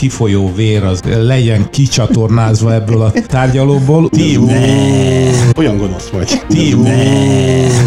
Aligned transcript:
kifolyó 0.00 0.52
vér 0.54 0.84
az 0.84 1.02
legyen 1.02 1.70
kicsatornázva 1.70 2.74
ebből 2.74 3.02
a 3.02 3.12
tárgyalóból. 3.26 4.08
Timo! 4.08 4.46
Olyan 5.56 5.78
gonosz 5.78 6.08
vagy. 6.08 6.42
Timo! 6.48 6.88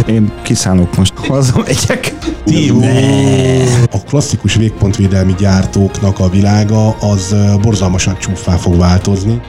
Én 0.08 0.32
kiszállok 0.42 0.98
most, 0.98 1.14
hazamegyek. 1.16 2.14
Timo! 2.44 2.86
A 3.92 3.98
klasszikus 4.08 4.56
végpontvédelmi 4.56 5.34
gyártóknak 5.38 6.20
a 6.20 6.30
világa 6.30 6.90
az 6.90 7.36
borzalmasan 7.62 8.18
csúfá 8.18 8.56
fog 8.56 8.78
változni. 8.78 9.42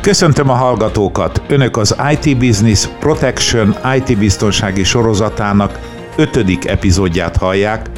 Köszöntöm 0.00 0.48
a 0.48 0.54
hallgatókat! 0.54 1.42
Önök 1.48 1.76
az 1.76 1.96
IT 2.12 2.38
Business 2.38 2.88
Protection 2.98 3.76
IT 3.96 4.18
biztonsági 4.18 4.84
sorozatának 4.84 5.91
ötödik 6.16 6.66
epizódját 6.66 7.36
hallják, 7.36 7.90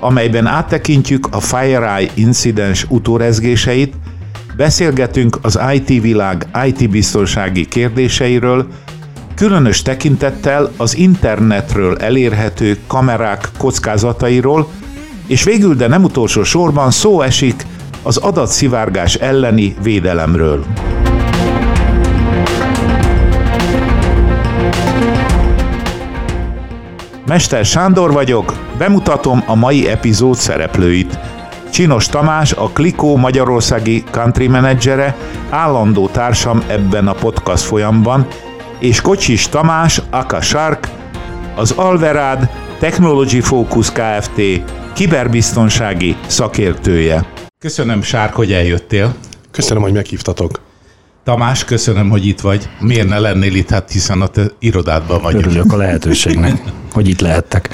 amelyben 0.00 0.46
áttekintjük 0.46 1.28
a 1.30 1.40
FireEye 1.40 2.10
incidens 2.14 2.86
utórezgéseit, 2.88 3.94
beszélgetünk 4.56 5.38
az 5.42 5.58
IT 5.72 6.02
világ 6.02 6.46
IT 6.66 6.90
biztonsági 6.90 7.66
kérdéseiről, 7.66 8.66
különös 9.34 9.82
tekintettel 9.82 10.70
az 10.76 10.96
internetről 10.96 11.96
elérhető 11.96 12.78
kamerák 12.86 13.48
kockázatairól, 13.58 14.68
és 15.26 15.44
végül, 15.44 15.74
de 15.74 15.86
nem 15.86 16.04
utolsó 16.04 16.42
sorban 16.42 16.90
szó 16.90 17.20
esik 17.22 17.66
az 18.02 18.16
adatszivárgás 18.16 19.14
elleni 19.14 19.76
védelemről. 19.82 20.64
Mester 27.26 27.64
Sándor 27.64 28.12
vagyok, 28.12 28.54
bemutatom 28.78 29.42
a 29.46 29.54
mai 29.54 29.88
epizód 29.88 30.36
szereplőit. 30.36 31.18
Csinos 31.70 32.06
Tamás, 32.06 32.52
a 32.52 32.68
Klikó 32.68 33.16
Magyarországi 33.16 34.04
Country 34.10 34.46
Managere, 34.46 35.16
állandó 35.50 36.08
társam 36.08 36.62
ebben 36.68 37.08
a 37.08 37.12
podcast 37.12 37.64
folyamban, 37.64 38.26
és 38.78 39.00
Kocsis 39.00 39.48
Tamás, 39.48 40.02
Aka 40.10 40.40
Shark, 40.40 40.88
az 41.56 41.70
Alverád 41.70 42.50
Technology 42.78 43.40
Focus 43.40 43.92
Kft. 43.92 44.40
kiberbiztonsági 44.94 46.16
szakértője. 46.26 47.26
Köszönöm, 47.58 48.02
Sárk, 48.02 48.34
hogy 48.34 48.52
eljöttél. 48.52 49.14
Köszönöm, 49.50 49.82
hogy 49.82 49.92
meghívtatok. 49.92 50.65
Tamás, 51.26 51.64
köszönöm, 51.64 52.10
hogy 52.10 52.26
itt 52.26 52.40
vagy. 52.40 52.68
Miért 52.80 53.08
ne 53.08 53.18
lennél 53.18 53.54
itt, 53.54 53.70
hát 53.70 53.90
hiszen 53.90 54.20
a 54.20 54.26
te 54.26 54.50
irodádban 54.58 55.22
vagyok. 55.22 55.40
Örülök 55.40 55.72
a 55.72 55.76
lehetőségnek, 55.76 56.62
hogy 56.92 57.08
itt 57.08 57.20
lehettek. 57.20 57.70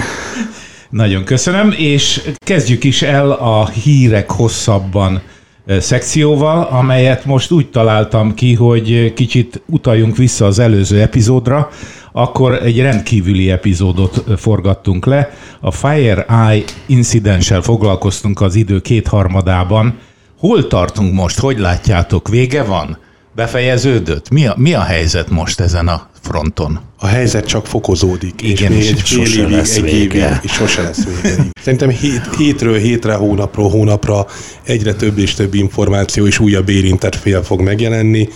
Nagyon 0.91 1.25
köszönöm, 1.25 1.75
és 1.77 2.23
kezdjük 2.39 2.85
is 2.85 3.03
el 3.03 3.31
a 3.31 3.69
hírek 3.69 4.31
hosszabban 4.31 5.23
szekcióval, 5.67 6.63
amelyet 6.63 7.25
most 7.25 7.51
úgy 7.51 7.71
találtam 7.71 8.35
ki, 8.35 8.55
hogy 8.55 9.13
kicsit 9.15 9.63
utaljunk 9.67 10.17
vissza 10.17 10.47
az 10.47 10.59
előző 10.59 11.01
epizódra, 11.01 11.69
akkor 12.13 12.63
egy 12.63 12.81
rendkívüli 12.81 13.51
epizódot 13.51 14.25
forgattunk 14.37 15.07
le. 15.07 15.31
A 15.61 15.71
FireEye 15.71 16.63
incidenssel 16.87 17.61
foglalkoztunk 17.61 18.41
az 18.41 18.55
idő 18.55 18.81
kétharmadában. 18.81 19.99
Hol 20.39 20.67
tartunk 20.67 21.15
most? 21.15 21.39
Hogy 21.39 21.59
látjátok? 21.59 22.29
Vége 22.29 22.63
van? 22.63 22.99
Befejeződött? 23.35 24.31
Mi 24.31 24.47
a, 24.47 24.55
mi 24.59 24.75
a 24.75 24.81
helyzet 24.81 25.31
most 25.31 25.61
ezen 25.61 25.89
a 25.89 26.09
fronton? 26.21 26.81
A 26.99 27.07
helyzet 27.07 27.47
csak 27.47 27.67
fokozódik, 27.67 28.43
Igen, 28.43 28.73
és 28.73 28.91
és 28.91 28.91
egy 28.91 29.01
fél 29.01 29.43
évig, 29.43 29.57
lesz 29.57 29.77
egy 29.77 29.93
évig, 29.93 30.25
és 30.43 30.53
sose 30.53 30.83
lesz 30.83 31.05
vége. 31.05 31.45
Szerintem 31.63 31.89
hét, 31.89 32.37
hétről 32.37 32.79
hétre, 32.79 33.15
hónapról 33.15 33.71
hónapra 33.71 34.27
egyre 34.63 34.95
több 34.95 35.19
és 35.19 35.35
több 35.35 35.55
információ 35.55 36.27
és 36.27 36.39
újabb 36.39 36.69
érintett 36.69 37.15
fél 37.15 37.43
fog 37.43 37.61
megjelenni, 37.61 38.29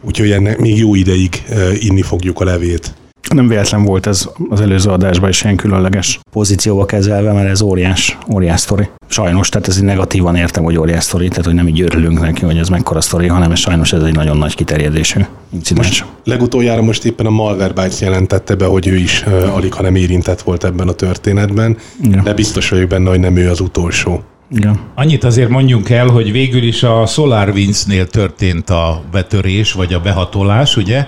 úgyhogy 0.00 0.30
ennek 0.30 0.58
még 0.58 0.78
jó 0.78 0.94
ideig 0.94 1.42
eh, 1.48 1.84
inni 1.84 2.02
fogjuk 2.02 2.40
a 2.40 2.44
levét. 2.44 2.94
Nem 3.28 3.48
véletlen 3.48 3.84
volt 3.84 4.06
ez 4.06 4.28
az 4.48 4.60
előző 4.60 4.90
adásban 4.90 5.28
is 5.28 5.42
ilyen 5.42 5.56
különleges 5.56 6.20
pozícióba 6.30 6.84
kezelve, 6.84 7.32
mert 7.32 7.48
ez 7.48 7.60
óriás, 7.60 8.18
óriás 8.32 8.60
sztori. 8.60 8.88
Sajnos, 9.08 9.48
tehát 9.48 9.68
ez 9.68 9.76
így 9.76 9.82
negatívan 9.82 10.36
értem, 10.36 10.64
hogy 10.64 10.78
óriás 10.78 11.04
sztori, 11.04 11.28
tehát 11.28 11.44
hogy 11.44 11.54
nem 11.54 11.68
így 11.68 11.80
örülünk 11.80 12.20
neki, 12.20 12.44
hogy 12.44 12.58
ez 12.58 12.68
mekkora 12.68 13.00
sztori, 13.00 13.26
hanem 13.26 13.50
ez 13.50 13.58
sajnos 13.58 13.92
ez 13.92 14.02
egy 14.02 14.14
nagyon 14.14 14.36
nagy 14.36 14.54
kiterjedésű 14.54 15.20
incidens. 15.52 16.04
Legutoljára 16.24 16.82
most 16.82 17.04
éppen 17.04 17.26
a 17.26 17.30
Malwarebytes 17.30 18.00
jelentette 18.00 18.54
be, 18.54 18.66
hogy 18.66 18.86
ő 18.86 18.96
is 18.96 19.24
uh, 19.26 19.56
alig, 19.56 19.72
ha 19.72 19.82
nem 19.82 19.94
érintett 19.94 20.42
volt 20.42 20.64
ebben 20.64 20.88
a 20.88 20.92
történetben, 20.92 21.76
Igen. 22.02 22.24
de 22.24 22.34
biztos 22.34 22.68
vagyok 22.68 22.88
benne, 22.88 23.10
hogy 23.10 23.20
nem 23.20 23.36
ő 23.36 23.50
az 23.50 23.60
utolsó. 23.60 24.22
Igen. 24.54 24.80
Annyit 24.94 25.24
azért 25.24 25.48
mondjunk 25.48 25.90
el, 25.90 26.06
hogy 26.06 26.32
végül 26.32 26.62
is 26.62 26.82
a 26.82 27.06
SolarWinds-nél 27.06 28.06
történt 28.06 28.70
a 28.70 29.02
betörés, 29.12 29.72
vagy 29.72 29.92
a 29.92 30.00
behatolás, 30.00 30.76
ugye? 30.76 31.06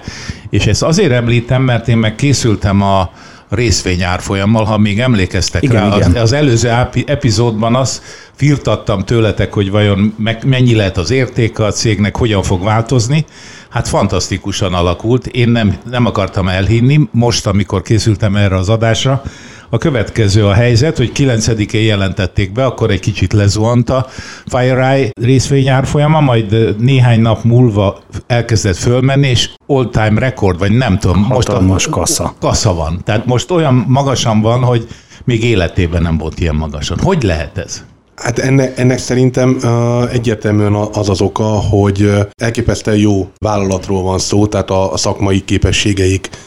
És 0.50 0.66
ezt 0.66 0.82
azért 0.82 1.12
említem, 1.12 1.62
mert 1.62 1.88
én 1.88 1.96
meg 1.96 2.14
készültem 2.14 2.82
a 2.82 3.10
részvényárfolyammal, 3.48 4.64
ha 4.64 4.78
még 4.78 5.00
emlékeztek 5.00 5.62
Igen, 5.62 5.90
rá. 5.90 5.96
igen. 5.96 6.10
Az, 6.10 6.22
az 6.22 6.32
előző 6.32 6.70
epizódban 7.06 7.74
azt 7.74 8.02
firtattam 8.34 9.04
tőletek, 9.04 9.52
hogy 9.52 9.70
vajon 9.70 10.14
meg, 10.18 10.44
mennyi 10.44 10.74
lehet 10.74 10.96
az 10.96 11.10
értéke 11.10 11.64
a 11.64 11.70
cégnek, 11.70 12.16
hogyan 12.16 12.42
fog 12.42 12.64
változni. 12.64 13.24
Hát 13.68 13.88
fantasztikusan 13.88 14.74
alakult. 14.74 15.26
Én 15.26 15.48
nem, 15.48 15.76
nem 15.90 16.06
akartam 16.06 16.48
elhinni. 16.48 17.00
Most, 17.10 17.46
amikor 17.46 17.82
készültem 17.82 18.36
erre 18.36 18.56
az 18.56 18.68
adásra, 18.68 19.22
a 19.70 19.78
következő 19.78 20.46
a 20.46 20.52
helyzet, 20.52 20.96
hogy 20.96 21.12
9-én 21.14 21.84
jelentették 21.84 22.52
be, 22.52 22.64
akkor 22.64 22.90
egy 22.90 23.00
kicsit 23.00 23.32
lezuhant 23.32 23.90
a 23.90 24.06
FireEye 24.46 25.10
részvényárfolyama, 25.20 26.20
majd 26.20 26.76
néhány 26.78 27.20
nap 27.20 27.44
múlva 27.44 27.98
elkezdett 28.26 28.76
fölmenni, 28.76 29.28
és 29.28 29.50
all-time 29.66 30.20
record, 30.20 30.58
vagy 30.58 30.72
nem 30.72 30.98
tudom. 30.98 31.24
Hatalmas 31.24 31.88
kassa. 31.88 32.34
Kassa 32.40 32.74
van. 32.74 33.00
Tehát 33.04 33.26
most 33.26 33.50
olyan 33.50 33.84
magasan 33.88 34.40
van, 34.40 34.62
hogy 34.62 34.86
még 35.24 35.44
életében 35.44 36.02
nem 36.02 36.18
volt 36.18 36.40
ilyen 36.40 36.54
magasan. 36.54 36.98
Hogy 37.02 37.22
lehet 37.22 37.58
ez? 37.58 37.84
Hát 38.16 38.38
ennek, 38.38 38.78
ennek 38.78 38.98
szerintem 38.98 39.58
uh, 39.62 40.12
egyértelműen 40.12 40.74
az 40.74 41.08
az 41.08 41.20
oka, 41.20 41.44
hogy 41.44 42.10
elképesztően 42.34 42.96
jó 42.96 43.28
vállalatról 43.38 44.02
van 44.02 44.18
szó, 44.18 44.46
tehát 44.46 44.70
a, 44.70 44.92
a 44.92 44.96
szakmai 44.96 45.44
képességeik 45.44 46.28
uh, 46.32 46.38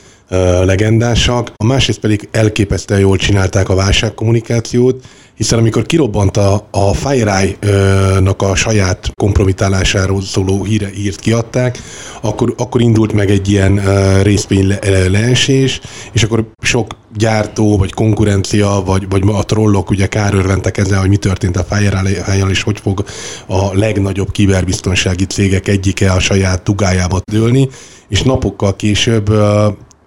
legendásak. 0.66 1.52
A 1.56 1.66
másrészt 1.66 2.00
pedig 2.00 2.28
elképesztően 2.32 3.00
jól 3.00 3.18
csinálták 3.18 3.70
a 3.70 3.76
válságkommunikációt, 3.76 5.04
hiszen 5.40 5.60
amikor 5.60 5.86
kirobbant 5.86 6.38
a, 6.38 6.68
a 6.72 6.94
FireEye-nak 6.94 8.42
a 8.42 8.56
saját 8.56 9.12
kompromitálásáról 9.16 10.22
szóló 10.22 10.64
híre, 10.64 10.90
hírt 10.94 11.20
kiadták, 11.20 11.80
akkor, 12.22 12.54
akkor 12.58 12.82
indult 12.82 13.14
meg 13.14 13.30
egy 13.30 13.50
ilyen 13.50 13.72
uh, 13.72 14.50
le, 14.50 15.08
leesés, 15.08 15.82
és 16.12 16.24
akkor 16.24 16.46
sok 16.64 16.96
gyártó, 17.18 17.78
vagy 17.78 17.94
konkurencia, 17.94 18.84
vagy, 18.86 19.10
vagy 19.10 19.24
a 19.26 19.46
trollok 19.46 19.90
ugye 19.90 20.08
kárörventek 20.08 20.78
ezzel, 20.78 21.00
hogy 21.00 21.10
mi 21.10 21.18
történt 21.18 21.58
a 21.58 21.66
FireEye-jal, 21.70 22.50
és 22.50 22.64
hogy 22.64 22.80
fog 22.80 23.04
a 23.48 23.74
legnagyobb 23.74 24.32
kiberbiztonsági 24.32 25.26
cégek 25.26 25.68
egyike 25.68 26.12
a 26.12 26.20
saját 26.20 26.62
tugájába 26.62 27.22
dőlni, 27.32 27.70
és 28.10 28.22
napokkal 28.22 28.76
később 28.76 29.30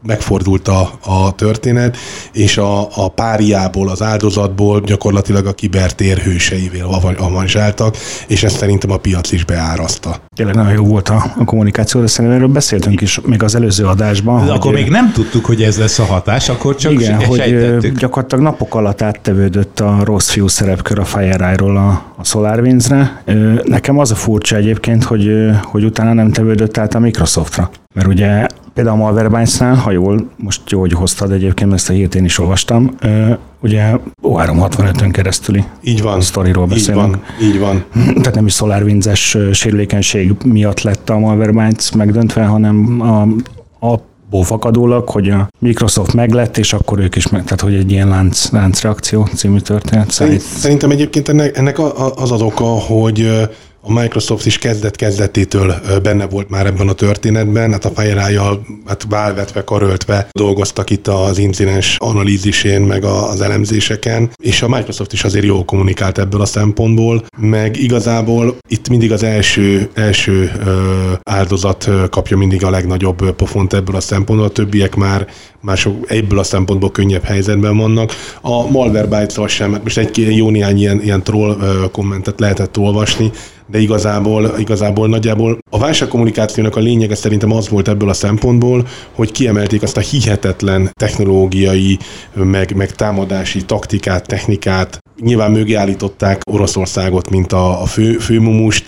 megfordult 0.06 0.68
a, 0.68 0.90
a 1.04 1.34
történet, 1.34 1.96
és 2.32 2.58
a, 2.58 2.88
a 2.94 3.08
páriából, 3.08 3.88
az 3.88 4.02
áldozatból 4.02 4.80
gyakorlatilag 4.80 5.46
a 5.46 5.52
kibertér 5.52 6.18
hőseivel 6.18 6.86
avan- 6.86 7.18
avanzsáltak, 7.18 7.96
és 8.26 8.42
ezt 8.42 8.56
szerintem 8.56 8.90
a 8.90 8.96
piac 8.96 9.32
is 9.32 9.44
beáraszta. 9.44 10.16
Tényleg 10.36 10.54
nagyon 10.54 10.72
jó 10.72 10.84
volt 10.84 11.08
a, 11.08 11.24
a 11.38 11.44
kommunikáció, 11.44 12.00
de 12.00 12.06
szerintem 12.06 12.40
erről 12.40 12.52
beszéltünk 12.52 13.00
is 13.00 13.20
még 13.26 13.42
az 13.42 13.54
előző 13.54 13.84
adásban. 13.84 14.36
De 14.36 14.42
hogy, 14.42 14.50
akkor 14.50 14.72
még 14.72 14.88
nem 14.88 15.12
tudtuk, 15.12 15.44
hogy 15.44 15.62
ez 15.62 15.78
lesz 15.78 15.98
a 15.98 16.04
hatás, 16.04 16.48
akkor 16.48 16.74
csak 16.74 16.92
igen, 16.92 17.24
hogy 17.24 17.38
sejtettük. 17.38 17.98
gyakorlatilag 17.98 18.44
napok 18.44 18.74
alatt 18.74 19.02
áttevődött 19.02 19.80
a 19.80 20.00
rossz 20.04 20.30
fiú 20.30 20.46
szerepkör 20.46 20.98
a 20.98 21.04
FireEye-ról 21.04 21.76
a, 21.76 22.02
a 22.16 22.24
SolarWinds-re. 22.24 23.22
Nekem 23.64 23.98
az 23.98 24.10
a 24.10 24.14
furcsa 24.14 24.56
egyébként, 24.56 25.04
hogy, 25.04 25.30
hogy 25.62 25.84
utána 25.84 26.12
nem 26.12 26.32
tevődött 26.32 26.76
át 26.78 26.94
a 26.94 26.98
Microsoftra. 26.98 27.70
Mert 27.94 28.08
ugye 28.08 28.46
például 28.74 28.96
a 28.96 29.00
Malwarebytes-nál, 29.00 29.74
ha 29.74 29.90
jól, 29.90 30.28
most 30.36 30.60
jó, 30.70 30.80
hogy 30.80 30.92
hoztad 30.92 31.32
egyébként, 31.32 31.72
ezt 31.72 31.90
a 31.90 31.92
hírt 31.92 32.14
én 32.14 32.24
is 32.24 32.38
olvastam, 32.38 32.94
ugye 33.62 33.96
O365-ön 34.22 35.10
keresztüli 35.10 35.64
Így 35.82 36.02
van. 36.02 36.20
sztoriról 36.20 36.64
Így 36.64 36.70
beszélünk. 36.70 37.00
van, 37.00 37.22
így 37.42 37.58
van. 37.58 37.84
Tehát 38.20 38.34
nem 38.34 38.46
is 38.46 38.54
SolarWinds-es 38.54 39.38
sérülékenység 39.52 40.32
miatt 40.44 40.80
lett 40.80 41.10
a 41.10 41.18
Malwarebytes 41.18 41.92
megdöntve, 41.92 42.44
hanem 42.44 43.00
a, 43.00 43.22
a 43.86 44.00
fakadólag, 44.42 45.08
hogy 45.08 45.28
a 45.30 45.48
Microsoft 45.58 46.12
meglett, 46.14 46.58
és 46.58 46.72
akkor 46.72 46.98
ők 46.98 47.16
is 47.16 47.28
meg, 47.28 47.42
tehát 47.44 47.60
hogy 47.60 47.74
egy 47.74 47.90
ilyen 47.90 48.08
lánc, 48.08 48.50
láncreakció 48.50 49.28
című 49.34 49.58
történet. 49.58 50.10
Szerint, 50.10 50.40
Szerint, 50.40 50.60
szerintem 50.60 50.90
egyébként 50.90 51.28
ennek, 51.28 51.56
ennek 51.56 51.78
az 52.14 52.30
az 52.30 52.40
oka, 52.40 52.64
hogy 52.64 53.48
a 53.84 53.92
Microsoft 53.92 54.46
is 54.46 54.58
kezdet-kezdetétől 54.58 55.74
benne 56.02 56.26
volt 56.26 56.48
már 56.48 56.66
ebben 56.66 56.88
a 56.88 56.92
történetben, 56.92 57.72
hát 57.72 57.84
a 57.84 57.90
fire 58.00 58.20
hát 58.86 59.06
válvetve, 59.08 59.64
karöltve 59.64 60.28
dolgoztak 60.32 60.90
itt 60.90 61.08
az 61.08 61.38
incidens 61.38 61.96
analízisén, 61.98 62.80
meg 62.80 63.04
az 63.04 63.40
elemzéseken, 63.40 64.30
és 64.42 64.62
a 64.62 64.68
Microsoft 64.68 65.12
is 65.12 65.24
azért 65.24 65.44
jól 65.44 65.64
kommunikált 65.64 66.18
ebből 66.18 66.40
a 66.40 66.44
szempontból, 66.44 67.24
meg 67.38 67.76
igazából 67.76 68.56
itt 68.68 68.88
mindig 68.88 69.12
az 69.12 69.22
első, 69.22 69.90
első 69.94 70.52
áldozat 71.22 71.88
kapja 72.10 72.36
mindig 72.36 72.64
a 72.64 72.70
legnagyobb 72.70 73.30
pofont 73.30 73.72
ebből 73.72 73.96
a 73.96 74.00
szempontból, 74.00 74.48
a 74.48 74.52
többiek 74.52 74.94
már 74.94 75.26
mások 75.62 76.10
ebből 76.10 76.38
a 76.38 76.42
szempontból 76.42 76.90
könnyebb 76.90 77.22
helyzetben 77.22 77.76
vannak. 77.76 78.12
A 78.40 78.70
Malwarebytes-szal 78.70 79.48
sem, 79.48 79.70
mert 79.70 79.82
most 79.82 79.98
egy 79.98 80.36
jó 80.36 80.50
néhány 80.50 80.78
ilyen, 80.78 81.02
ilyen 81.02 81.22
troll 81.22 81.56
kommentet 81.92 82.40
lehetett 82.40 82.78
olvasni, 82.78 83.30
de 83.66 83.78
igazából, 83.78 84.54
igazából 84.58 85.08
nagyjából 85.08 85.58
a 85.70 85.78
válságkommunikációnak 85.78 86.76
a 86.76 86.80
lényege 86.80 87.14
szerintem 87.14 87.52
az 87.52 87.68
volt 87.68 87.88
ebből 87.88 88.08
a 88.08 88.12
szempontból, 88.12 88.86
hogy 89.12 89.32
kiemelték 89.32 89.82
azt 89.82 89.96
a 89.96 90.00
hihetetlen 90.00 90.90
technológiai, 90.92 91.98
meg, 92.34 92.76
meg 92.76 92.92
támadási 92.92 93.64
taktikát, 93.64 94.26
technikát, 94.26 94.98
Nyilván 95.22 95.50
mögé 95.50 95.74
állították 95.74 96.40
Oroszországot, 96.50 97.30
mint 97.30 97.52
a, 97.52 97.82
a 97.82 97.86
fő, 97.86 98.18
főmumust. 98.18 98.84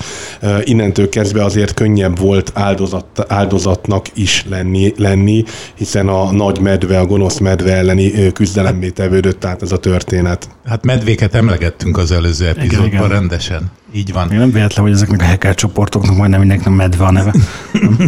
Innentől 0.62 1.08
kezdve 1.08 1.44
azért 1.44 1.74
könnyebb 1.74 2.18
volt 2.18 2.50
áldozat, 2.54 3.24
áldozatnak 3.28 4.06
is 4.14 4.44
lenni, 4.48 4.92
lenni, 4.96 5.44
hiszen 5.74 6.08
a 6.08 6.32
nagy 6.32 6.60
medve, 6.60 6.98
a 6.98 7.06
gonosz 7.06 7.38
medve 7.38 7.72
elleni 7.72 8.32
küzdelemmé 8.32 8.88
tevődött 8.88 9.44
át 9.44 9.62
ez 9.62 9.72
a 9.72 9.78
történet. 9.78 10.48
Hát 10.66 10.84
medvéket 10.84 11.34
emlegettünk 11.34 11.98
az 11.98 12.12
előző 12.12 12.46
epizódban 12.46 12.86
igen, 12.86 12.98
igen. 12.98 13.08
rendesen. 13.08 13.70
Így 13.96 14.12
van. 14.12 14.30
Én 14.32 14.38
nem 14.38 14.50
véletlen, 14.50 14.84
hogy 14.84 14.94
ezeknek 14.94 15.20
a 15.20 15.24
hacker 15.24 15.54
csoportoknak 15.54 16.16
majdnem 16.16 16.40
mindenkinek 16.40 16.74
medve 16.74 17.04
a 17.04 17.10
neve. 17.10 17.34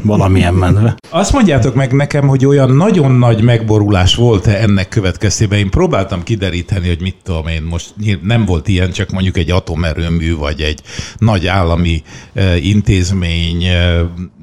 Valamilyen 0.05 0.55
medve. 0.55 0.95
Azt 1.11 1.33
mondjátok 1.33 1.75
meg 1.75 1.93
nekem, 1.93 2.27
hogy 2.27 2.47
olyan 2.47 2.71
nagyon 2.71 3.13
nagy 3.13 3.43
megborulás 3.43 4.15
volt-e 4.15 4.61
ennek 4.61 4.89
következtében. 4.89 5.59
Én 5.59 5.71
próbáltam 5.71 6.23
kideríteni, 6.23 6.89
hogy 6.89 7.01
mit 7.01 7.17
tudom 7.23 7.47
én, 7.47 7.63
most 7.63 7.95
nem 8.23 8.45
volt 8.45 8.69
ilyen, 8.69 8.91
csak 8.91 9.11
mondjuk 9.11 9.37
egy 9.37 9.51
atomerőmű, 9.51 10.37
vagy 10.37 10.61
egy 10.61 10.81
nagy 11.19 11.47
állami 11.47 12.03
intézmény 12.63 13.65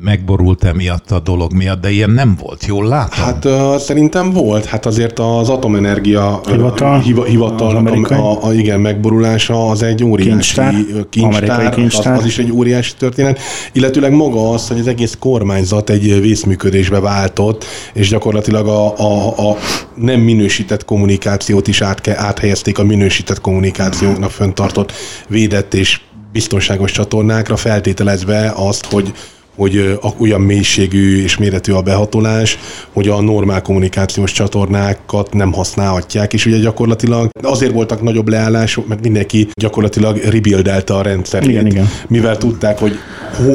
megborult 0.01 0.63
emiatt 0.63 1.11
a 1.11 1.19
dolog 1.19 1.53
miatt, 1.53 1.81
de 1.81 1.91
ilyen 1.91 2.09
nem 2.09 2.37
volt, 2.41 2.65
jól 2.65 2.87
látom? 2.87 3.23
Hát 3.23 3.45
uh, 3.45 3.75
szerintem 3.77 4.31
volt, 4.31 4.65
hát 4.65 4.85
azért 4.85 5.19
az 5.19 5.49
atomenergia 5.49 6.41
hivatal, 6.49 6.99
hivatal 6.99 7.75
a, 7.75 8.13
a, 8.13 8.45
a, 8.45 8.53
igen, 8.53 8.79
megborulása 8.79 9.69
az 9.69 9.83
egy 9.83 10.03
óriási 10.03 10.29
kincstár, 10.29 10.73
kincstár, 11.09 11.32
kincstár. 11.69 12.13
Az, 12.13 12.19
az 12.19 12.25
is 12.25 12.37
egy 12.37 12.51
óriási 12.51 12.93
történet, 12.97 13.39
illetőleg 13.71 14.11
maga 14.11 14.51
az, 14.51 14.67
hogy 14.67 14.79
az 14.79 14.87
egész 14.87 15.15
kormányzat 15.19 15.89
egy 15.89 16.21
vészműködésbe 16.21 16.99
váltott, 16.99 17.65
és 17.93 18.09
gyakorlatilag 18.09 18.67
a, 18.67 18.97
a, 18.97 19.49
a 19.49 19.57
nem 19.95 20.19
minősített 20.19 20.85
kommunikációt 20.85 21.67
is 21.67 21.81
át, 21.81 22.07
áthelyezték 22.07 22.79
a 22.79 22.83
minősített 22.83 23.41
kommunikációknak 23.41 24.31
föntartott 24.31 24.91
védett 25.27 25.73
és 25.73 25.99
biztonságos 26.31 26.91
csatornákra, 26.91 27.55
feltételezve 27.55 28.53
azt, 28.55 28.85
hogy 28.85 29.13
hogy 29.55 29.99
olyan 30.19 30.41
mélységű 30.41 31.23
és 31.23 31.37
méretű 31.37 31.71
a 31.71 31.81
behatolás, 31.81 32.57
hogy 32.91 33.07
a 33.07 33.21
normál 33.21 33.61
kommunikációs 33.61 34.31
csatornákat 34.31 35.33
nem 35.33 35.53
használhatják, 35.53 36.33
és 36.33 36.45
ugye 36.45 36.57
gyakorlatilag 36.57 37.29
azért 37.41 37.71
voltak 37.71 38.01
nagyobb 38.01 38.27
leállások, 38.27 38.87
mert 38.87 39.01
mindenki 39.01 39.47
gyakorlatilag 39.53 40.17
rebuildelte 40.17 40.93
a 40.93 41.01
rendszerét, 41.01 41.49
igen, 41.49 41.65
igen. 41.65 41.89
mivel 42.07 42.37
tudták, 42.37 42.79
hogy 42.79 42.93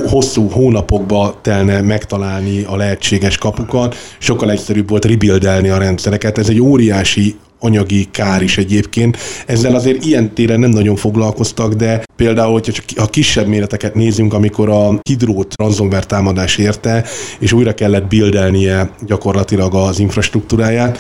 hosszú 0.07 0.49
hónapokba 0.49 1.39
telne 1.43 1.81
megtalálni 1.81 2.63
a 2.63 2.77
lehetséges 2.77 3.39
kapukat, 3.39 3.97
sokkal 4.19 4.51
egyszerűbb 4.51 4.89
volt 4.89 5.05
rebuildelni 5.05 5.69
a 5.69 5.79
rendszereket. 5.79 6.39
Ez 6.39 6.49
egy 6.49 6.61
óriási 6.61 7.37
anyagi 7.61 8.09
kár 8.11 8.43
is 8.43 8.59
egyébként. 8.59 9.17
Ezzel 9.47 9.75
azért 9.75 10.05
ilyen 10.05 10.35
téren 10.35 10.61
nem 10.61 10.71
nagyon 10.71 10.97
foglalkoztak, 10.97 11.73
de 11.73 12.03
például, 12.17 12.53
hogyha 12.53 12.73
csak 12.73 12.85
a 12.97 13.07
kisebb 13.07 13.47
méreteket 13.47 13.95
nézünk, 13.95 14.35
amikor 14.35 14.69
a 14.69 14.99
hidrót 15.09 15.55
ransomware 15.57 16.05
támadás 16.05 16.57
érte, 16.57 17.05
és 17.39 17.53
újra 17.53 17.75
kellett 17.75 18.09
buildelnie 18.09 18.91
gyakorlatilag 19.07 19.75
az 19.75 19.99
infrastruktúráját, 19.99 20.99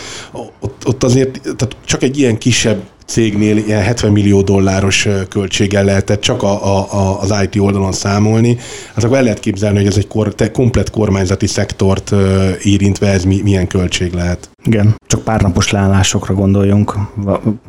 ott, 0.60 0.82
ott 0.86 1.04
azért 1.04 1.40
tehát 1.42 1.76
csak 1.84 2.02
egy 2.02 2.18
ilyen 2.18 2.38
kisebb 2.38 2.82
cégnél 3.08 3.56
ilyen 3.56 3.82
70 3.82 4.12
millió 4.12 4.42
dolláros 4.42 5.08
költséggel 5.28 5.84
lehetett 5.84 6.20
csak 6.20 6.42
a, 6.42 6.76
a, 6.76 6.92
a, 6.92 7.20
az 7.20 7.34
IT 7.42 7.60
oldalon 7.60 7.92
számolni, 7.92 8.56
hát 8.94 9.04
akkor 9.04 9.16
el 9.16 9.22
lehet 9.22 9.40
képzelni, 9.40 9.76
hogy 9.76 9.86
ez 9.86 9.96
egy 9.96 10.06
kor, 10.06 10.34
te, 10.34 10.50
komplet 10.50 10.90
kormányzati 10.90 11.46
szektort 11.46 12.14
érintve 12.62 13.08
ez 13.08 13.24
mi, 13.24 13.40
milyen 13.42 13.66
költség 13.66 14.12
lehet. 14.12 14.50
Igen, 14.64 14.94
csak 15.06 15.22
pár 15.22 15.40
napos 15.40 15.70
leállásokra 15.70 16.34
gondoljunk, 16.34 16.94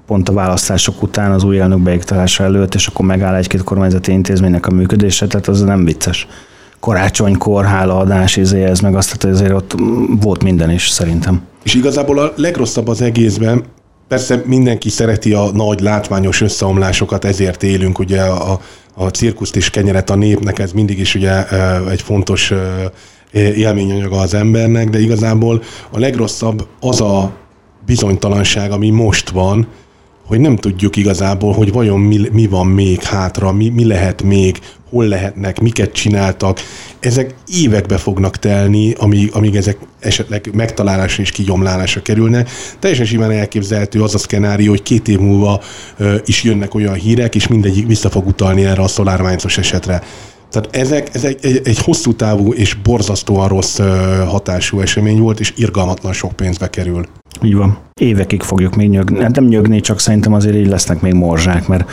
pont 0.07 0.29
a 0.29 0.33
választások 0.33 1.01
után 1.01 1.31
az 1.31 1.43
új 1.43 1.59
elnök 1.59 1.79
beiktatása 1.79 2.43
előtt, 2.43 2.75
és 2.75 2.87
akkor 2.87 3.05
megáll 3.05 3.35
egy-két 3.35 3.63
kormányzati 3.63 4.11
intézménynek 4.11 4.67
a 4.67 4.71
működése, 4.71 5.27
tehát 5.27 5.47
az 5.47 5.61
nem 5.61 5.85
vicces 5.85 6.27
karácsonykor, 6.79 7.65
hálaadás, 7.65 8.35
izé, 8.35 8.63
ez 8.63 8.79
meg 8.79 8.95
azt, 8.95 9.21
hogy 9.21 9.31
azért 9.31 9.53
ott 9.53 9.75
volt 10.21 10.43
minden 10.43 10.71
is 10.71 10.89
szerintem. 10.89 11.41
És 11.63 11.73
igazából 11.73 12.19
a 12.19 12.33
legrosszabb 12.35 12.87
az 12.87 13.01
egészben, 13.01 13.63
Persze 14.09 14.41
mindenki 14.45 14.89
szereti 14.89 15.33
a 15.33 15.51
nagy 15.51 15.79
látványos 15.79 16.41
összeomlásokat, 16.41 17.25
ezért 17.25 17.63
élünk, 17.63 17.99
ugye 17.99 18.21
a, 18.21 18.59
a 18.93 19.07
cirkuszt 19.07 19.55
és 19.55 19.69
kenyeret 19.69 20.09
a 20.09 20.15
népnek, 20.15 20.59
ez 20.59 20.71
mindig 20.71 20.99
is 20.99 21.15
ugye 21.15 21.47
egy 21.89 22.01
fontos 22.01 22.53
élményanyaga 23.31 24.17
az 24.19 24.33
embernek, 24.33 24.89
de 24.89 24.99
igazából 24.99 25.63
a 25.91 25.99
legrosszabb 25.99 26.67
az 26.79 27.01
a 27.01 27.31
bizonytalanság, 27.85 28.71
ami 28.71 28.89
most 28.89 29.29
van, 29.29 29.67
hogy 30.29 30.39
nem 30.39 30.55
tudjuk 30.55 30.95
igazából, 30.95 31.53
hogy 31.53 31.71
vajon 31.71 31.99
mi, 31.99 32.29
mi 32.31 32.47
van 32.47 32.67
még 32.67 33.03
hátra, 33.03 33.51
mi, 33.51 33.69
mi 33.69 33.85
lehet 33.85 34.21
még, 34.21 34.59
hol 34.89 35.05
lehetnek, 35.05 35.59
miket 35.59 35.91
csináltak. 35.91 36.59
Ezek 36.99 37.35
évekbe 37.47 37.97
fognak 37.97 38.37
telni, 38.37 38.93
amíg, 38.97 39.29
amíg 39.33 39.55
ezek 39.55 39.77
esetleg 39.99 40.49
megtalálásra 40.53 41.23
és 41.23 41.31
kigyomlálásra 41.31 42.01
kerülnek. 42.01 42.49
Teljesen 42.79 43.05
simán 43.05 43.31
elképzelhető 43.31 44.01
az 44.01 44.15
a 44.15 44.17
szkenárió, 44.17 44.69
hogy 44.69 44.83
két 44.83 45.07
év 45.07 45.19
múlva 45.19 45.61
ö, 45.97 46.15
is 46.25 46.43
jönnek 46.43 46.73
olyan 46.75 46.93
hírek, 46.93 47.35
és 47.35 47.47
mindegyik 47.47 47.87
vissza 47.87 48.09
fog 48.09 48.27
utalni 48.27 48.65
erre 48.65 48.81
a 48.81 48.87
SolarWinds-os 48.87 49.57
esetre. 49.57 50.03
Tehát 50.51 50.75
ezek, 50.75 51.09
ez 51.13 51.23
egy, 51.23 51.37
egy, 51.41 51.61
egy 51.63 51.79
hosszú 51.79 52.13
távú 52.13 52.53
és 52.53 52.73
borzasztóan 52.73 53.47
rossz 53.47 53.79
hatású 54.27 54.79
esemény 54.79 55.19
volt, 55.19 55.39
és 55.39 55.53
irgalmatlan 55.55 56.13
sok 56.13 56.31
pénzbe 56.31 56.69
kerül. 56.69 57.05
Így 57.43 57.55
van. 57.55 57.77
Évekig 58.01 58.41
fogjuk 58.41 58.75
még 58.75 58.89
nyögni. 58.89 59.21
Hát 59.21 59.35
nem 59.35 59.45
nyögni, 59.45 59.79
csak 59.79 59.99
szerintem 59.99 60.33
azért 60.33 60.55
így 60.55 60.67
lesznek 60.67 61.01
még 61.01 61.13
morzsák, 61.13 61.67
mert 61.67 61.89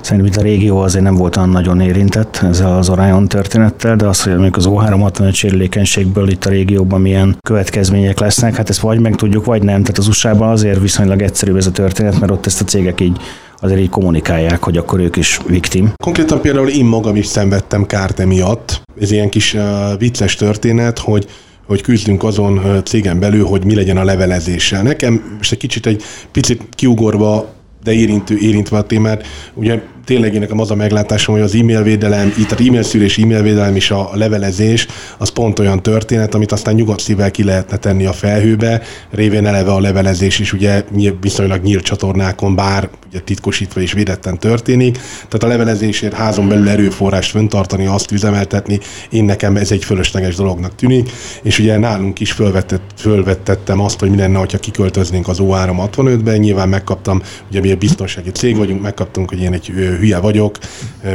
szerintem 0.00 0.32
itt 0.32 0.36
a 0.36 0.42
régió 0.42 0.78
azért 0.78 1.04
nem 1.04 1.14
volt 1.14 1.36
olyan 1.36 1.48
nagyon 1.48 1.80
érintett 1.80 2.40
ezzel 2.42 2.76
az 2.76 2.88
Orion 2.88 3.28
történettel, 3.28 3.96
de 3.96 4.06
az, 4.06 4.22
hogy 4.22 4.32
mondjuk 4.32 4.56
az 4.56 4.66
O365 4.68 5.34
sérülékenységből 5.34 6.28
itt 6.28 6.44
a 6.44 6.50
régióban 6.50 7.00
milyen 7.00 7.36
következmények 7.46 8.18
lesznek, 8.18 8.54
hát 8.54 8.68
ezt 8.68 8.80
vagy 8.80 9.00
meg 9.00 9.14
tudjuk, 9.16 9.44
vagy 9.44 9.62
nem. 9.62 9.80
Tehát 9.80 9.98
az 9.98 10.08
USA-ban 10.08 10.48
azért 10.48 10.80
viszonylag 10.80 11.22
egyszerűbb 11.22 11.56
ez 11.56 11.66
a 11.66 11.70
történet, 11.70 12.20
mert 12.20 12.32
ott 12.32 12.46
ezt 12.46 12.60
a 12.60 12.64
cégek 12.64 13.00
így 13.00 13.20
azért 13.60 13.80
így 13.80 13.88
kommunikálják, 13.88 14.62
hogy 14.62 14.76
akkor 14.76 15.00
ők 15.00 15.16
is 15.16 15.40
viktim. 15.46 15.92
Konkrétan 16.02 16.40
például 16.40 16.68
én 16.68 16.84
magam 16.84 17.16
is 17.16 17.26
szenvedtem 17.26 17.86
kárt 17.86 18.20
emiatt. 18.20 18.82
Ez 19.00 19.10
ilyen 19.10 19.28
kis 19.28 19.54
uh, 19.54 19.62
vicces 19.98 20.34
történet, 20.34 20.98
hogy 20.98 21.26
hogy 21.66 21.82
küzdünk 21.82 22.24
azon 22.24 22.82
cégen 22.84 23.18
belül, 23.18 23.44
hogy 23.44 23.64
mi 23.64 23.74
legyen 23.74 23.96
a 23.96 24.04
levelezéssel. 24.04 24.82
Nekem 24.82 25.34
most 25.36 25.52
egy 25.52 25.58
kicsit 25.58 25.86
egy 25.86 26.02
picit 26.32 26.62
kiugorva 26.70 27.54
de 27.84 27.92
érintő, 27.92 28.36
érintve 28.38 28.76
a 28.76 28.82
témát. 28.82 29.26
Ugye 29.54 29.80
tényleg 30.04 30.34
én 30.34 30.40
nekem 30.40 30.60
az 30.60 30.70
a 30.70 30.74
meglátásom, 30.74 31.34
hogy 31.34 31.44
az 31.44 31.54
e-mail 31.54 31.82
védelem, 31.82 32.34
itt 32.38 32.50
az 32.50 32.66
e-mail 32.66 32.82
szűrés, 32.82 33.18
e-mail 33.18 33.42
védelem 33.42 33.76
és 33.76 33.90
a 33.90 34.10
levelezés, 34.12 34.86
az 35.18 35.28
pont 35.28 35.58
olyan 35.58 35.82
történet, 35.82 36.34
amit 36.34 36.52
aztán 36.52 36.74
nyugodt 36.74 37.00
szívvel 37.00 37.30
ki 37.30 37.44
lehetne 37.44 37.76
tenni 37.76 38.06
a 38.06 38.12
felhőbe, 38.12 38.82
révén 39.10 39.46
eleve 39.46 39.72
a 39.72 39.80
levelezés 39.80 40.38
is 40.38 40.52
ugye 40.52 40.84
viszonylag 41.20 41.62
nyílt 41.62 41.82
csatornákon, 41.82 42.54
bár 42.54 42.88
ugye 43.08 43.20
titkosítva 43.20 43.80
és 43.80 43.92
védetten 43.92 44.38
történik. 44.38 44.92
Tehát 45.28 45.42
a 45.42 45.46
levelezésért 45.46 46.14
házon 46.14 46.48
belül 46.48 46.68
erőforrást 46.68 47.30
föntartani, 47.30 47.86
azt 47.86 48.10
üzemeltetni, 48.10 48.78
én 49.10 49.24
nekem 49.24 49.56
ez 49.56 49.70
egy 49.72 49.84
fölösleges 49.84 50.34
dolognak 50.34 50.74
tűnik, 50.74 51.10
és 51.42 51.58
ugye 51.58 51.78
nálunk 51.78 52.20
is 52.20 52.32
fölvetett, 52.32 52.90
fölvettettem 52.96 53.80
azt, 53.80 54.00
hogy 54.00 54.10
mi 54.10 54.16
lenne, 54.16 54.38
ha 54.38 54.46
kiköltöznénk 54.46 55.28
az 55.28 55.38
O365-be, 55.40 56.38
nyilván 56.38 56.68
megkaptam, 56.68 57.22
ugye 57.50 57.60
egy 57.70 57.78
biztonsági 57.78 58.30
cég 58.30 58.56
vagyunk, 58.56 58.82
megkaptunk, 58.82 59.28
hogy 59.28 59.40
én 59.40 59.52
egy 59.52 59.66
hülye 59.66 60.18
vagyok, 60.18 60.58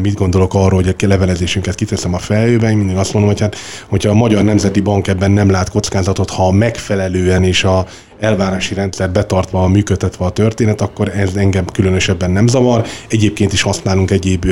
mit 0.01 0.13
gondolok 0.13 0.53
arról, 0.53 0.83
hogy 0.83 0.95
a 1.03 1.07
levelezésünket 1.07 1.75
kiteszem 1.75 2.13
a 2.13 2.17
fejőben, 2.17 2.71
én 2.71 2.77
mindig 2.77 2.95
azt 2.97 3.13
mondom, 3.13 3.31
hogy 3.31 3.41
hát, 3.41 3.55
hogyha 3.87 4.09
a 4.09 4.13
Magyar 4.13 4.43
Nemzeti 4.43 4.79
Bank 4.79 5.07
ebben 5.07 5.31
nem 5.31 5.49
lát 5.49 5.69
kockázatot, 5.69 6.29
ha 6.29 6.51
megfelelően 6.51 7.43
és 7.43 7.63
a 7.63 7.85
elvárási 8.19 8.73
rendszer 8.73 9.11
betartva, 9.11 9.67
működtetve 9.67 10.25
a 10.25 10.29
történet, 10.29 10.81
akkor 10.81 11.11
ez 11.15 11.35
engem 11.35 11.65
különösebben 11.65 12.31
nem 12.31 12.47
zavar. 12.47 12.85
Egyébként 13.07 13.53
is 13.53 13.61
használunk 13.61 14.11
egyéb 14.11 14.45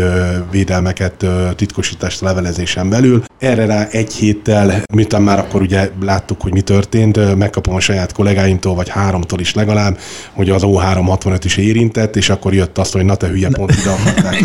védelmeket 0.52 1.26
titkosítást 1.56 2.22
levelezésen 2.22 2.90
belül. 2.90 3.24
Erre 3.40 3.66
rá 3.66 3.88
egy 3.92 4.14
héttel, 4.14 4.84
miután 4.94 5.22
már 5.22 5.40
akkor 5.40 5.62
ugye 5.62 5.90
láttuk, 6.02 6.42
hogy 6.42 6.54
mi 6.54 6.62
történt, 6.62 7.36
megkapom 7.36 7.76
a 7.76 7.80
saját 7.80 8.14
kollégáimtól, 8.14 8.76
vagy 8.76 8.90
háromtól 8.90 9.40
is 9.40 9.54
legalább, 9.54 9.98
hogy 10.34 10.50
az 10.50 10.62
O365 10.66 11.40
is 11.44 11.58
érintett, 11.58 12.16
és 12.16 12.30
akkor 12.30 12.54
jött 12.54 12.78
azt, 12.78 12.94
hogy 12.94 13.06
na 13.06 13.16
te 13.16 13.28
hülye, 13.28 13.50
pont 13.50 13.72
ide 13.72 13.90
akarták. 13.90 14.42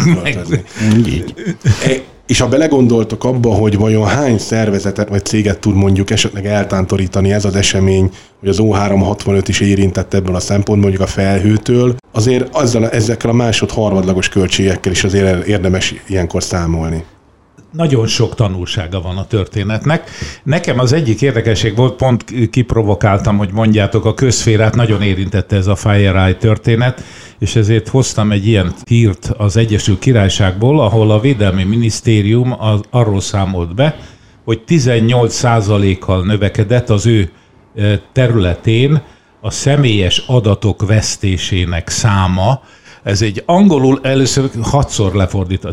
És 2.28 2.40
ha 2.40 2.48
belegondoltok 2.48 3.24
abba, 3.24 3.54
hogy 3.54 3.76
vajon 3.76 4.06
hány 4.06 4.38
szervezetet 4.38 5.08
vagy 5.08 5.24
céget 5.24 5.58
tud 5.58 5.74
mondjuk 5.74 6.10
esetleg 6.10 6.46
eltántorítani 6.46 7.32
ez 7.32 7.44
az 7.44 7.56
esemény, 7.56 8.10
hogy 8.40 8.48
az 8.48 8.58
O365 8.60 9.44
is 9.46 9.60
érintett 9.60 10.14
ebből 10.14 10.34
a 10.34 10.40
szempontból, 10.40 10.90
mondjuk 10.90 11.02
a 11.02 11.06
felhőtől, 11.06 11.96
azért 12.12 12.54
azzal, 12.54 12.88
ezekkel 12.88 13.30
a 13.30 13.32
másod-harmadlagos 13.32 14.28
költségekkel 14.28 14.92
is 14.92 15.04
azért 15.04 15.46
érdemes 15.46 15.94
ilyenkor 16.06 16.42
számolni 16.42 17.04
nagyon 17.72 18.06
sok 18.06 18.34
tanulsága 18.34 19.00
van 19.00 19.16
a 19.16 19.26
történetnek. 19.26 20.10
Nekem 20.42 20.78
az 20.78 20.92
egyik 20.92 21.22
érdekesség 21.22 21.76
volt, 21.76 21.96
pont 21.96 22.24
kiprovokáltam, 22.50 23.36
hogy 23.36 23.50
mondjátok, 23.52 24.04
a 24.04 24.14
közférát 24.14 24.74
nagyon 24.74 25.02
érintette 25.02 25.56
ez 25.56 25.66
a 25.66 25.76
FireEye 25.76 26.34
történet, 26.34 27.04
és 27.38 27.56
ezért 27.56 27.88
hoztam 27.88 28.32
egy 28.32 28.46
ilyen 28.46 28.74
hírt 28.86 29.30
az 29.36 29.56
Egyesült 29.56 29.98
Királyságból, 29.98 30.80
ahol 30.80 31.10
a 31.10 31.20
Védelmi 31.20 31.64
Minisztérium 31.64 32.54
az, 32.58 32.80
arról 32.90 33.20
számolt 33.20 33.74
be, 33.74 33.96
hogy 34.44 34.62
18%-kal 34.68 36.24
növekedett 36.24 36.90
az 36.90 37.06
ő 37.06 37.30
területén 38.12 39.02
a 39.40 39.50
személyes 39.50 40.24
adatok 40.26 40.86
vesztésének 40.86 41.88
száma, 41.88 42.60
ez 43.02 43.22
egy 43.22 43.42
angolul 43.46 44.00
először 44.02 44.50
hatszor 44.62 45.14
lefordít, 45.14 45.66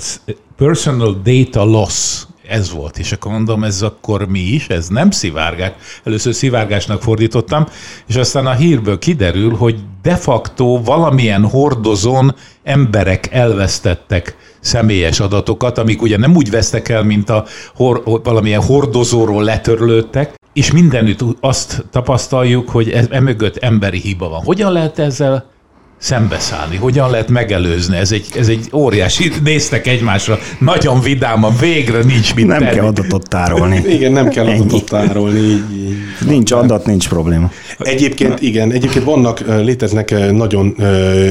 personal 0.56 1.22
data 1.24 1.64
loss, 1.64 2.24
ez 2.48 2.72
volt, 2.72 2.98
és 2.98 3.12
akkor 3.12 3.32
mondom, 3.32 3.64
ez 3.64 3.82
akkor 3.82 4.28
mi 4.28 4.40
is, 4.40 4.68
ez 4.68 4.88
nem 4.88 5.12
szivárgás. 5.12 5.72
Először 6.04 6.34
szivárgásnak 6.34 7.02
fordítottam, 7.02 7.66
és 8.08 8.16
aztán 8.16 8.46
a 8.46 8.54
hírből 8.54 9.00
kiderül, 9.00 9.56
hogy 9.56 9.80
de 10.02 10.16
facto 10.16 10.82
valamilyen 10.84 11.46
hordozón 11.46 12.36
emberek 12.64 13.32
elvesztettek 13.32 14.36
személyes 14.60 15.20
adatokat, 15.20 15.78
amik 15.78 16.02
ugye 16.02 16.18
nem 16.18 16.36
úgy 16.36 16.50
vesztek 16.50 16.90
el, 16.90 17.04
mint 17.04 17.30
a 17.30 17.46
hor, 17.76 18.04
valamilyen 18.24 18.62
hordozóról 18.62 19.44
letörlődtek, 19.44 20.34
és 20.54 20.72
mindenütt 20.72 21.22
azt 21.40 21.86
tapasztaljuk, 21.92 22.70
hogy 22.70 22.90
ez, 22.90 23.08
emögött 23.10 23.58
emberi 23.58 24.00
hiba 24.00 24.30
van. 24.30 24.44
Hogyan 24.44 24.72
lehet 24.72 25.00
ezzel 25.00 25.54
szembeszállni, 25.98 26.76
hogyan 26.76 27.10
lehet 27.10 27.30
megelőzni. 27.30 27.98
Ez 27.98 28.12
egy, 28.12 28.26
ez 28.38 28.48
egy 28.48 28.70
óriási, 28.74 29.32
néztek 29.44 29.88
egymásra, 29.88 30.40
nagyon 30.60 31.02
vidáman, 31.02 31.56
végre 31.60 32.04
nincs 32.04 32.36
mit 32.36 32.48
Nem 32.48 32.60
tenni. 32.60 32.76
kell 32.76 32.86
adatot 32.86 33.30
tárolni. 33.30 33.84
Igen, 33.96 34.12
nem 34.12 34.28
kell 34.30 34.48
Ennyi. 34.48 34.60
adatot 34.60 34.86
tárolni. 34.90 35.40
Így, 35.40 35.78
így. 35.78 35.96
Nincs 36.28 36.52
adat, 36.52 36.86
nincs 36.86 37.08
probléma. 37.10 37.52
Egyébként 37.80 38.42
igen, 38.42 38.72
egyébként 38.72 39.06
vannak, 39.06 39.40
léteznek 39.64 40.32
nagyon 40.32 40.76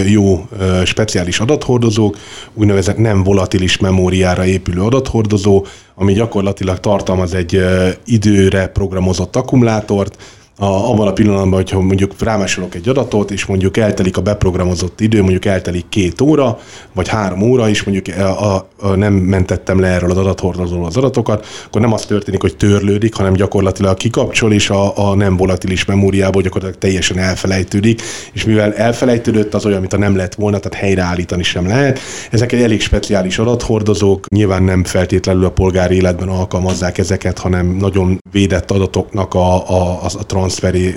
jó 0.07 0.49
speciális 0.85 1.41
adathordozók, 1.41 2.17
úgynevezett 2.55 2.99
nem 2.99 3.23
volatilis 3.23 3.79
memóriára 3.79 4.45
épülő 4.47 4.81
adathordozó, 4.81 5.67
ami 5.95 6.13
gyakorlatilag 6.13 6.81
tartalmaz 6.81 7.35
egy 7.35 7.65
időre 8.05 8.67
programozott 8.67 9.37
akkumulátort, 9.37 10.17
a, 10.59 10.65
abban 10.65 11.07
a 11.09 11.13
pillanatban, 11.13 11.53
hogyha 11.53 11.81
mondjuk 11.81 12.15
rámásolok 12.19 12.75
egy 12.75 12.89
adatot, 12.89 13.31
és 13.31 13.47
mondjuk 13.47 13.77
eltelik 13.77 14.17
a 14.17 14.21
beprogramozott 14.21 15.01
idő, 15.01 15.21
mondjuk 15.21 15.45
eltelik 15.45 15.85
két 15.89 16.21
óra, 16.21 16.59
vagy 16.93 17.09
három 17.09 17.43
óra, 17.43 17.69
és 17.69 17.83
mondjuk 17.83 18.17
a, 18.17 18.55
a, 18.55 18.69
a 18.81 18.89
nem 18.89 19.13
mentettem 19.13 19.81
le 19.81 19.87
erről 19.87 20.11
az 20.11 20.17
adathordozóról 20.17 20.87
az 20.87 20.97
adatokat, 20.97 21.47
akkor 21.67 21.81
nem 21.81 21.93
az 21.93 22.07
történik, 22.07 22.41
hogy 22.41 22.57
törlődik, 22.57 23.15
hanem 23.15 23.33
gyakorlatilag 23.33 23.97
kikapcsol, 23.97 24.53
és 24.53 24.71
a, 24.71 25.11
a 25.11 25.15
nem 25.15 25.37
volatilis 25.37 25.85
memóriából 25.85 26.43
gyakorlatilag 26.43 26.81
teljesen 26.83 27.19
elfelejtődik, 27.19 28.03
és 28.33 28.45
mivel 28.45 28.75
elfelejtődött, 28.75 29.55
az 29.55 29.67
olyan, 29.67 29.81
mint 29.81 29.93
a 29.93 29.99
nem 29.99 30.17
lett 30.17 30.35
volna, 30.35 30.59
tehát 30.59 30.79
helyreállítani 30.79 31.43
sem 31.43 31.67
lehet. 31.67 31.99
Ezek 32.31 32.53
egy 32.53 32.63
elég 32.63 32.81
speciális 32.81 33.39
adathordozók, 33.39 34.29
nyilván 34.29 34.63
nem 34.63 34.85
feltétlenül 34.85 35.45
a 35.45 35.51
polgári 35.51 35.97
életben 35.97 36.29
alkalmazzák 36.29 36.99
ezeket, 36.99 37.39
hanem 37.39 37.67
nagyon 37.67 38.19
védett 38.31 38.71
adatoknak 38.71 39.35
a, 39.35 39.71
a, 39.71 40.03
a, 40.03 40.07
a 40.19 40.25
transferi, 40.45 40.95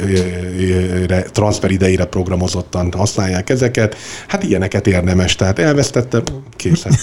transfer 1.32 1.72
idejére 1.72 2.06
programozottan 2.06 2.94
használják 2.98 3.50
ezeket. 3.50 3.96
Hát 4.28 4.44
ilyeneket 4.44 4.88
érdemes, 4.88 5.36
tehát 5.36 5.60
elvesztettem, 5.60 6.24
készen. 6.56 6.94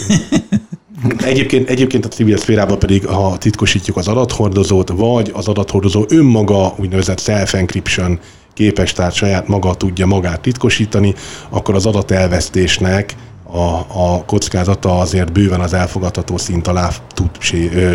Egyébként, 1.24 1.68
egyébként 1.68 2.04
a 2.04 2.08
civil 2.08 2.36
szférában 2.36 2.78
pedig, 2.78 3.06
ha 3.06 3.38
titkosítjuk 3.38 3.96
az 3.96 4.08
adathordozót, 4.08 4.88
vagy 4.88 5.30
az 5.34 5.48
adathordozó 5.48 6.04
önmaga 6.08 6.74
úgynevezett 6.78 7.20
self-encryption 7.20 8.18
képes, 8.54 8.92
tehát 8.92 9.12
saját 9.12 9.48
maga 9.48 9.74
tudja 9.74 10.06
magát 10.06 10.40
titkosítani, 10.40 11.14
akkor 11.48 11.74
az 11.74 11.86
adatelvesztésnek 11.86 13.14
a, 13.42 13.58
a 14.02 14.24
kockázata 14.26 14.98
azért 14.98 15.32
bőven 15.32 15.60
az 15.60 15.74
elfogadható 15.74 16.36
szint 16.36 16.66
alá 16.66 16.90
tud 17.14 17.30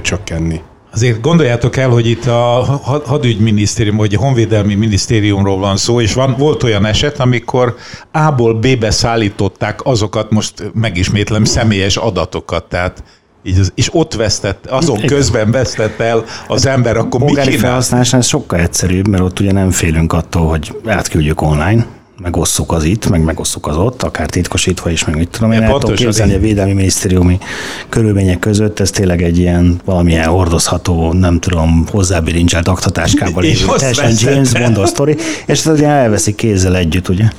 csökkenni. 0.01 0.61
Azért 0.93 1.21
gondoljátok 1.21 1.77
el, 1.77 1.89
hogy 1.89 2.07
itt 2.07 2.25
a 2.25 2.79
hadügyminisztérium, 3.05 3.97
vagy 3.97 4.15
a 4.15 4.19
honvédelmi 4.19 4.75
minisztériumról 4.75 5.57
van 5.57 5.77
szó, 5.77 6.01
és 6.01 6.13
van, 6.13 6.35
volt 6.37 6.63
olyan 6.63 6.85
eset, 6.85 7.19
amikor 7.19 7.75
A-ból 8.11 8.53
B-be 8.53 8.91
szállították 8.91 9.85
azokat, 9.85 10.31
most 10.31 10.71
megismétlem, 10.73 11.43
személyes 11.43 11.97
adatokat, 11.97 12.63
tehát 12.63 13.03
így 13.43 13.59
az, 13.59 13.71
és 13.75 13.89
ott 13.93 14.13
vesztett, 14.13 14.65
azon 14.65 14.97
Igen. 14.97 15.07
közben 15.07 15.51
vesztett 15.51 15.99
el 15.99 16.23
az 16.47 16.65
ember, 16.65 16.97
akkor 16.97 17.21
mi 17.21 17.31
csinál? 17.31 17.57
felhasználásán 17.57 18.19
ez 18.19 18.27
sokkal 18.27 18.59
egyszerűbb, 18.59 19.07
mert 19.07 19.23
ott 19.23 19.39
ugye 19.39 19.51
nem 19.51 19.71
félünk 19.71 20.13
attól, 20.13 20.47
hogy 20.47 20.75
átküldjük 20.85 21.41
online, 21.41 21.85
megosszuk 22.21 22.71
az 22.71 22.83
itt, 22.83 23.09
meg 23.09 23.23
megosszuk 23.23 23.67
az 23.67 23.75
ott, 23.75 24.03
akár 24.03 24.29
titkosítva 24.29 24.89
is, 24.89 25.05
meg 25.05 25.15
mit 25.15 25.29
tudom 25.29 25.51
én. 25.51 25.61
El 25.61 25.77
tudom 25.77 25.95
képzelni 25.95 26.33
a 26.33 26.39
Védelmi 26.39 26.73
Minisztériumi 26.73 27.37
körülmények 27.89 28.39
között, 28.39 28.79
ez 28.79 28.89
tényleg 28.89 29.21
egy 29.21 29.37
ilyen 29.37 29.81
valamilyen 29.85 30.27
hordozható, 30.27 31.13
nem 31.13 31.39
tudom, 31.39 31.85
hozzábirincselt 31.91 32.67
aktatáskából 32.75 33.41
lévő 33.41 33.65
teljesen 33.77 34.13
James 34.17 34.51
Bond 34.51 34.87
sztori, 34.87 35.15
és 35.45 35.59
ez 35.59 35.73
ugye 35.73 35.87
elveszik 35.87 36.35
kézzel 36.35 36.75
együtt, 36.75 37.09
ugye? 37.09 37.23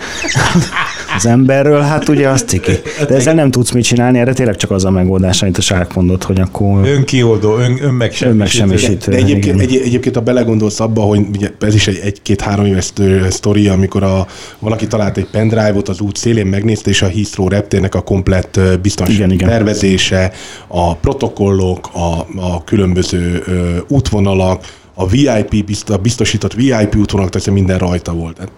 az 1.17 1.27
emberről, 1.27 1.81
hát 1.81 2.09
ugye 2.09 2.29
az 2.29 2.43
ciki. 2.47 2.73
De 3.09 3.15
ezzel 3.15 3.35
nem 3.35 3.51
tudsz 3.51 3.71
mit 3.71 3.85
csinálni, 3.85 4.19
erre 4.19 4.33
tényleg 4.33 4.57
csak 4.57 4.71
az 4.71 4.85
a 4.85 4.91
megoldás, 4.91 5.43
amit 5.43 5.59
a 5.59 5.61
sárk 5.61 5.95
mondott, 5.95 6.23
hogy 6.23 6.41
akkor... 6.41 6.87
Önkioldó, 6.87 7.57
ön, 7.57 7.79
önmegsemmisítő. 7.83 9.11
De 9.11 9.17
egyébként, 9.17 9.61
egy, 9.61 9.77
egyébként, 9.85 10.15
ha 10.15 10.21
belegondolsz 10.21 10.81
abba, 10.81 11.01
hogy 11.01 11.21
ugye 11.35 11.51
ez 11.61 11.75
is 11.75 11.89
egy 11.89 12.01
egy-két-három 12.05 12.65
éves 12.65 12.93
sztori, 13.29 13.69
amikor 13.69 14.03
a, 14.03 14.27
valaki 14.59 14.87
talált 14.87 15.17
egy 15.17 15.29
pendrive-ot 15.31 15.89
az 15.89 16.01
út 16.01 16.17
szélén, 16.17 16.47
megnézte, 16.47 16.91
és 16.91 17.03
a 17.03 17.09
Heathrow 17.09 17.49
reptérnek 17.49 17.95
a 17.95 18.01
komplett 18.01 18.61
biztonsági 18.83 19.35
igen, 19.35 19.49
tervezése, 19.49 20.33
a 20.69 20.95
protokollok, 20.95 21.91
a, 21.93 22.27
a 22.37 22.65
különböző 22.65 23.43
ö, 23.47 23.77
útvonalak, 23.89 24.65
a 24.95 25.07
VIP, 25.07 25.77
a 25.87 25.97
biztosított 25.97 26.55
VIP 26.55 26.97
útvonalak, 26.97 27.33
tehát 27.33 27.51
minden 27.51 27.79
rajta 27.79 28.13
volt. 28.13 28.51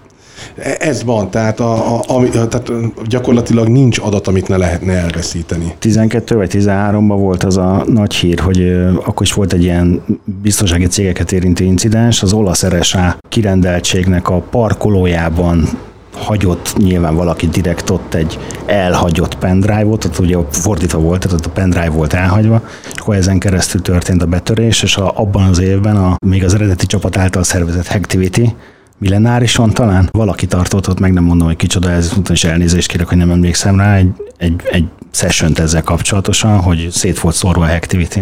Ez 0.79 1.05
van, 1.05 1.31
tehát, 1.31 1.61
a, 1.61 1.95
a, 1.95 2.01
a, 2.07 2.29
tehát 2.29 2.73
gyakorlatilag 3.07 3.69
nincs 3.69 3.99
adat, 3.99 4.27
amit 4.27 4.49
ne 4.49 4.57
lehetne 4.57 4.93
elveszíteni. 4.93 5.75
12 5.79 6.37
vagy 6.37 6.51
13-ban 6.53 7.17
volt 7.19 7.45
az 7.45 7.57
a 7.57 7.85
nagy 7.87 8.15
hír, 8.15 8.39
hogy 8.39 8.73
akkor 9.05 9.27
is 9.27 9.33
volt 9.33 9.53
egy 9.53 9.63
ilyen 9.63 10.03
biztonsági 10.43 10.87
cégeket 10.87 11.33
érintő 11.33 11.65
incidens, 11.65 12.23
az 12.23 12.33
olasz 12.33 12.67
RSA 12.67 13.17
kirendeltségnek 13.29 14.29
a 14.29 14.41
parkolójában 14.51 15.69
hagyott 16.17 16.77
nyilván 16.77 17.17
valaki 17.17 17.49
direkt 17.49 17.91
ott 17.91 18.15
egy 18.15 18.39
elhagyott 18.67 19.39
pendrive-ot, 19.39 20.05
ott 20.05 20.19
ugye 20.19 20.37
fordítva 20.51 20.99
volt, 20.99 21.21
tehát 21.21 21.39
ott 21.39 21.47
a 21.47 21.51
pendrive 21.51 21.91
volt 21.91 22.13
elhagyva, 22.13 22.63
és 22.95 23.01
akkor 23.01 23.15
ezen 23.15 23.39
keresztül 23.39 23.83
történt 23.83 24.23
a 24.23 24.27
betörés, 24.27 24.83
és 24.83 24.97
a, 24.97 25.13
abban 25.15 25.49
az 25.49 25.61
évben 25.61 25.97
a, 25.97 26.15
még 26.27 26.45
az 26.45 26.55
eredeti 26.55 26.87
csapat 26.87 27.17
által 27.17 27.43
szervezett 27.43 27.89
Activity 27.95 28.55
millenárison 29.03 29.71
talán. 29.71 30.09
Valaki 30.13 30.47
tartott 30.47 30.89
ott, 30.89 31.01
meg 31.01 31.13
nem 31.13 31.25
mondom, 31.25 31.47
hogy 31.47 31.57
kicsoda 31.57 31.91
ez, 31.91 32.13
és 32.31 32.45
elnézést 32.45 32.89
kérek, 32.89 33.09
hogy 33.09 33.17
nem 33.17 33.31
emlékszem 33.31 33.77
rá, 33.77 33.97
egy, 33.97 34.13
egy, 34.37 34.63
egy 34.71 34.85
session 35.11 35.53
ezzel 35.57 35.83
kapcsolatosan, 35.83 36.61
hogy 36.61 36.89
szét 36.91 37.21
volt 37.21 37.35
szórva 37.35 37.65
a 37.65 37.75
activity 37.75 38.21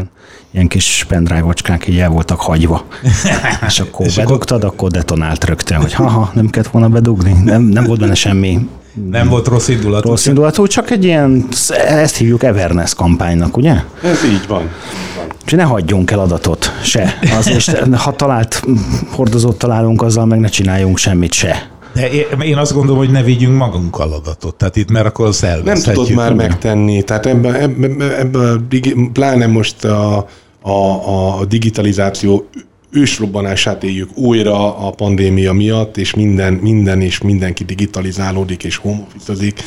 Ilyen 0.50 0.68
kis 0.68 1.04
pendrive-ocskák 1.08 1.88
így 1.88 1.98
el 1.98 2.08
voltak 2.08 2.40
hagyva. 2.40 2.84
és 3.66 3.80
akkor 3.80 4.06
és 4.06 4.14
bedugtad, 4.14 4.64
akkor 4.64 4.90
detonált 4.90 5.44
rögtön, 5.44 5.80
hogy 5.80 5.92
haha, 5.92 6.30
nem 6.34 6.48
kellett 6.50 6.70
volna 6.70 6.88
bedugni. 6.88 7.32
Nem, 7.44 7.62
nem 7.62 7.84
volt 7.84 8.00
benne 8.00 8.14
semmi 8.14 8.68
nem 9.10 9.28
volt 9.28 9.46
rossz 9.46 9.68
indulatú. 9.68 10.08
Rossz 10.08 10.26
indulatú, 10.26 10.66
csak 10.66 10.90
egy 10.90 11.04
ilyen, 11.04 11.46
ezt 11.88 12.16
hívjuk 12.16 12.42
Everness 12.42 12.94
kampánynak, 12.94 13.56
ugye? 13.56 13.72
Ez 14.02 14.24
így 14.24 14.46
van. 14.48 14.68
És 15.46 15.52
ne 15.52 15.62
hagyjunk 15.62 16.10
el 16.10 16.18
adatot, 16.18 16.72
se. 16.82 17.18
Az, 17.38 17.48
és 17.48 17.70
ha 17.92 18.12
talált 18.12 18.62
hordozót 19.10 19.58
találunk, 19.58 20.02
azzal 20.02 20.26
meg 20.26 20.40
ne 20.40 20.48
csináljunk 20.48 20.98
semmit 20.98 21.32
se. 21.32 21.68
De 21.92 22.08
én 22.42 22.56
azt 22.56 22.72
gondolom, 22.72 22.98
hogy 22.98 23.10
ne 23.10 23.22
vigyünk 23.22 23.56
magunkkal 23.56 24.12
adatot. 24.12 24.54
Tehát 24.54 24.76
itt, 24.76 24.90
mert 24.90 25.06
akkor 25.06 25.26
az 25.26 25.46
Nem 25.64 25.76
tudod 25.76 26.10
már 26.10 26.34
megtenni. 26.34 27.02
Tehát 27.02 27.26
ebben, 27.26 27.54
ebben, 27.54 28.00
ebben 28.00 28.68
pláne 29.12 29.46
most 29.46 29.84
a, 29.84 30.26
a, 30.62 31.38
a 31.40 31.44
digitalizáció 31.44 32.48
ősrobbanását 32.92 33.84
éljük 33.84 34.16
újra 34.16 34.86
a 34.86 34.90
pandémia 34.90 35.52
miatt, 35.52 35.96
és 35.96 36.14
minden, 36.14 36.52
minden 36.52 37.00
és 37.00 37.20
mindenki 37.20 37.64
digitalizálódik 37.64 38.64
és 38.64 38.76
home 38.76 39.06
office-ozik. 39.06 39.62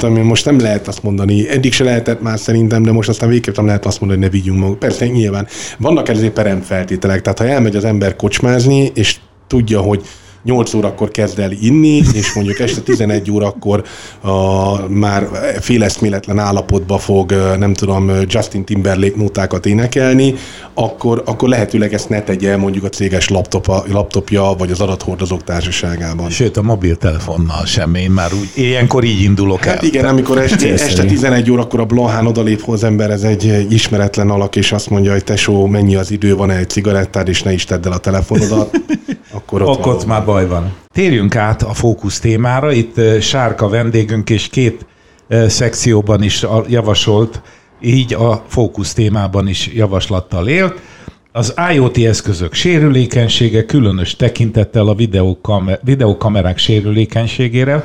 Ami 0.00 0.20
most 0.20 0.44
nem 0.44 0.58
lehet 0.58 0.88
azt 0.88 1.02
mondani, 1.02 1.48
eddig 1.48 1.72
se 1.72 1.84
lehetett 1.84 2.22
már 2.22 2.38
szerintem, 2.38 2.82
de 2.82 2.92
most 2.92 3.08
aztán 3.08 3.28
végképp 3.28 3.56
nem 3.56 3.66
lehet 3.66 3.86
azt 3.86 4.00
mondani, 4.00 4.22
hogy 4.22 4.30
ne 4.30 4.38
vigyünk 4.38 4.58
magunk. 4.58 4.78
Persze 4.78 5.06
nyilván 5.06 5.46
vannak 5.78 6.08
ezért 6.08 6.32
peremfeltételek, 6.32 7.22
tehát 7.22 7.38
ha 7.38 7.48
elmegy 7.48 7.76
az 7.76 7.84
ember 7.84 8.16
kocsmázni, 8.16 8.90
és 8.94 9.16
tudja, 9.46 9.80
hogy 9.80 10.02
8 10.44 10.74
órakor 10.74 11.10
kezd 11.10 11.38
el 11.38 11.52
inni, 11.52 12.02
és 12.14 12.32
mondjuk 12.32 12.58
este 12.58 12.80
11 12.80 13.30
órakor 13.30 13.84
uh, 14.22 14.30
már 14.88 15.28
féleszméletlen 15.60 16.38
állapotba 16.38 16.98
fog, 16.98 17.30
uh, 17.30 17.56
nem 17.56 17.74
tudom, 17.74 18.10
Justin 18.26 18.64
Timberlake 18.64 19.16
nótákat 19.16 19.66
énekelni, 19.66 20.34
akkor, 20.74 21.22
akkor 21.26 21.48
lehetőleg 21.48 21.94
ezt 21.94 22.08
ne 22.08 22.22
tegye 22.22 22.56
mondjuk 22.56 22.84
a 22.84 22.88
céges 22.88 23.28
laptopa, 23.28 23.84
laptopja, 23.90 24.54
vagy 24.58 24.70
az 24.70 24.80
adathordozók 24.80 25.44
társaságában. 25.44 26.30
Sőt, 26.30 26.56
a 26.56 26.62
mobiltelefonnal 26.62 27.64
sem, 27.64 27.94
én 27.94 28.10
már 28.10 28.32
úgy, 28.32 28.50
ilyenkor 28.54 29.04
így 29.04 29.20
indulok 29.20 29.64
hát 29.64 29.76
el. 29.76 29.84
igen, 29.84 30.04
amikor 30.04 30.38
este, 30.38 30.72
este 30.72 31.04
11 31.04 31.50
órakor 31.50 31.80
a 31.80 31.84
Blahán 31.84 32.26
odalép 32.26 32.62
az 32.66 32.84
ember, 32.84 33.10
ez 33.10 33.22
egy 33.22 33.66
ismeretlen 33.70 34.30
alak, 34.30 34.56
és 34.56 34.72
azt 34.72 34.90
mondja, 34.90 35.12
hogy 35.12 35.24
tesó, 35.24 35.66
mennyi 35.66 35.94
az 35.94 36.10
idő, 36.10 36.36
van 36.36 36.50
egy 36.50 36.68
cigarettád, 36.68 37.28
és 37.28 37.42
ne 37.42 37.52
is 37.52 37.64
tedd 37.64 37.86
el 37.86 37.92
a 37.92 37.98
telefonodat, 37.98 38.80
akkor 39.36 39.62
ott, 39.62 39.78
akkor 39.78 39.94
ott 39.94 40.06
már 40.06 40.24
baj 40.34 40.46
van. 40.46 40.72
Térjünk 40.92 41.36
át 41.36 41.62
a 41.62 41.72
fókusz 41.72 42.20
témára. 42.20 42.72
Itt 42.72 43.20
Sárka 43.20 43.68
vendégünk 43.68 44.30
és 44.30 44.48
két 44.48 44.86
szekcióban 45.46 46.22
is 46.22 46.46
javasolt, 46.68 47.42
így 47.80 48.14
a 48.14 48.44
fókusz 48.48 48.92
témában 48.92 49.48
is 49.48 49.70
javaslattal 49.74 50.48
élt. 50.48 50.80
Az 51.32 51.54
IoT 51.72 51.98
eszközök 51.98 52.54
sérülékenysége 52.54 53.64
különös 53.64 54.16
tekintettel 54.16 54.88
a 54.88 54.94
videokamer- 54.94 55.80
videokamerák 55.84 56.58
sérülékenységére, 56.58 57.84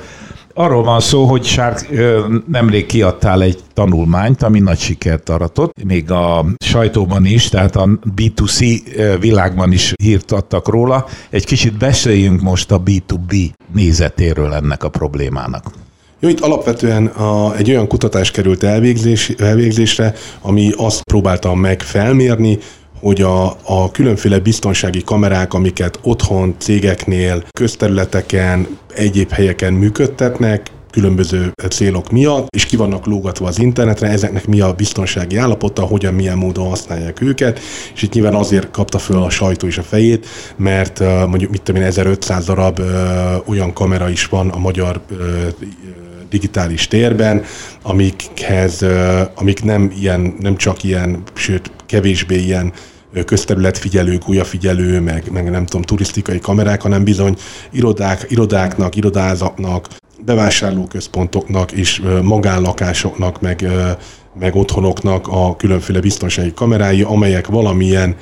Arról 0.62 0.84
van 0.84 1.00
szó, 1.00 1.26
hogy 1.26 1.44
Sárk 1.44 1.90
nemrég 2.48 2.86
kiadtál 2.86 3.42
egy 3.42 3.60
tanulmányt, 3.74 4.44
ami 4.44 4.60
nagy 4.60 4.80
sikert 4.80 5.30
aratott, 5.30 5.84
még 5.84 6.12
a 6.12 6.46
sajtóban 6.66 7.26
is, 7.26 7.50
tehát 7.50 7.76
a 7.76 7.88
B2C 8.16 8.82
világban 9.20 9.72
is 9.72 9.94
hírt 10.04 10.32
adtak 10.32 10.68
róla. 10.68 11.06
Egy 11.30 11.46
kicsit 11.46 11.78
beszéljünk 11.78 12.42
most 12.42 12.72
a 12.72 12.82
B2B 12.82 13.50
nézetéről 13.74 14.54
ennek 14.54 14.84
a 14.84 14.90
problémának. 14.90 15.72
Jó, 16.20 16.30
itt 16.30 16.40
alapvetően 16.40 17.06
a, 17.06 17.56
egy 17.56 17.70
olyan 17.70 17.88
kutatás 17.88 18.32
került 18.32 18.64
elvégzés, 18.64 19.30
elvégzésre, 19.30 20.14
ami 20.42 20.72
azt 20.78 21.04
próbálta 21.04 21.56
meg 21.56 21.82
felmérni, 21.82 22.58
hogy 23.00 23.22
a, 23.22 23.46
a 23.64 23.92
különféle 23.92 24.40
biztonsági 24.40 25.04
kamerák, 25.04 25.54
amiket 25.54 26.00
otthon, 26.02 26.56
cégeknél, 26.58 27.44
közterületeken, 27.52 28.68
egyéb 28.96 29.32
helyeken 29.32 29.74
működtetnek, 29.74 30.72
különböző 30.92 31.52
célok 31.70 32.12
miatt, 32.12 32.48
és 32.56 32.66
ki 32.66 32.76
vannak 32.76 33.06
lógatva 33.06 33.48
az 33.48 33.60
internetre, 33.60 34.08
ezeknek 34.08 34.48
mi 34.48 34.60
a 34.60 34.74
biztonsági 34.74 35.36
állapota, 35.38 35.82
hogyan, 35.82 36.14
milyen 36.14 36.38
módon 36.38 36.68
használják 36.68 37.22
őket, 37.22 37.60
és 37.94 38.02
itt 38.02 38.14
nyilván 38.14 38.36
azért 38.36 38.72
kapta 38.72 38.98
föl 38.98 39.24
a 39.24 39.30
sajtó 39.30 39.68
is 39.68 39.78
a 39.78 39.84
fejét, 39.84 40.28
mert 40.56 41.00
mondjuk 41.28 41.52
mit 41.52 41.62
tudom 41.62 41.82
én, 41.82 41.88
1500 41.88 42.46
darab 42.46 42.82
olyan 43.46 43.74
kamera 43.74 44.10
is 44.10 44.26
van 44.26 44.50
a 44.50 44.58
magyar 44.58 45.02
digitális 46.30 46.88
térben, 46.88 47.44
amikhez, 47.82 48.86
amik 49.36 49.64
nem, 49.64 49.94
ilyen, 50.00 50.36
nem 50.40 50.56
csak 50.56 50.84
ilyen, 50.84 51.24
sőt 51.34 51.72
kevésbé 51.86 52.38
ilyen 52.38 52.74
közterületfigyelő, 53.26 54.18
gulyafigyelő, 54.18 55.00
meg, 55.00 55.32
meg 55.32 55.50
nem 55.50 55.66
tudom, 55.66 55.82
turisztikai 55.82 56.40
kamerák, 56.40 56.82
hanem 56.82 57.04
bizony 57.04 57.36
irodák, 57.72 58.26
irodáknak, 58.30 58.96
irodázatnak, 58.96 59.88
bevásárlóközpontoknak 60.26 61.72
és 61.72 62.02
magánlakásoknak, 62.24 63.42
meg, 63.42 63.68
meg 64.40 64.56
otthonoknak 64.56 65.28
a 65.28 65.56
különféle 65.56 66.00
biztonsági 66.00 66.54
kamerái, 66.54 67.02
amelyek 67.02 67.48
valamilyen 67.48 68.16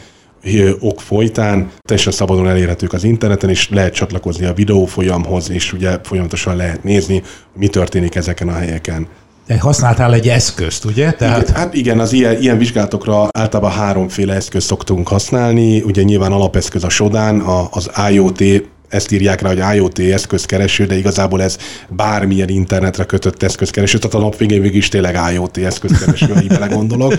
ok 0.79 1.01
folytán 1.01 1.71
teljesen 1.87 2.11
szabadon 2.11 2.47
elérhetők 2.47 2.93
az 2.93 3.03
interneten, 3.03 3.49
és 3.49 3.69
lehet 3.69 3.93
csatlakozni 3.93 4.45
a 4.45 4.53
videófolyamhoz, 4.53 5.49
és 5.49 5.73
ugye 5.73 5.97
folyamatosan 6.03 6.55
lehet 6.55 6.83
nézni, 6.83 7.23
mi 7.53 7.67
történik 7.67 8.15
ezeken 8.15 8.47
a 8.47 8.53
helyeken. 8.53 9.07
Te 9.47 9.59
használtál 9.59 10.13
egy 10.13 10.27
eszközt, 10.27 10.85
ugye? 10.85 11.11
Tehát... 11.11 11.41
Igen, 11.41 11.55
hát 11.55 11.73
igen, 11.73 11.99
az 11.99 12.13
ilyen, 12.13 12.41
ilyen 12.41 12.57
vizsgálatokra 12.57 13.27
általában 13.31 13.71
háromféle 13.71 14.33
eszközt 14.33 14.67
szoktunk 14.67 15.07
használni. 15.07 15.81
Ugye 15.81 16.03
nyilván 16.03 16.31
alapeszköz 16.31 16.83
a 16.83 16.89
Sodán, 16.89 17.39
a, 17.39 17.67
az 17.71 17.89
IoT, 18.11 18.43
ezt 18.89 19.11
írják 19.11 19.41
rá, 19.41 19.49
hogy 19.49 19.75
IoT 19.75 19.99
eszközkereső, 19.99 20.85
de 20.85 20.97
igazából 20.97 21.41
ez 21.41 21.57
bármilyen 21.89 22.49
internetre 22.49 23.03
kötött 23.03 23.43
eszközkereső, 23.43 23.97
tehát 23.97 24.15
a 24.15 24.19
nap 24.19 24.37
végén 24.37 24.61
végig 24.61 24.77
is 24.77 24.87
tényleg 24.87 25.19
IoT 25.33 25.57
eszközkereső, 25.57 26.25
ha 26.33 26.41
így 26.41 26.47
belegondolok. 26.47 27.13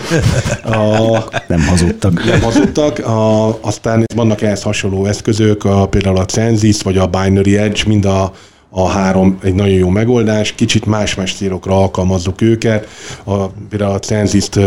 A, 0.63 1.23
nem 1.47 1.61
hazudtak. 1.67 2.25
Nem 2.25 2.41
hazudtak. 2.41 2.99
A, 2.99 3.47
aztán 3.61 4.03
vannak 4.15 4.41
ehhez 4.41 4.61
hasonló 4.61 5.05
eszközök, 5.05 5.63
a, 5.63 5.87
például 5.87 6.17
a 6.17 6.25
Censis 6.25 6.81
vagy 6.81 6.97
a 6.97 7.07
Binary 7.07 7.57
Edge, 7.57 7.81
mind 7.85 8.05
a 8.05 8.31
a 8.69 8.87
három 8.87 9.37
egy 9.43 9.53
nagyon 9.53 9.73
jó 9.73 9.89
megoldás, 9.89 10.53
kicsit 10.53 10.85
más-más 10.85 11.33
célokra 11.33 11.77
alkalmazzuk 11.77 12.41
őket. 12.41 12.87
A, 13.23 13.45
például 13.47 13.93
a 13.93 13.99
cenziszt 13.99 14.59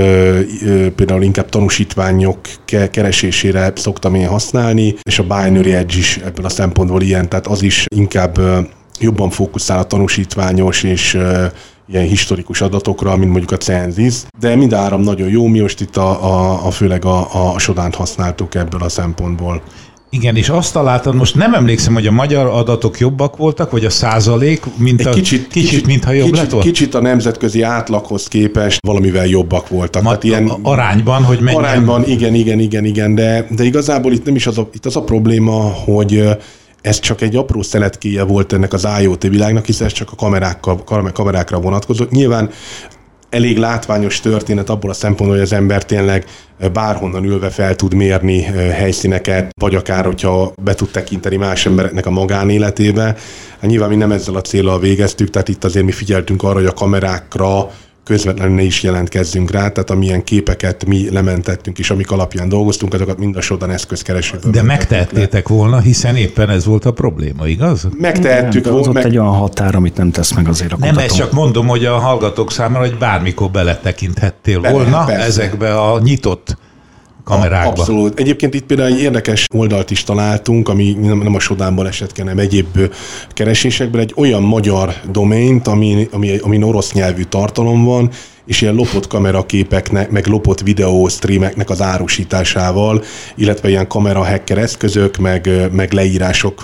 például 0.96 1.22
inkább 1.22 1.48
tanúsítványok 1.48 2.38
keresésére 2.90 3.72
szoktam 3.74 4.14
én 4.14 4.28
használni, 4.28 4.94
és 5.02 5.18
a 5.18 5.22
Binary 5.22 5.74
Edge 5.74 5.96
is 5.96 6.16
ebből 6.16 6.44
a 6.44 6.48
szempontból 6.48 7.02
ilyen, 7.02 7.28
tehát 7.28 7.46
az 7.46 7.62
is 7.62 7.86
inkább 7.94 8.38
jobban 9.00 9.30
fókuszál 9.30 9.78
a 9.78 9.84
tanúsítványos 9.84 10.82
és 10.82 11.18
ilyen 11.88 12.06
historikus 12.06 12.60
adatokra, 12.60 13.16
mint 13.16 13.30
mondjuk 13.30 13.50
a 13.50 13.56
Censis, 13.56 14.14
de 14.40 14.56
mind 14.56 14.72
áram 14.72 15.00
nagyon 15.00 15.28
jó, 15.28 15.46
mi 15.46 15.60
most 15.60 15.80
itt 15.80 15.96
a, 15.96 16.24
a, 16.24 16.66
a 16.66 16.70
főleg 16.70 17.04
a, 17.04 17.52
a 17.52 17.58
Sodánt 17.58 17.94
használtuk 17.94 18.54
ebből 18.54 18.82
a 18.82 18.88
szempontból. 18.88 19.62
Igen, 20.14 20.36
és 20.36 20.48
azt 20.48 20.72
találtad, 20.72 21.14
most 21.14 21.34
nem 21.34 21.54
emlékszem, 21.54 21.94
hogy 21.94 22.06
a 22.06 22.10
magyar 22.10 22.46
adatok 22.46 22.98
jobbak 22.98 23.36
voltak, 23.36 23.70
vagy 23.70 23.84
a 23.84 23.90
százalék, 23.90 24.62
mint 24.76 25.00
Egy 25.00 25.06
a, 25.06 25.10
kicsit, 25.10 25.48
kicsit, 25.48 25.68
kicsit 25.68 25.86
mintha 25.86 26.12
jobb 26.12 26.24
kicsit, 26.24 26.38
lett 26.38 26.50
volna? 26.50 26.66
Kicsit 26.66 26.94
a 26.94 27.00
nemzetközi 27.00 27.62
átlaghoz 27.62 28.28
képest 28.28 28.86
valamivel 28.86 29.26
jobbak 29.26 29.68
voltak. 29.68 30.02
Ma, 30.02 30.08
Tehát 30.08 30.24
ilyen, 30.24 30.52
arányban, 30.62 31.22
hogy 31.22 31.40
mennyien... 31.40 31.64
Arányban, 31.64 32.08
igen, 32.08 32.34
igen, 32.34 32.58
igen, 32.58 32.84
igen, 32.84 33.14
de, 33.14 33.46
de 33.50 33.64
igazából 33.64 34.12
itt 34.12 34.24
nem 34.24 34.34
is 34.34 34.46
az 34.46 34.58
a, 34.58 34.68
itt 34.72 34.86
az 34.86 34.96
a 34.96 35.02
probléma, 35.02 35.60
hogy 35.62 36.28
ez 36.80 36.98
csak 36.98 37.20
egy 37.20 37.36
apró 37.36 37.62
szeletkéje 37.62 38.22
volt 38.22 38.52
ennek 38.52 38.72
az 38.72 38.88
IoT 39.00 39.22
világnak, 39.22 39.66
hiszen 39.66 39.86
ez 39.86 39.92
csak 39.92 40.10
a 40.12 40.14
kamerákkal, 40.14 40.84
kamerákra 41.12 41.60
vonatkozott. 41.60 42.10
Nyilván 42.10 42.50
elég 43.32 43.58
látványos 43.58 44.20
történet 44.20 44.70
abból 44.70 44.90
a 44.90 44.94
szempontból, 44.94 45.36
hogy 45.36 45.46
az 45.46 45.52
ember 45.52 45.84
tényleg 45.84 46.24
bárhonnan 46.72 47.24
ülve 47.24 47.50
fel 47.50 47.76
tud 47.76 47.94
mérni 47.94 48.42
helyszíneket, 48.42 49.50
vagy 49.60 49.74
akár, 49.74 50.04
hogyha 50.04 50.52
be 50.62 50.74
tud 50.74 50.90
tekinteni 50.90 51.36
más 51.36 51.66
embereknek 51.66 52.06
a 52.06 52.10
magánéletébe. 52.10 53.04
Hát 53.60 53.70
nyilván 53.70 53.88
mi 53.88 53.96
nem 53.96 54.12
ezzel 54.12 54.34
a 54.34 54.40
célral 54.40 54.78
végeztük, 54.78 55.30
tehát 55.30 55.48
itt 55.48 55.64
azért 55.64 55.84
mi 55.84 55.92
figyeltünk 55.92 56.42
arra, 56.42 56.54
hogy 56.54 56.66
a 56.66 56.72
kamerákra 56.72 57.70
közvetlenül 58.12 58.54
ne 58.54 58.62
is 58.62 58.82
jelentkezzünk 58.82 59.50
rá, 59.50 59.68
tehát 59.68 59.90
amilyen 59.90 60.24
képeket 60.24 60.84
mi 60.84 61.10
lementettünk 61.10 61.78
és 61.78 61.90
amik 61.90 62.10
alapján 62.10 62.48
dolgoztunk, 62.48 62.94
azokat 62.94 63.18
mind 63.18 63.36
a 63.36 63.40
sodan 63.40 63.70
eszközkeresőből. 63.70 64.52
De 64.52 64.62
megtehettétek 64.62 65.48
le. 65.48 65.54
volna, 65.54 65.80
hiszen 65.80 66.16
éppen 66.16 66.50
ez 66.50 66.64
volt 66.64 66.84
a 66.84 66.90
probléma, 66.90 67.46
igaz? 67.46 67.88
Megtehettük 67.98 68.66
volna. 68.68 68.92
Meg... 68.92 69.04
egy 69.04 69.18
olyan 69.18 69.32
határ, 69.32 69.74
amit 69.74 69.96
nem 69.96 70.10
tesz 70.10 70.32
meg 70.32 70.48
azért 70.48 70.72
a 70.72 70.76
Nem, 70.80 70.98
ezt 70.98 71.16
csak 71.16 71.32
mondom, 71.32 71.66
hogy 71.66 71.84
a 71.84 71.98
hallgatók 71.98 72.52
számára, 72.52 72.84
hogy 72.84 72.98
bármikor 72.98 73.50
beletekinthettél 73.50 74.60
Bele, 74.60 74.74
volna 74.74 75.04
persze. 75.04 75.24
ezekbe 75.24 75.80
a 75.80 75.98
nyitott 75.98 76.56
kamerákba. 77.24 77.70
Abszolút. 77.70 78.20
Egyébként 78.20 78.54
itt 78.54 78.64
például 78.66 78.92
egy 78.92 79.00
érdekes 79.00 79.46
oldalt 79.54 79.90
is 79.90 80.04
találtunk, 80.04 80.68
ami 80.68 80.92
nem 81.00 81.34
a 81.34 81.40
Sodánból 81.40 81.86
esett 81.86 82.18
hanem 82.18 82.38
egyéb 82.38 82.78
keresésekben, 83.28 84.00
egy 84.00 84.12
olyan 84.16 84.42
magyar 84.42 84.94
domaint, 85.10 85.66
ami, 85.66 86.08
ami, 86.12 86.38
ami 86.38 86.62
orosz 86.62 86.92
nyelvű 86.92 87.22
tartalom 87.22 87.84
van, 87.84 88.10
és 88.46 88.60
ilyen 88.60 88.74
lopott 88.74 89.06
kameraképeknek, 89.06 90.10
meg 90.10 90.26
lopott 90.26 90.60
videó 90.60 91.08
streameknek 91.08 91.70
az 91.70 91.82
árusításával, 91.82 93.02
illetve 93.34 93.68
ilyen 93.68 93.86
kamera 93.86 94.24
hacker 94.24 94.58
eszközök, 94.58 95.16
meg, 95.16 95.50
meg 95.72 95.92
leírások 95.92 96.62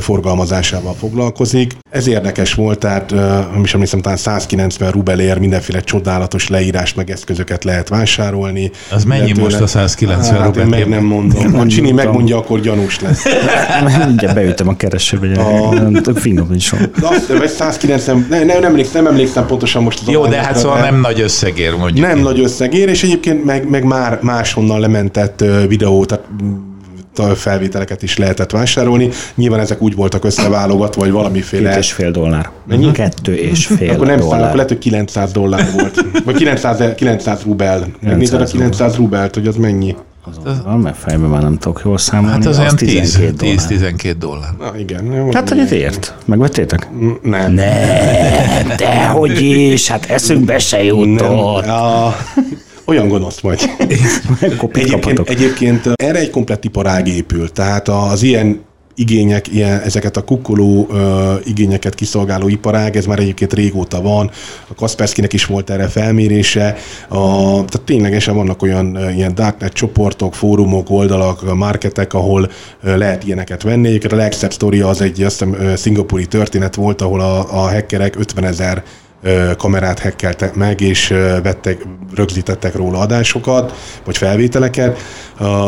forgalmazásával 0.00 0.94
foglalkozik. 0.94 1.76
Ez 1.90 2.06
érdekes 2.06 2.54
volt, 2.54 2.78
tehát 2.78 3.10
nem 3.52 3.60
is 3.62 3.74
emlékszem, 3.74 4.00
talán 4.00 4.16
190 4.16 4.90
rubelért 4.90 5.38
mindenféle 5.38 5.80
csodálatos 5.80 6.48
leírást 6.48 6.96
meg 6.96 7.10
eszközöket 7.10 7.64
lehet 7.64 7.88
vásárolni. 7.88 8.70
Az 8.90 9.04
mennyi 9.04 9.24
Illetőle, 9.24 9.44
most 9.44 9.60
a 9.60 9.66
190 9.66 10.38
hát, 10.38 10.46
rubel? 10.46 10.66
meg 10.66 10.88
nem 10.88 11.04
mondom. 11.04 11.52
Ha 11.52 11.66
Csini 11.66 11.90
megmondja, 11.90 12.36
akkor 12.36 12.60
gyanús 12.60 13.00
lesz. 13.00 13.24
Mindjárt 14.06 14.34
beütöm 14.34 14.68
a 14.68 14.76
keresőbe, 14.76 15.40
a 15.40 16.14
finom 16.14 16.52
is 16.52 16.70
van. 16.70 16.90
De, 17.28 17.38
de 17.38 17.46
190, 17.46 18.26
ne, 18.30 18.38
nem, 18.38 18.46
nem, 18.46 18.64
emlékszem, 18.64 19.02
nem 19.02 19.12
emlékszem 19.12 19.46
pontosan 19.46 19.82
most 19.82 20.00
az 20.00 20.08
Jó, 20.12 20.26
de 20.26 20.42
hát 20.42 20.56
szóval 20.56 20.80
nem 20.80 21.00
nagy 21.00 21.20
összegér 21.20 21.76
mondjuk. 21.76 22.06
Nem 22.06 22.18
nagy 22.18 22.40
összegér, 22.40 22.88
és 22.88 23.02
egyébként 23.02 23.44
meg, 23.44 23.68
meg 23.68 23.84
már 23.84 24.18
máshonnan 24.22 24.80
lementett 24.80 25.44
videó, 25.68 26.04
tehát 26.04 26.24
felvételeket 27.34 28.02
is 28.02 28.16
lehetett 28.16 28.50
vásárolni. 28.50 29.08
Nyilván 29.34 29.60
ezek 29.60 29.82
úgy 29.82 29.94
voltak 29.94 30.24
összeválogatva, 30.24 31.00
vagy 31.00 31.10
valamiféle... 31.10 31.68
Két 31.70 31.78
és 31.78 31.92
fél 31.92 32.10
dollár. 32.10 32.50
Mennyi? 32.66 32.92
Kettő 32.92 33.34
és 33.34 33.66
fél 33.66 33.90
akkor 33.90 34.06
nem 34.06 34.18
dollár. 34.18 34.32
Szám, 34.32 34.42
akkor 34.42 34.54
lehet, 34.54 34.68
hogy 34.68 34.78
900 34.78 35.32
dollár 35.32 35.68
volt. 35.72 36.04
Vagy 36.24 36.34
900, 36.34 36.94
900 36.94 37.42
rubel. 37.42 37.86
Megnézed 38.00 38.40
a 38.40 38.44
900 38.44 38.96
rubelt, 38.96 39.34
hogy 39.34 39.46
az 39.46 39.56
mennyi? 39.56 39.96
Az, 40.24 40.40
az, 40.44 40.82
mert 40.82 40.96
fejben 40.96 41.28
már 41.28 41.42
nem 41.42 41.58
tudok 41.58 41.82
jól 41.84 41.98
számolni. 41.98 42.32
Hát 42.32 42.46
az, 42.46 42.58
az 42.58 42.58
olyan 42.58 42.74
10-12 42.78 44.14
dollár. 44.18 44.50
Na 44.58 44.78
igen. 44.78 45.32
Hát, 45.32 45.48
hogy 45.48 45.58
ez 45.58 45.72
ért? 45.72 46.14
Megvettétek? 46.24 46.88
Nem. 47.22 47.52
Nem, 47.52 48.72
dehogy 48.76 49.40
is, 49.40 49.88
hát 49.88 50.04
eszünkbe 50.04 50.58
se 50.58 50.84
jutott. 50.84 51.64
Nem. 51.64 51.74
A, 51.74 52.16
olyan 52.90 53.08
gonosz 53.08 53.38
vagy. 53.40 53.60
egyébként, 54.72 55.18
egyébként 55.18 55.86
erre 55.94 56.18
egy 56.18 56.30
komplett 56.30 56.64
iparág 56.64 57.08
épül, 57.08 57.50
tehát 57.50 57.88
az 57.88 58.22
ilyen 58.22 58.68
igények, 58.94 59.48
ilyen, 59.48 59.80
ezeket 59.80 60.16
a 60.16 60.24
kukkoló 60.24 60.86
uh, 60.90 60.98
igényeket 61.44 61.94
kiszolgáló 61.94 62.48
iparág, 62.48 62.96
ez 62.96 63.06
már 63.06 63.18
egyébként 63.18 63.52
régóta 63.52 64.02
van. 64.02 64.30
A 64.68 64.74
Kasperskynek 64.74 65.32
is 65.32 65.44
volt 65.44 65.70
erre 65.70 65.88
felmérése. 65.88 66.76
A, 67.08 67.24
tehát 67.52 67.82
ténylegesen 67.84 68.34
vannak 68.34 68.62
olyan 68.62 68.98
ilyen 69.14 69.34
darknet 69.34 69.72
csoportok, 69.72 70.34
fórumok, 70.34 70.90
oldalak, 70.90 71.54
marketek, 71.54 72.14
ahol 72.14 72.50
uh, 72.82 72.96
lehet 72.96 73.24
ilyeneket 73.24 73.62
venni. 73.62 73.88
Egyébként 73.88 74.12
a 74.12 74.16
legszebb 74.16 74.52
sztoria 74.52 74.88
az 74.88 75.00
egy 75.00 75.22
azt 75.22 75.44
hiszem, 75.44 75.76
szingapúri 75.76 76.26
történet 76.26 76.74
volt, 76.74 77.02
ahol 77.02 77.20
a, 77.20 77.38
a 77.38 77.70
hackerek 77.70 78.18
50 78.18 78.44
ezer 78.44 78.82
kamerát 79.56 79.98
hekkeltek 79.98 80.54
meg, 80.54 80.80
és 80.80 81.08
vettek, 81.42 81.86
rögzítettek 82.14 82.74
róla 82.74 82.98
adásokat, 82.98 83.74
vagy 84.04 84.16
felvételeket. 84.16 84.98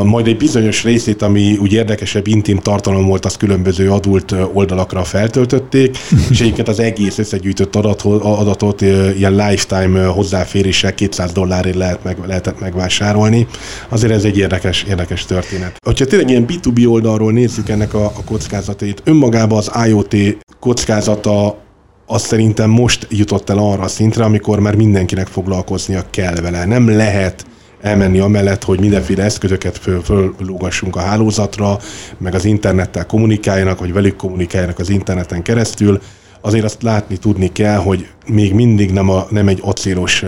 Majd 0.05 0.27
egy 0.27 0.37
bizonyos 0.37 0.83
részét, 0.83 1.23
ami 1.23 1.57
úgy 1.61 1.73
érdekesebb, 1.73 2.27
intim 2.27 2.59
tartalom 2.59 3.07
volt, 3.07 3.25
az 3.25 3.37
különböző 3.37 3.91
adult 3.91 4.35
oldalakra 4.53 5.05
feltöltötték, 5.05 5.99
és 6.31 6.41
egyébként 6.41 6.69
az 6.69 6.81
egész 6.81 7.19
összegyűjtött 7.19 7.77
adatot, 7.77 8.23
adatot 8.23 8.81
ilyen 9.17 9.35
lifetime 9.35 10.05
hozzáféréssel 10.05 10.95
200 10.95 11.33
dollárért 11.33 11.77
lehet 11.77 12.05
meg, 12.05 12.17
lehetett 12.27 12.61
megvásárolni. 12.61 13.47
Azért 13.88 14.12
ez 14.12 14.25
egy 14.25 14.38
érdekes, 14.38 14.83
érdekes 14.88 15.25
történet. 15.25 15.77
Ha 15.85 15.93
tényleg 15.93 16.31
ilyen 16.31 16.47
B2B 16.49 16.88
oldalról 16.88 17.33
nézzük 17.33 17.69
ennek 17.69 17.95
a, 17.95 18.05
a 18.05 18.25
kockázatait, 18.25 19.03
önmagában 19.05 19.59
az 19.59 19.71
IoT 19.87 20.17
kockázata 20.61 21.61
az 22.07 22.23
szerintem 22.23 22.71
most 22.71 23.07
jutott 23.11 23.51
el 23.51 23.59
arra 23.59 23.83
a 23.83 23.88
szintre, 23.88 24.25
amikor 24.25 24.61
már 24.61 24.75
mindenkinek 24.75 25.27
foglalkoznia 25.27 26.05
kell 26.11 26.35
vele. 26.35 26.65
Nem 26.65 26.97
lehet 26.97 27.47
elmenni 27.81 28.19
amellett, 28.19 28.65
hogy 28.65 28.81
mindenféle 28.81 29.23
eszközöket 29.23 29.79
föl, 29.79 30.03
föllúgassunk 30.03 30.97
a 30.97 31.01
hálózatra, 31.01 31.79
meg 32.19 32.35
az 32.35 32.45
internettel 32.45 33.07
kommunikáljanak, 33.07 33.79
vagy 33.79 33.93
velük 33.93 34.17
kommunikáljanak 34.17 34.79
az 34.79 34.88
interneten 34.88 35.43
keresztül. 35.43 36.01
Azért 36.41 36.65
azt 36.65 36.83
látni 36.83 37.17
tudni 37.17 37.53
kell, 37.53 37.77
hogy 37.77 38.07
még 38.27 38.55
mindig 38.55 38.93
nem, 38.93 39.09
a, 39.09 39.27
nem 39.31 39.49
egy 39.49 39.61
acélos 39.62 40.25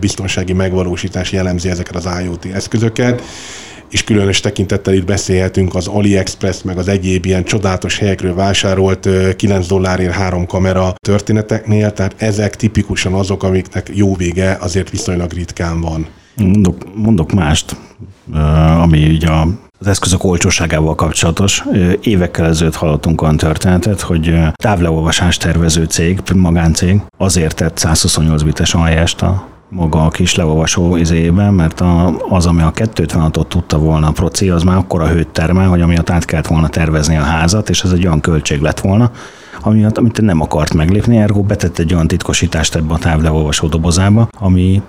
biztonsági 0.00 0.52
megvalósítás 0.52 1.32
jellemzi 1.32 1.68
ezeket 1.68 1.96
az 1.96 2.08
IoT 2.22 2.44
eszközöket, 2.44 3.22
és 3.94 4.04
különös 4.04 4.40
tekintettel 4.40 4.94
itt 4.94 5.04
beszélhetünk 5.04 5.74
az 5.74 5.86
AliExpress, 5.86 6.62
meg 6.62 6.78
az 6.78 6.88
egyéb 6.88 7.26
ilyen 7.26 7.44
csodálatos 7.44 7.98
helyekről 7.98 8.34
vásárolt 8.34 9.08
9 9.36 9.66
dollárért 9.66 10.12
három 10.12 10.46
kamera 10.46 10.94
történeteknél, 11.00 11.92
tehát 11.92 12.14
ezek 12.16 12.56
tipikusan 12.56 13.12
azok, 13.12 13.42
amiknek 13.42 13.90
jó 13.92 14.14
vége 14.14 14.56
azért 14.60 14.90
viszonylag 14.90 15.32
ritkán 15.32 15.80
van. 15.80 16.06
Mondok, 16.36 16.76
mondok 16.94 17.32
mást, 17.32 17.76
ami 18.80 19.08
ugye 19.08 19.28
a 19.28 19.48
az 19.78 19.86
eszközök 19.86 20.24
olcsóságával 20.24 20.94
kapcsolatos. 20.94 21.64
Évekkel 22.02 22.46
ezelőtt 22.46 22.74
hallottunk 22.74 23.22
olyan 23.22 23.36
történetet, 23.36 24.00
hogy 24.00 24.38
távleolvasás 24.52 25.36
tervező 25.36 25.84
cég, 25.84 26.20
magáncég 26.34 27.00
azért 27.18 27.56
tett 27.56 27.78
128 27.78 28.42
bites 28.42 28.74
ajánlást 28.74 29.22
a 29.22 29.53
maga 29.74 30.04
a 30.04 30.08
kis 30.08 30.34
leolvasó 30.34 30.96
izében, 30.96 31.54
mert 31.54 31.80
a, 31.80 32.16
az, 32.28 32.46
ami 32.46 32.62
a 32.62 32.72
256-ot 32.72 33.46
tudta 33.48 33.78
volna 33.78 34.06
a 34.06 34.12
proci, 34.12 34.48
az 34.50 34.62
már 34.62 34.76
akkora 34.76 35.06
hőt 35.06 35.28
termel, 35.28 35.68
hogy 35.68 35.80
amiatt 35.80 36.10
át 36.10 36.24
kellett 36.24 36.46
volna 36.46 36.68
tervezni 36.68 37.16
a 37.16 37.22
házat, 37.22 37.68
és 37.68 37.82
ez 37.82 37.92
egy 37.92 38.06
olyan 38.06 38.20
költség 38.20 38.60
lett 38.60 38.80
volna, 38.80 39.10
amiatt, 39.60 39.98
amit 39.98 40.20
nem 40.20 40.40
akart 40.40 40.74
meglépni, 40.74 41.16
ergo 41.16 41.42
betett 41.42 41.78
egy 41.78 41.94
olyan 41.94 42.06
titkosítást 42.06 42.74
ebbe 42.74 42.94
a 42.94 42.98
távleolvasó 42.98 43.66
dobozába, 43.66 44.28
ami 44.38 44.82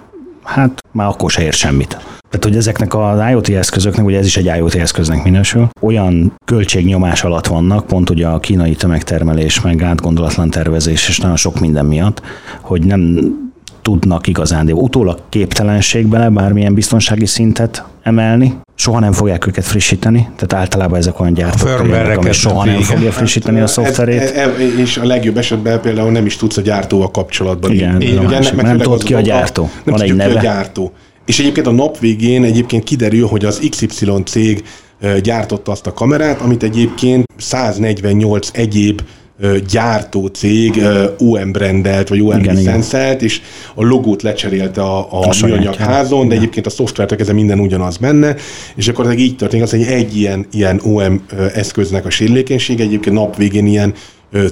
hát 0.44 0.82
már 0.92 1.08
akkor 1.08 1.32
se 1.32 1.44
ér 1.44 1.54
semmit. 1.54 1.98
Tehát, 2.30 2.44
hogy 2.44 2.56
ezeknek 2.56 2.96
az 2.96 3.30
IoT 3.30 3.50
eszközöknek, 3.50 4.06
ugye 4.06 4.18
ez 4.18 4.26
is 4.26 4.38
egy 4.38 4.52
IoT 4.58 4.76
eszköznek 4.76 5.24
minősül, 5.24 5.68
olyan 5.82 6.34
költségnyomás 6.46 7.24
alatt 7.24 7.48
vannak, 7.48 7.88
pont 7.88 8.10
ugye 8.10 8.28
a 8.28 8.40
kínai 8.40 8.76
tömegtermelés, 8.76 9.62
meg 9.62 9.84
átgondolatlan 9.84 10.50
tervezés, 10.50 11.10
és 11.10 11.20
nagyon 11.20 11.36
sok 11.36 11.60
minden 11.60 11.86
miatt, 11.86 12.22
hogy 12.62 12.84
nem 12.86 13.34
tudnak 13.86 14.28
igazán, 14.28 14.66
de 14.66 14.74
utólag 14.74 15.20
képtelenség 15.30 16.08
bele 16.08 16.30
bármilyen 16.30 16.74
biztonsági 16.74 17.26
szintet 17.26 17.84
emelni, 18.04 18.56
soha 18.76 19.00
nem 19.00 19.12
fogják 19.12 19.48
őket 19.48 19.66
frissíteni, 19.66 20.30
tehát 20.36 20.54
általában 20.64 20.98
ezek 20.98 21.20
olyan 21.20 21.34
gyártók, 21.34 21.70
ami 22.16 22.32
soha 22.32 22.66
nem 22.66 22.82
fogja 22.82 23.12
frissíteni 23.12 23.60
a 23.60 23.68
szoftverét. 23.68 24.22
Ez, 24.22 24.32
ez, 24.32 24.50
és 24.78 24.98
a 24.98 25.06
legjobb 25.06 25.38
esetben 25.38 25.82
például 25.82 26.12
nem 26.12 26.26
is 26.26 26.36
tudsz 26.36 26.58
a 26.58 26.62
gyártóval 26.62 27.12
kapcsolatban. 27.12 27.72
Igen, 27.72 28.02
így, 28.02 28.18
ugye, 28.18 28.36
ennek 28.36 28.62
nem 28.62 28.78
tudod 28.78 29.04
ki 29.04 29.14
a 29.14 29.22
gyártó. 29.22 29.70
Nem 29.84 29.96
Van 29.96 30.02
egy 30.02 30.16
neve. 30.16 30.32
Ki 30.32 30.38
a 30.38 30.42
gyártó. 30.42 30.92
És 31.26 31.40
egyébként 31.40 31.68
a 31.68 31.72
nap 31.72 32.00
végén 32.00 32.44
egyébként 32.44 32.84
kiderül, 32.84 33.28
hogy 33.28 33.46
az 33.46 33.68
XY 33.70 34.12
cég 34.26 34.64
gyártotta 35.22 35.72
azt 35.72 35.88
a 35.88 35.94
kamerát, 35.94 36.42
amit 36.42 36.64
egyébként 36.64 37.26
148 37.38 38.50
egyéb 38.54 39.02
gyártó 39.70 40.28
cég 40.28 40.82
OM 41.18 41.52
brandelt, 41.52 42.08
vagy 42.08 42.22
OM 42.22 42.42
licenszelt, 42.42 43.22
és 43.22 43.42
a 43.76 43.84
logót 43.84 44.22
lecserélte 44.22 44.82
a, 44.82 44.98
a, 45.00 45.28
a 45.28 45.46
műanyag 45.46 45.76
házon, 45.76 46.28
de 46.28 46.36
egyébként 46.36 46.66
a 46.66 46.70
szoftvertek 46.70 47.20
ez 47.20 47.30
minden 47.30 47.60
ugyanaz 47.60 47.98
benne, 47.98 48.36
és 48.76 48.88
akkor 48.88 49.18
így 49.18 49.36
történik 49.36 49.66
az, 49.66 49.72
hogy 49.72 49.84
egy 49.84 50.18
ilyen, 50.18 50.46
ilyen 50.52 50.82
OM 50.84 51.26
eszköznek 51.54 52.06
a 52.06 52.10
sérülékenység 52.10 52.80
egyébként 52.80 53.16
nap 53.16 53.36
végén 53.36 53.66
ilyen 53.66 53.94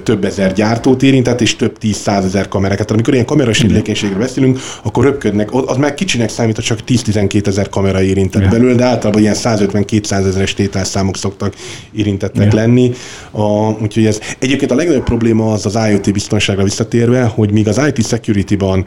több 0.02 0.24
ezer 0.24 0.52
gyártót 0.52 1.02
érintett, 1.02 1.40
és 1.40 1.56
több 1.56 1.78
tíz 1.78 1.96
százezer 1.96 2.48
kamerát. 2.48 2.76
Tehát 2.76 2.90
amikor 2.90 3.14
ilyen 3.14 3.26
kamerasérülékenységről 3.26 4.18
beszélünk, 4.18 4.58
akkor 4.82 5.04
röpködnek, 5.04 5.48
az 5.52 5.76
már 5.76 5.94
kicsinek 5.94 6.28
számít, 6.28 6.54
hogy 6.54 6.64
csak 6.64 6.78
10-12 6.86 7.46
ezer 7.46 7.68
kamera 7.68 8.02
érintett 8.02 8.40
Igen. 8.40 8.52
belőle, 8.52 8.74
de 8.74 8.84
általában 8.84 9.22
ilyen 9.22 9.34
150-200 9.38 10.26
ezeres 10.26 10.54
tételszámok 10.54 11.16
szoktak 11.16 11.54
érintettek 11.92 12.42
Igen. 12.42 12.54
lenni. 12.54 12.92
A, 13.30 13.42
úgyhogy 13.82 14.06
ez 14.06 14.20
egyébként 14.38 14.70
a 14.70 14.74
legnagyobb 14.74 15.04
probléma 15.04 15.52
az 15.52 15.66
az 15.66 15.78
IoT 15.88 16.12
biztonságra 16.12 16.62
visszatérve, 16.62 17.22
hogy 17.24 17.52
míg 17.52 17.68
az 17.68 17.80
IT 17.86 18.06
security-ban 18.06 18.86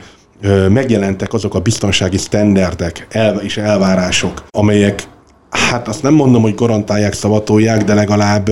megjelentek 0.70 1.34
azok 1.34 1.56
a 1.56 1.60
biztonsági 1.60 2.18
sztenderdek 2.18 3.08
el, 3.10 3.38
és 3.38 3.58
elvárások, 3.58 4.44
amelyek 4.50 5.04
hát 5.50 5.88
azt 5.88 6.04
nem 6.04 6.14
mondom, 6.14 6.42
hogy 6.42 6.56
garantálják, 6.56 7.14
szavatolják, 7.14 7.84
de 7.84 7.94
legalább 7.94 8.50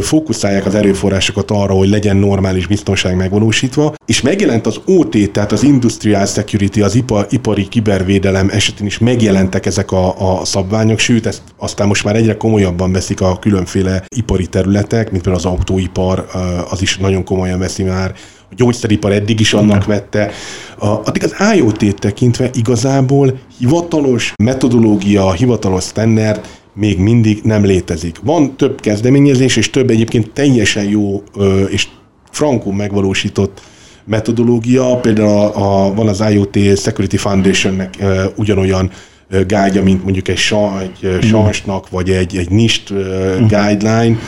fókuszálják 0.00 0.66
az 0.66 0.74
erőforrásokat 0.74 1.50
arra, 1.50 1.72
hogy 1.72 1.88
legyen 1.88 2.16
normális 2.16 2.66
biztonság 2.66 3.16
megvalósítva, 3.16 3.94
és 4.06 4.20
megjelent 4.20 4.66
az 4.66 4.80
OT, 4.86 5.30
tehát 5.32 5.52
az 5.52 5.62
Industrial 5.62 6.26
Security, 6.26 6.80
az 6.80 6.94
ipar, 6.94 7.26
ipari 7.30 7.68
kibervédelem 7.68 8.48
esetén 8.52 8.86
is 8.86 8.98
megjelentek 8.98 9.66
ezek 9.66 9.92
a, 9.92 10.40
a 10.40 10.44
szabványok, 10.44 10.98
sőt, 10.98 11.26
ezt 11.26 11.42
aztán 11.56 11.86
most 11.86 12.04
már 12.04 12.16
egyre 12.16 12.36
komolyabban 12.36 12.92
veszik 12.92 13.20
a 13.20 13.38
különféle 13.38 14.04
ipari 14.08 14.46
területek, 14.46 15.10
mint 15.10 15.22
például 15.22 15.44
az 15.44 15.52
autóipar, 15.52 16.26
az 16.70 16.82
is 16.82 16.96
nagyon 16.96 17.24
komolyan 17.24 17.58
veszi 17.58 17.82
már, 17.82 18.14
a 18.50 18.54
gyógyszeripar 18.54 19.12
eddig 19.12 19.40
is 19.40 19.52
annak 19.52 19.84
vette. 19.84 20.30
A, 20.78 20.86
addig 20.86 21.24
az 21.24 21.34
IoT-t 21.54 21.98
tekintve 21.98 22.50
igazából 22.54 23.38
hivatalos 23.58 24.32
metodológia, 24.42 25.32
hivatalos 25.32 25.84
standard 25.84 26.40
még 26.78 26.98
mindig 26.98 27.40
nem 27.42 27.64
létezik. 27.64 28.16
Van 28.22 28.56
több 28.56 28.80
kezdeményezés, 28.80 29.56
és 29.56 29.70
több 29.70 29.90
egyébként 29.90 30.30
teljesen 30.30 30.84
jó 30.84 31.22
és 31.68 31.88
frankó 32.30 32.70
megvalósított 32.70 33.60
metodológia, 34.04 34.96
például 34.96 35.28
a, 35.28 35.86
a, 35.86 35.94
van 35.94 36.08
az 36.08 36.24
IoT 36.30 36.78
Security 36.78 37.16
Foundationnek 37.16 38.00
e, 38.00 38.24
ugyanolyan 38.36 38.90
guide 39.30 39.80
mint 39.82 40.02
mondjuk 40.02 40.28
egy, 40.28 40.36
sa, 40.36 40.80
egy 40.80 41.18
sansnak, 41.22 41.90
vagy 41.90 42.10
egy, 42.10 42.36
egy 42.36 42.50
NIST 42.50 42.90
uh, 42.90 42.98
guideline, 43.38 44.18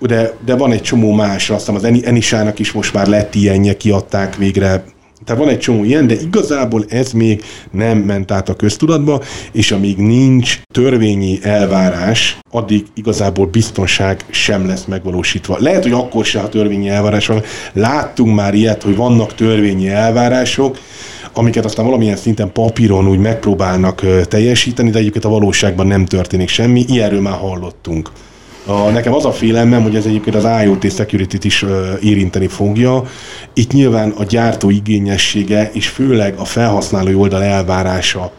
de, 0.00 0.32
de 0.44 0.56
van 0.56 0.72
egy 0.72 0.82
csomó 0.82 1.12
más, 1.12 1.50
aztán 1.50 1.74
az 1.74 1.84
Enisának 1.84 2.58
is 2.58 2.72
most 2.72 2.94
már 2.94 3.06
lett 3.06 3.34
ilyenje, 3.34 3.76
kiadták 3.76 4.36
végre 4.36 4.84
tehát 5.24 5.42
van 5.42 5.50
egy 5.50 5.58
csomó 5.58 5.84
ilyen, 5.84 6.06
de 6.06 6.14
igazából 6.14 6.84
ez 6.88 7.12
még 7.12 7.42
nem 7.70 7.98
ment 7.98 8.30
át 8.30 8.48
a 8.48 8.54
köztudatba, 8.54 9.22
és 9.52 9.72
amíg 9.72 9.96
nincs 9.96 10.60
törvényi 10.72 11.38
elvárás, 11.42 12.38
addig 12.50 12.84
igazából 12.94 13.46
biztonság 13.46 14.24
sem 14.30 14.66
lesz 14.66 14.84
megvalósítva. 14.84 15.56
Lehet, 15.60 15.82
hogy 15.82 15.92
akkor 15.92 16.24
se 16.24 16.40
a 16.40 16.48
törvényi 16.48 16.88
elvárás 16.88 17.26
van. 17.26 17.42
Láttunk 17.72 18.34
már 18.34 18.54
ilyet, 18.54 18.82
hogy 18.82 18.96
vannak 18.96 19.34
törvényi 19.34 19.88
elvárások, 19.88 20.78
amiket 21.32 21.64
aztán 21.64 21.84
valamilyen 21.84 22.16
szinten 22.16 22.52
papíron 22.52 23.08
úgy 23.08 23.18
megpróbálnak 23.18 24.02
teljesíteni, 24.28 24.90
de 24.90 24.98
egyébként 24.98 25.24
a 25.24 25.28
valóságban 25.28 25.86
nem 25.86 26.04
történik 26.04 26.48
semmi. 26.48 26.84
Ilyenről 26.88 27.20
már 27.20 27.38
hallottunk. 27.38 28.10
A, 28.66 28.90
nekem 28.90 29.14
az 29.14 29.24
a 29.24 29.32
félelmem, 29.32 29.82
hogy 29.82 29.96
ez 29.96 30.06
egyébként 30.06 30.36
az 30.36 30.62
IoT 30.62 30.92
security-t 30.92 31.44
is 31.44 31.62
ö, 31.62 31.92
érinteni 32.00 32.46
fogja. 32.46 33.02
Itt 33.52 33.72
nyilván 33.72 34.10
a 34.10 34.24
gyártó 34.24 34.70
igényessége 34.70 35.70
és 35.72 35.88
főleg 35.88 36.34
a 36.38 36.44
felhasználói 36.44 37.14
oldal 37.14 37.42
elvárása 37.42 38.32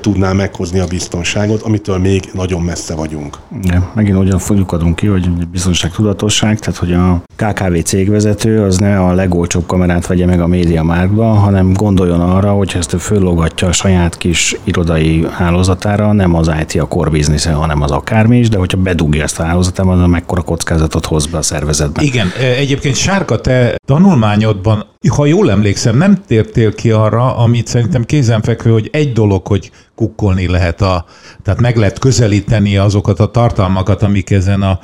tudná 0.00 0.32
meghozni 0.32 0.78
a 0.78 0.86
biztonságot, 0.86 1.62
amitől 1.62 1.98
még 1.98 2.30
nagyon 2.32 2.62
messze 2.62 2.94
vagyunk. 2.94 3.36
Igen, 3.62 3.88
megint 3.94 4.18
ugyan 4.18 4.38
fogjuk 4.38 4.72
adunk 4.72 4.96
ki, 4.96 5.06
hogy 5.06 5.30
biztonság 5.46 5.90
tudatosság, 5.90 6.58
tehát 6.58 6.78
hogy 6.78 6.92
a 6.92 7.22
KKV 7.36 7.74
cégvezető 7.84 8.62
az 8.62 8.76
ne 8.78 9.00
a 9.00 9.12
legolcsóbb 9.12 9.66
kamerát 9.66 10.06
vegye 10.06 10.26
meg 10.26 10.40
a 10.40 10.46
média 10.46 10.82
márkba, 10.82 11.24
hanem 11.24 11.72
gondoljon 11.72 12.20
arra, 12.20 12.52
hogy 12.52 12.72
ezt 12.76 12.94
ő 12.94 12.96
föllogatja 12.96 13.68
a 13.68 13.72
saját 13.72 14.16
kis 14.16 14.56
irodai 14.64 15.26
hálózatára, 15.30 16.12
nem 16.12 16.34
az 16.34 16.50
IT 16.60 16.80
a 16.80 16.86
core 16.86 17.10
business 17.10 17.46
hanem 17.46 17.82
az 17.82 17.90
akármi 17.90 18.38
is, 18.38 18.48
de 18.48 18.58
hogyha 18.58 18.78
bedugja 18.78 19.22
ezt 19.22 19.40
a 19.40 19.42
hálózatába, 19.42 19.92
az 19.92 20.08
mekkora 20.08 20.42
kockázatot 20.42 21.06
hoz 21.06 21.26
be 21.26 21.38
a 21.38 21.42
szervezetbe. 21.42 22.02
Igen, 22.02 22.32
egyébként 22.56 22.94
Sárka, 22.96 23.40
te 23.40 23.74
tanulmányodban, 23.86 24.84
ha 25.08 25.26
jól 25.26 25.50
emlékszem, 25.50 25.96
nem 25.96 26.22
tértél 26.26 26.74
ki 26.74 26.90
arra, 26.90 27.36
amit 27.36 27.66
szerintem 27.66 28.04
kézenfekvő, 28.04 28.70
hogy 28.70 28.88
egy 28.92 29.12
dolog, 29.12 29.46
hogy 29.46 29.70
kukkolni 29.94 30.48
lehet, 30.48 30.80
a, 30.80 31.04
tehát 31.42 31.60
meg 31.60 31.76
lehet 31.76 31.98
közelíteni 31.98 32.76
azokat 32.76 33.20
a 33.20 33.30
tartalmakat, 33.30 34.02
amik 34.02 34.30
ezen 34.30 34.62
a, 34.62 34.80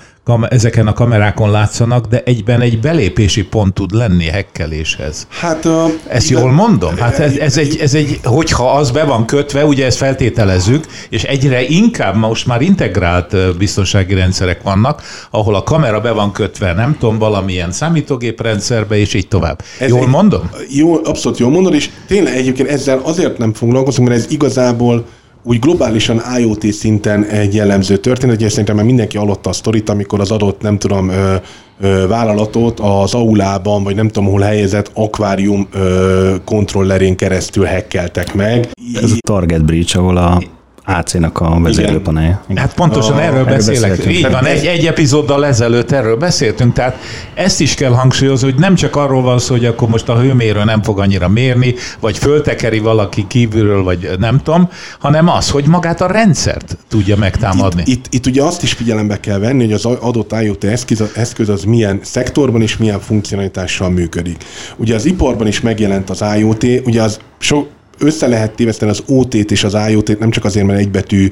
ezeken 0.48 0.86
a 0.86 0.92
kamerákon 0.92 1.50
látszanak, 1.50 2.06
de 2.06 2.22
egyben 2.24 2.60
egy 2.60 2.80
belépési 2.80 3.44
pont 3.44 3.74
tud 3.74 3.92
lenni 3.92 4.24
hekkeléshez. 4.24 5.26
Hát, 5.30 5.64
uh, 5.64 5.90
ezt 6.08 6.28
jól 6.28 6.52
mondom? 6.52 6.96
Hát 6.96 7.18
ez, 7.18 7.36
ez, 7.36 7.58
egy, 7.58 7.76
ez 7.80 7.94
egy, 7.94 8.20
hogyha 8.24 8.70
az 8.70 8.90
be 8.90 9.04
van 9.04 9.26
kötve, 9.26 9.64
ugye 9.64 9.84
ezt 9.84 9.96
feltételezzük, 9.96 10.86
és 11.08 11.22
egyre 11.22 11.62
inkább 11.62 12.16
most 12.16 12.46
már 12.46 12.60
integrált 12.60 13.56
biztonsági 13.58 14.14
rendszerek 14.14 14.62
vannak, 14.62 15.02
ahol 15.30 15.54
a 15.54 15.62
kamera 15.62 16.00
be 16.00 16.10
van 16.10 16.32
kötve, 16.32 16.72
nem 16.72 16.96
tudom, 16.98 17.18
valamilyen 17.18 17.72
számítógéprendszerbe, 17.72 18.96
és 18.96 19.14
így 19.14 19.28
tovább. 19.28 19.62
Ez 19.78 19.88
jól 19.88 20.00
egy, 20.00 20.08
mondom? 20.08 20.50
Jó, 20.68 21.00
abszolút 21.04 21.38
jól 21.38 21.50
mondod, 21.50 21.74
és 21.74 21.90
tényleg 22.06 22.36
egyébként 22.36 22.68
ezzel 22.68 23.00
azért 23.02 23.38
nem 23.38 23.52
foglalkozunk, 23.52 24.08
mert 24.08 24.20
ez 24.20 24.30
igazából 24.30 25.06
úgy 25.46 25.58
globálisan 25.58 26.22
IoT 26.38 26.72
szinten 26.72 27.24
egy 27.24 27.54
jellemző 27.54 27.96
történet, 27.96 28.40
hogy 28.40 28.50
szerintem 28.50 28.76
már 28.76 28.84
mindenki 28.84 29.16
alatta 29.16 29.50
a 29.50 29.52
sztorit, 29.52 29.88
amikor 29.88 30.20
az 30.20 30.30
adott, 30.30 30.60
nem 30.60 30.78
tudom, 30.78 31.08
ö, 31.08 31.34
ö, 31.80 32.06
vállalatot 32.08 32.80
az 32.80 33.14
aulában, 33.14 33.84
vagy 33.84 33.94
nem 33.94 34.08
tudom 34.08 34.30
hol 34.30 34.40
helyezett 34.40 34.90
akvárium 34.94 35.68
ö, 35.72 36.34
kontrollerén 36.44 37.16
keresztül 37.16 37.64
hekkeltek 37.64 38.34
meg. 38.34 38.68
Ez 39.02 39.10
a 39.10 39.16
Target 39.26 39.64
Breach, 39.64 39.98
ahol 39.98 40.16
a 40.16 40.42
AC-nak 40.86 41.40
a 41.40 41.60
vezérlőpanelje. 41.60 42.40
Hát 42.54 42.74
pontosan 42.74 43.16
a, 43.16 43.22
erről, 43.22 43.38
erről 43.38 43.44
beszélek. 43.44 43.90
Beszéltünk. 43.90 44.16
Így 44.16 44.30
van, 44.30 44.44
egy, 44.44 44.66
egy 44.66 44.86
epizóddal 44.86 45.46
ezelőtt 45.46 45.90
erről 45.90 46.16
beszéltünk, 46.16 46.72
tehát 46.72 46.98
ezt 47.34 47.60
is 47.60 47.74
kell 47.74 47.90
hangsúlyozni, 47.90 48.50
hogy 48.50 48.60
nem 48.60 48.74
csak 48.74 48.96
arról 48.96 49.22
van 49.22 49.38
szó, 49.38 49.54
hogy 49.54 49.64
akkor 49.64 49.88
most 49.88 50.08
a 50.08 50.18
hőmérő 50.18 50.64
nem 50.64 50.82
fog 50.82 51.00
annyira 51.00 51.28
mérni, 51.28 51.74
vagy 52.00 52.18
föltekeri 52.18 52.78
valaki 52.78 53.26
kívülről, 53.26 53.82
vagy 53.82 54.10
nem 54.18 54.40
tudom, 54.42 54.68
hanem 54.98 55.28
az, 55.28 55.50
hogy 55.50 55.66
magát 55.66 56.00
a 56.00 56.06
rendszert 56.06 56.76
tudja 56.88 57.16
megtámadni. 57.16 57.82
Itt, 57.84 58.06
itt, 58.06 58.14
itt 58.14 58.26
ugye 58.26 58.42
azt 58.42 58.62
is 58.62 58.72
figyelembe 58.72 59.20
kell 59.20 59.38
venni, 59.38 59.64
hogy 59.64 59.72
az 59.72 59.84
adott 59.84 60.32
IoT 60.42 60.64
eszköz, 60.64 61.02
eszköz 61.14 61.48
az 61.48 61.64
milyen 61.64 62.00
szektorban 62.02 62.62
és 62.62 62.76
milyen 62.76 63.00
funkcionalitással 63.00 63.90
működik. 63.90 64.44
Ugye 64.76 64.94
az 64.94 65.04
iparban 65.04 65.46
is 65.46 65.60
megjelent 65.60 66.10
az 66.10 66.24
IoT, 66.38 66.64
ugye 66.84 67.02
az 67.02 67.18
sok 67.38 67.68
össze 67.98 68.26
lehet 68.26 68.54
téveszteni 68.54 68.90
az 68.90 69.02
OT-t 69.06 69.50
és 69.50 69.64
az 69.64 69.76
IoT-t, 69.88 70.18
nem 70.18 70.30
csak 70.30 70.44
azért, 70.44 70.66
mert 70.66 70.78
egybetű 70.78 71.28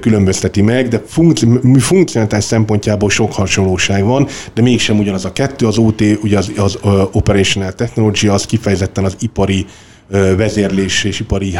különbözteti 0.00 0.62
meg, 0.62 0.88
de 0.88 1.02
funkci- 1.06 1.48
funkcionalitás 1.78 2.44
szempontjából 2.44 3.10
sok 3.10 3.32
hasonlóság 3.32 4.04
van, 4.04 4.28
de 4.54 4.62
mégsem 4.62 4.98
ugyanaz 4.98 5.24
a 5.24 5.32
kettő. 5.32 5.66
Az 5.66 5.78
OT, 5.78 6.02
ugye 6.22 6.38
az, 6.38 6.52
az 6.56 6.78
Operational 7.12 7.72
Technology, 7.72 8.26
az 8.26 8.46
kifejezetten 8.46 9.04
az 9.04 9.16
ipari 9.20 9.66
vezérlés 10.36 11.04
és 11.04 11.20
ipari 11.20 11.54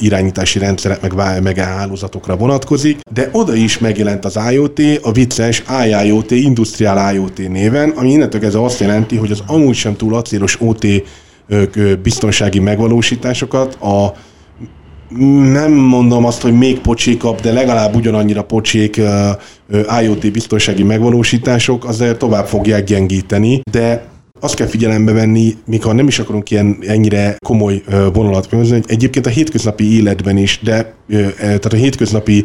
irányítási 0.00 0.58
rendszerek 0.58 1.14
meg, 1.14 1.42
meg 1.42 1.56
hálózatokra 1.56 2.36
vonatkozik, 2.36 2.98
de 3.12 3.28
oda 3.32 3.54
is 3.54 3.78
megjelent 3.78 4.24
az 4.24 4.38
IoT, 4.50 4.80
a 5.02 5.12
vicces 5.12 5.62
IIoT, 5.84 6.30
Industrial 6.30 7.14
IoT 7.14 7.48
néven, 7.48 7.90
ami 7.90 8.10
innentől 8.10 8.44
ez 8.44 8.54
azt 8.54 8.80
jelenti, 8.80 9.16
hogy 9.16 9.30
az 9.30 9.42
amúgy 9.46 9.74
sem 9.74 9.96
túl 9.96 10.14
acélos 10.14 10.60
OT 10.60 10.86
biztonsági 12.02 12.58
megvalósításokat, 12.58 13.74
a 13.74 14.14
nem 15.52 15.72
mondom 15.72 16.24
azt, 16.24 16.42
hogy 16.42 16.58
még 16.58 16.78
pocsékabb, 16.78 17.40
de 17.40 17.52
legalább 17.52 17.94
ugyanannyira 17.94 18.42
pocsék 18.42 19.00
IoT 20.02 20.32
biztonsági 20.32 20.82
megvalósítások 20.82 21.84
azért 21.84 22.18
tovább 22.18 22.46
fogják 22.46 22.84
gyengíteni, 22.84 23.60
de 23.70 24.10
azt 24.40 24.54
kell 24.54 24.66
figyelembe 24.66 25.12
venni, 25.12 25.56
még 25.66 25.82
ha 25.82 25.92
nem 25.92 26.06
is 26.06 26.18
akarunk 26.18 26.50
ilyen 26.50 26.78
ennyire 26.80 27.36
komoly 27.46 27.82
vonalat 28.12 28.46
hogy 28.46 28.84
egyébként 28.86 29.26
a 29.26 29.30
hétköznapi 29.30 29.96
életben 29.96 30.36
is, 30.36 30.60
de 30.62 30.94
tehát 31.36 31.64
a 31.64 31.76
hétköznapi 31.76 32.44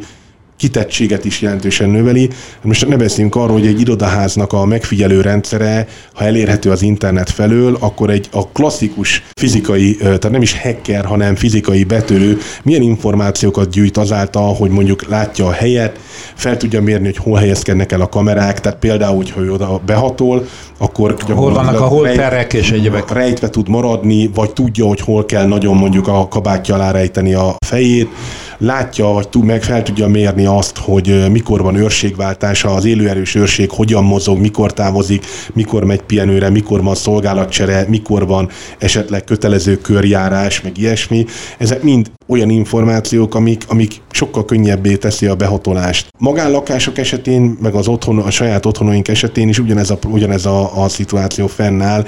kitettséget 0.57 1.25
is 1.25 1.41
jelentősen 1.41 1.89
növeli. 1.89 2.29
Most 2.61 2.87
ne 2.87 2.95
beszéljünk 2.95 3.35
arról, 3.35 3.57
hogy 3.57 3.67
egy 3.67 3.79
irodaháznak 3.79 4.53
a 4.53 4.65
megfigyelő 4.65 5.21
rendszere, 5.21 5.87
ha 6.13 6.23
elérhető 6.23 6.71
az 6.71 6.81
internet 6.81 7.29
felől, 7.29 7.77
akkor 7.79 8.09
egy 8.09 8.29
a 8.31 8.47
klasszikus 8.47 9.23
fizikai, 9.33 9.95
tehát 9.95 10.29
nem 10.29 10.41
is 10.41 10.61
hacker, 10.61 11.05
hanem 11.05 11.35
fizikai 11.35 11.83
betörő 11.83 12.37
milyen 12.63 12.81
információkat 12.81 13.69
gyűjt 13.69 13.97
azáltal, 13.97 14.53
hogy 14.53 14.69
mondjuk 14.69 15.07
látja 15.07 15.45
a 15.45 15.51
helyet, 15.51 15.99
fel 16.35 16.57
tudja 16.57 16.81
mérni, 16.81 17.05
hogy 17.05 17.17
hol 17.17 17.37
helyezkednek 17.37 17.91
el 17.91 18.01
a 18.01 18.09
kamerák, 18.09 18.61
tehát 18.61 18.79
például, 18.79 19.15
hogyha 19.15 19.41
ő 19.41 19.51
oda 19.51 19.81
behatol, 19.85 20.47
akkor 20.77 21.15
hol 21.33 21.53
vannak 21.53 21.79
a 21.79 21.85
holterek 21.85 22.53
és 22.53 22.71
egyebek. 22.71 23.11
Rejtve 23.11 23.49
tud 23.49 23.69
maradni, 23.69 24.29
vagy 24.33 24.53
tudja, 24.53 24.85
hogy 24.85 24.99
hol 25.01 25.25
kell 25.25 25.45
nagyon 25.45 25.75
mondjuk 25.75 26.07
a 26.07 26.27
kabátja 26.27 26.75
alá 26.75 26.91
rejteni 26.91 27.33
a 27.33 27.55
fejét, 27.65 28.09
látja, 28.57 29.05
vagy 29.05 29.29
tud, 29.29 29.43
meg 29.43 29.63
fel 29.63 29.83
tudja 29.83 30.07
mérni 30.07 30.45
azt, 30.45 30.77
hogy 30.77 31.31
mikor 31.31 31.61
van 31.61 31.75
őrségváltása, 31.75 32.73
az 32.73 32.85
élőerős 32.85 33.35
őrség 33.35 33.71
hogyan 33.71 34.03
mozog, 34.03 34.39
mikor 34.39 34.73
távozik, 34.73 35.25
mikor 35.53 35.83
megy 35.83 36.01
pihenőre, 36.01 36.49
mikor 36.49 36.83
van 36.83 36.95
szolgálatcsere, 36.95 37.85
mikor 37.87 38.27
van 38.27 38.49
esetleg 38.77 39.23
kötelező 39.23 39.77
körjárás, 39.77 40.61
meg 40.61 40.77
ilyesmi. 40.77 41.25
Ezek 41.57 41.83
mind 41.83 42.11
olyan 42.27 42.49
információk, 42.49 43.35
amik, 43.35 43.63
amik 43.67 44.01
sokkal 44.11 44.45
könnyebbé 44.45 44.95
teszi 44.95 45.25
a 45.25 45.35
behatolást. 45.35 46.07
Magánlakások 46.17 46.97
esetén, 46.97 47.57
meg 47.61 47.73
az 47.73 47.87
otthon, 47.87 48.17
a 48.19 48.29
saját 48.29 48.65
otthonaink 48.65 49.07
esetén 49.07 49.49
is 49.49 49.59
ugyanez 49.59 49.89
a, 49.89 49.97
ugyanez 50.07 50.45
a, 50.45 50.83
a 50.83 50.89
szituáció 50.89 51.47
fennáll. 51.47 52.05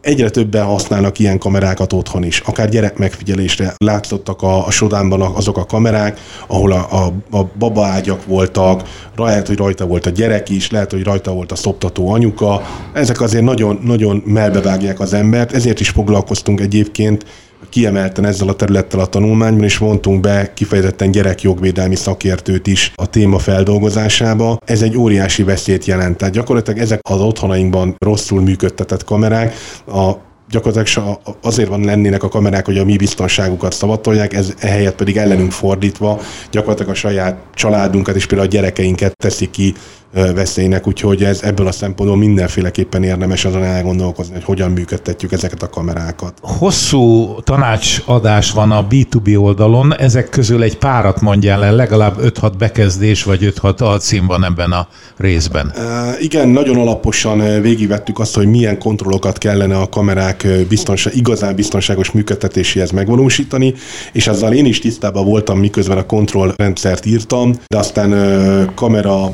Egyre 0.00 0.30
többen 0.30 0.64
használnak 0.64 1.18
ilyen 1.18 1.38
kamerákat 1.38 1.92
otthon 1.92 2.24
is, 2.24 2.40
akár 2.40 2.68
gyerek 2.68 2.98
megfigyelésre. 2.98 3.74
Látszottak 3.76 4.42
a, 4.42 4.66
a 4.66 4.70
Sodánban 4.70 5.20
azok 5.20 5.56
a 5.56 5.64
kamerák, 5.64 6.20
ahol 6.46 6.72
a, 6.72 6.88
a, 6.90 7.36
a 7.36 7.44
babaágyak 7.58 8.26
voltak, 8.26 8.82
lehet, 9.16 9.46
hogy 9.46 9.56
rajta 9.56 9.86
volt 9.86 10.06
a 10.06 10.10
gyerek 10.10 10.48
is, 10.48 10.70
lehet, 10.70 10.90
hogy 10.90 11.02
rajta 11.02 11.32
volt 11.32 11.52
a 11.52 11.56
szoptató 11.56 12.10
anyuka. 12.10 12.62
Ezek 12.92 13.20
azért 13.20 13.44
nagyon, 13.44 13.80
nagyon 13.84 14.22
melbevágják 14.26 15.00
az 15.00 15.12
embert, 15.12 15.52
ezért 15.52 15.80
is 15.80 15.88
foglalkoztunk 15.88 16.60
egyébként 16.60 17.24
kiemelten 17.68 18.24
ezzel 18.24 18.48
a 18.48 18.54
területtel 18.54 19.00
a 19.00 19.06
tanulmányban, 19.06 19.64
és 19.64 19.78
vontunk 19.78 20.20
be 20.20 20.52
kifejezetten 20.54 21.10
gyerekjogvédelmi 21.10 21.96
szakértőt 21.96 22.66
is 22.66 22.92
a 22.94 23.06
téma 23.06 23.38
feldolgozásába. 23.38 24.58
Ez 24.64 24.82
egy 24.82 24.96
óriási 24.96 25.42
veszélyt 25.42 25.84
jelent. 25.84 26.16
Tehát 26.16 26.34
gyakorlatilag 26.34 26.80
ezek 26.80 27.00
az 27.10 27.20
otthonainkban 27.20 27.96
rosszul 27.98 28.40
működtetett 28.40 29.04
kamerák 29.04 29.54
a 29.86 30.12
gyakorlatilag 30.50 31.18
azért 31.42 31.68
van 31.68 31.84
lennének 31.84 32.22
a 32.22 32.28
kamerák, 32.28 32.66
hogy 32.66 32.78
a 32.78 32.84
mi 32.84 32.96
biztonságukat 32.96 33.72
szavatolják, 33.72 34.34
ez 34.34 34.54
ehelyett 34.58 34.94
pedig 34.94 35.16
ellenünk 35.16 35.52
fordítva, 35.52 36.20
gyakorlatilag 36.50 36.92
a 36.92 36.94
saját 36.94 37.36
családunkat 37.54 38.16
és 38.16 38.26
például 38.26 38.48
a 38.48 38.52
gyerekeinket 38.52 39.16
teszi 39.16 39.50
ki 39.50 39.74
veszélynek, 40.12 40.86
úgyhogy 40.86 41.24
ez 41.24 41.42
ebből 41.42 41.66
a 41.66 41.72
szempontból 41.72 42.18
mindenféleképpen 42.18 43.02
érdemes 43.02 43.44
azon 43.44 43.64
elgondolkozni, 43.64 44.34
hogy 44.34 44.44
hogyan 44.44 44.70
működtetjük 44.70 45.32
ezeket 45.32 45.62
a 45.62 45.68
kamerákat. 45.68 46.38
Hosszú 46.42 47.34
tanácsadás 47.42 48.50
van 48.50 48.70
a 48.70 48.86
B2B 48.86 49.40
oldalon, 49.40 49.96
ezek 49.96 50.28
közül 50.28 50.62
egy 50.62 50.78
párat 50.78 51.20
mondjál 51.20 51.64
el, 51.64 51.74
legalább 51.74 52.16
5-6 52.22 52.52
bekezdés 52.58 53.22
vagy 53.22 53.54
5-6 53.60 53.78
alcím 53.78 54.26
van 54.26 54.44
ebben 54.44 54.72
a 54.72 54.88
részben. 55.16 55.72
Igen, 56.20 56.48
nagyon 56.48 56.76
alaposan 56.76 57.60
végigvettük 57.60 58.18
azt, 58.18 58.34
hogy 58.34 58.46
milyen 58.46 58.78
kontrollokat 58.78 59.38
kellene 59.38 59.76
a 59.76 59.88
kamerák 59.88 60.46
biztonság, 60.68 61.16
igazán 61.16 61.54
biztonságos 61.54 62.10
működtetéséhez 62.10 62.90
megvalósítani, 62.90 63.74
és 64.12 64.28
azzal 64.28 64.52
én 64.52 64.64
is 64.64 64.78
tisztában 64.78 65.24
voltam, 65.24 65.58
miközben 65.58 65.98
a 65.98 66.06
kontrollrendszert 66.06 67.06
írtam, 67.06 67.52
de 67.66 67.78
aztán 67.78 68.74
kamera 68.74 69.32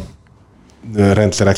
rendszerek 0.97 1.57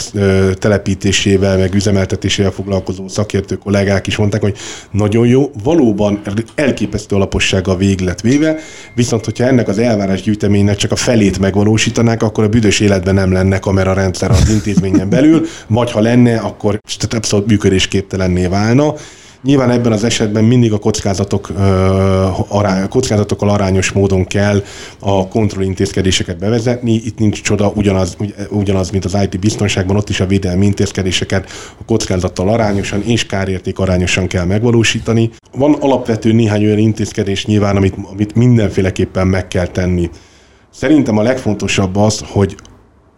telepítésével, 0.58 1.58
meg 1.58 1.74
üzemeltetésével 1.74 2.50
foglalkozó 2.50 3.08
szakértő 3.08 3.56
kollégák 3.56 4.06
is 4.06 4.16
mondták, 4.16 4.40
hogy 4.40 4.56
nagyon 4.90 5.26
jó, 5.26 5.50
valóban 5.62 6.20
elképesztő 6.54 7.16
alapossága 7.16 7.76
végig 7.76 8.00
lett 8.00 8.20
véve, 8.20 8.56
viszont 8.94 9.24
hogyha 9.24 9.44
ennek 9.44 9.68
az 9.68 9.78
elvárás 9.78 10.22
gyűjteménynek 10.22 10.76
csak 10.76 10.92
a 10.92 10.96
felét 10.96 11.38
megvalósítanák, 11.38 12.22
akkor 12.22 12.44
a 12.44 12.48
büdös 12.48 12.80
életben 12.80 13.14
nem 13.14 13.32
lenne 13.32 13.58
kamerarendszer 13.58 14.30
az 14.30 14.48
intézményen 14.48 15.08
belül, 15.08 15.46
vagy 15.66 15.90
ha 15.90 16.00
lenne, 16.00 16.38
akkor 16.38 16.78
abszolút 17.10 17.46
működésképtelenné 17.46 18.46
válna. 18.46 18.94
Nyilván 19.46 19.70
ebben 19.70 19.92
az 19.92 20.04
esetben 20.04 20.44
mindig 20.44 20.72
a 20.72 20.78
kockázatok, 20.78 21.48
arány, 22.48 22.88
kockázatokkal 22.88 23.48
arányos 23.48 23.92
módon 23.92 24.24
kell 24.24 24.62
a 24.98 25.28
kontrollintézkedéseket 25.28 26.38
bevezetni. 26.38 26.92
Itt 26.92 27.18
nincs 27.18 27.42
csoda, 27.42 27.72
ugyanaz, 27.74 28.16
ugyanaz, 28.50 28.90
mint 28.90 29.04
az 29.04 29.16
IT 29.22 29.40
biztonságban, 29.40 29.96
ott 29.96 30.08
is 30.08 30.20
a 30.20 30.26
védelmi 30.26 30.66
intézkedéseket 30.66 31.50
a 31.78 31.84
kockázattal 31.84 32.48
arányosan 32.48 33.02
és 33.02 33.26
kárérték 33.26 33.78
arányosan 33.78 34.26
kell 34.26 34.44
megvalósítani. 34.44 35.30
Van 35.52 35.72
alapvető 35.80 36.32
néhány 36.32 36.64
olyan 36.64 36.78
intézkedés 36.78 37.46
nyilván, 37.46 37.76
amit, 37.76 37.94
amit 38.12 38.34
mindenféleképpen 38.34 39.26
meg 39.26 39.48
kell 39.48 39.66
tenni. 39.66 40.10
Szerintem 40.70 41.18
a 41.18 41.22
legfontosabb 41.22 41.96
az, 41.96 42.24
hogy 42.26 42.56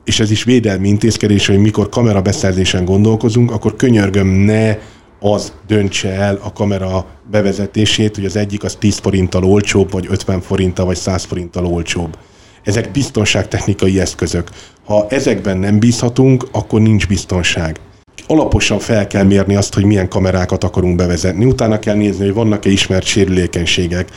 és 0.05 0.21
ez 0.21 0.31
is 0.31 0.45
védelmi 0.45 0.89
intézkedés, 0.89 1.47
hogy 1.47 1.59
mikor 1.59 1.89
kamera 1.89 2.23
beszerzésen 2.23 2.85
gondolkozunk, 2.85 3.51
akkor 3.51 3.77
könyörgöm 3.77 4.27
ne 4.27 4.77
az 5.21 5.53
döntse 5.67 6.09
el 6.09 6.39
a 6.43 6.53
kamera 6.53 7.07
bevezetését, 7.31 8.15
hogy 8.15 8.25
az 8.25 8.37
egyik 8.37 8.65
az 8.65 8.77
10 8.79 8.99
forinttal 8.99 9.45
olcsóbb, 9.45 9.93
vagy 9.93 10.07
50 10.11 10.41
forinttal, 10.41 10.87
vagy 10.87 10.97
100 10.97 11.25
forinttal 11.25 11.67
olcsóbb. 11.67 12.19
Ezek 12.65 12.91
biztonságtechnikai 12.91 14.01
eszközök. 14.01 14.51
Ha 14.85 15.07
ezekben 15.09 15.59
nem 15.59 15.79
bízhatunk, 15.79 16.49
akkor 16.53 16.81
nincs 16.81 17.07
biztonság. 17.07 17.81
Alaposan 18.27 18.79
fel 18.79 19.07
kell 19.07 19.25
mérni 19.25 19.55
azt, 19.55 19.75
hogy 19.75 19.85
milyen 19.85 20.09
kamerákat 20.09 20.65
akarunk 20.65 20.97
bevezetni. 20.97 21.45
Utána 21.45 21.79
kell 21.79 21.95
nézni, 21.95 22.25
hogy 22.25 22.35
vannak-e 22.35 22.71
ismert 22.71 23.05
sérülékenységek, 23.05 24.09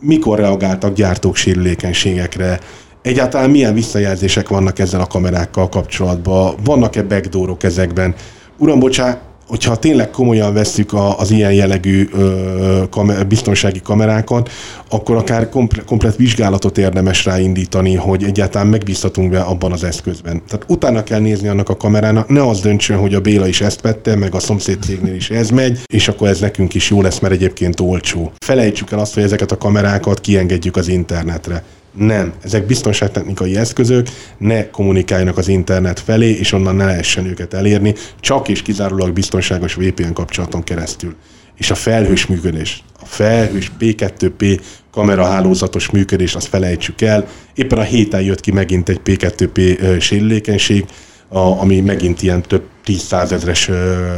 mikor 0.00 0.38
reagáltak 0.38 0.94
gyártók 0.94 1.36
sérülékenységekre, 1.36 2.60
egyáltalán 3.02 3.50
milyen 3.50 3.74
visszajelzések 3.74 4.48
vannak 4.48 4.78
ezzel 4.78 5.00
a 5.00 5.06
kamerákkal 5.06 5.68
kapcsolatban, 5.68 6.54
vannak-e 6.64 7.02
backdoorok 7.02 7.62
ezekben. 7.62 8.14
Uram, 8.58 8.78
bocsá, 8.78 9.20
hogyha 9.46 9.76
tényleg 9.76 10.10
komolyan 10.10 10.54
vesszük 10.54 10.92
az 11.16 11.30
ilyen 11.30 11.52
jellegű 11.52 12.08
kamer, 12.90 13.26
biztonsági 13.26 13.80
kamerákat, 13.80 14.50
akkor 14.88 15.16
akár 15.16 15.48
komple, 15.48 15.82
komplet 15.82 16.16
vizsgálatot 16.16 16.78
érdemes 16.78 17.24
ráindítani, 17.24 17.94
hogy 17.94 18.24
egyáltalán 18.24 18.66
megbízhatunk 18.66 19.30
be 19.30 19.40
abban 19.40 19.72
az 19.72 19.84
eszközben. 19.84 20.42
Tehát 20.48 20.64
utána 20.68 21.02
kell 21.02 21.20
nézni 21.20 21.48
annak 21.48 21.68
a 21.68 21.76
kamerának, 21.76 22.28
ne 22.28 22.48
az 22.48 22.60
döntsön, 22.60 22.98
hogy 22.98 23.14
a 23.14 23.20
Béla 23.20 23.46
is 23.46 23.60
ezt 23.60 23.80
vette, 23.80 24.16
meg 24.16 24.34
a 24.34 24.40
szomszéd 24.40 24.82
cégnél 24.82 25.14
is 25.14 25.30
ez 25.30 25.50
megy, 25.50 25.80
és 25.86 26.08
akkor 26.08 26.28
ez 26.28 26.40
nekünk 26.40 26.74
is 26.74 26.90
jó 26.90 27.02
lesz, 27.02 27.18
mert 27.18 27.34
egyébként 27.34 27.80
olcsó. 27.80 28.32
Felejtsük 28.44 28.90
el 28.90 28.98
azt, 28.98 29.14
hogy 29.14 29.22
ezeket 29.22 29.52
a 29.52 29.58
kamerákat 29.58 30.20
kiengedjük 30.20 30.76
az 30.76 30.88
internetre. 30.88 31.62
Nem, 31.96 32.32
ezek 32.42 32.66
biztonságtechnikai 32.66 33.56
eszközök, 33.56 34.08
ne 34.38 34.70
kommunikáljanak 34.70 35.38
az 35.38 35.48
internet 35.48 36.00
felé, 36.00 36.30
és 36.30 36.52
onnan 36.52 36.76
ne 36.76 36.84
lehessen 36.84 37.26
őket 37.26 37.54
elérni, 37.54 37.94
csak 38.20 38.48
és 38.48 38.62
kizárólag 38.62 39.12
biztonságos 39.12 39.74
VPN 39.74 40.12
kapcsolaton 40.12 40.62
keresztül. 40.62 41.14
És 41.58 41.70
a 41.70 41.74
felhős 41.74 42.26
működés, 42.26 42.82
a 43.00 43.04
felhős 43.04 43.72
P2P 43.80 44.60
kamerahálózatos 44.92 45.90
működés, 45.90 46.34
azt 46.34 46.46
felejtsük 46.46 47.00
el. 47.00 47.28
Éppen 47.54 47.78
a 47.78 47.82
héten 47.82 48.22
jött 48.22 48.40
ki 48.40 48.52
megint 48.52 48.88
egy 48.88 49.00
P2P 49.04 50.00
sérülékenység, 50.00 50.84
ami 51.28 51.80
megint 51.80 52.22
ilyen 52.22 52.42
több 52.42 52.62
tízszázezres 52.84 53.70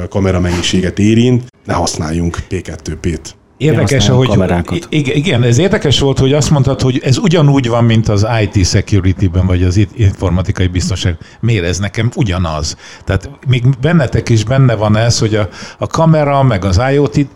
kameramennyiséget 0.09 0.99
érint. 0.99 1.45
Ne 1.65 1.73
használjunk 1.73 2.39
P2P-t. 2.51 3.21
Érdekes, 3.57 4.09
hogy 4.09 4.29
kamerákat. 4.29 4.87
Igen, 4.91 5.43
ez 5.43 5.59
érdekes 5.59 6.01
volt, 6.01 6.19
hogy 6.19 6.33
azt 6.33 6.51
mondtad, 6.51 6.81
hogy 6.81 7.01
ez 7.05 7.19
ugyanúgy 7.19 7.69
van, 7.69 7.85
mint 7.85 8.09
az 8.09 8.27
IT 8.43 8.67
security-ben, 8.67 9.47
vagy 9.47 9.63
az 9.63 9.87
informatikai 9.95 10.67
biztonság. 10.67 11.17
Miért 11.41 11.65
ez 11.65 11.79
nekem 11.79 12.11
ugyanaz? 12.15 12.77
Tehát 13.05 13.31
még 13.47 13.65
bennetek 13.81 14.29
is 14.29 14.45
benne 14.45 14.75
van 14.75 14.97
ez, 14.97 15.19
hogy 15.19 15.35
a, 15.35 15.49
a 15.79 15.87
kamera, 15.87 16.43
meg 16.43 16.65
az 16.65 16.81
IoT, 16.93 17.27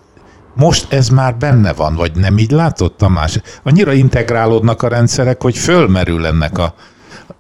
most 0.55 0.93
ez 0.93 1.09
már 1.09 1.37
benne 1.37 1.73
van, 1.73 1.95
vagy 1.95 2.13
nem 2.15 2.39
így 2.39 2.51
látod, 2.51 2.93
Tamás? 2.93 3.39
Annyira 3.63 3.93
integrálódnak 3.93 4.83
a 4.83 4.89
rendszerek, 4.89 5.43
hogy 5.43 5.57
fölmerül 5.57 6.27
ennek 6.27 6.59
a, 6.59 6.75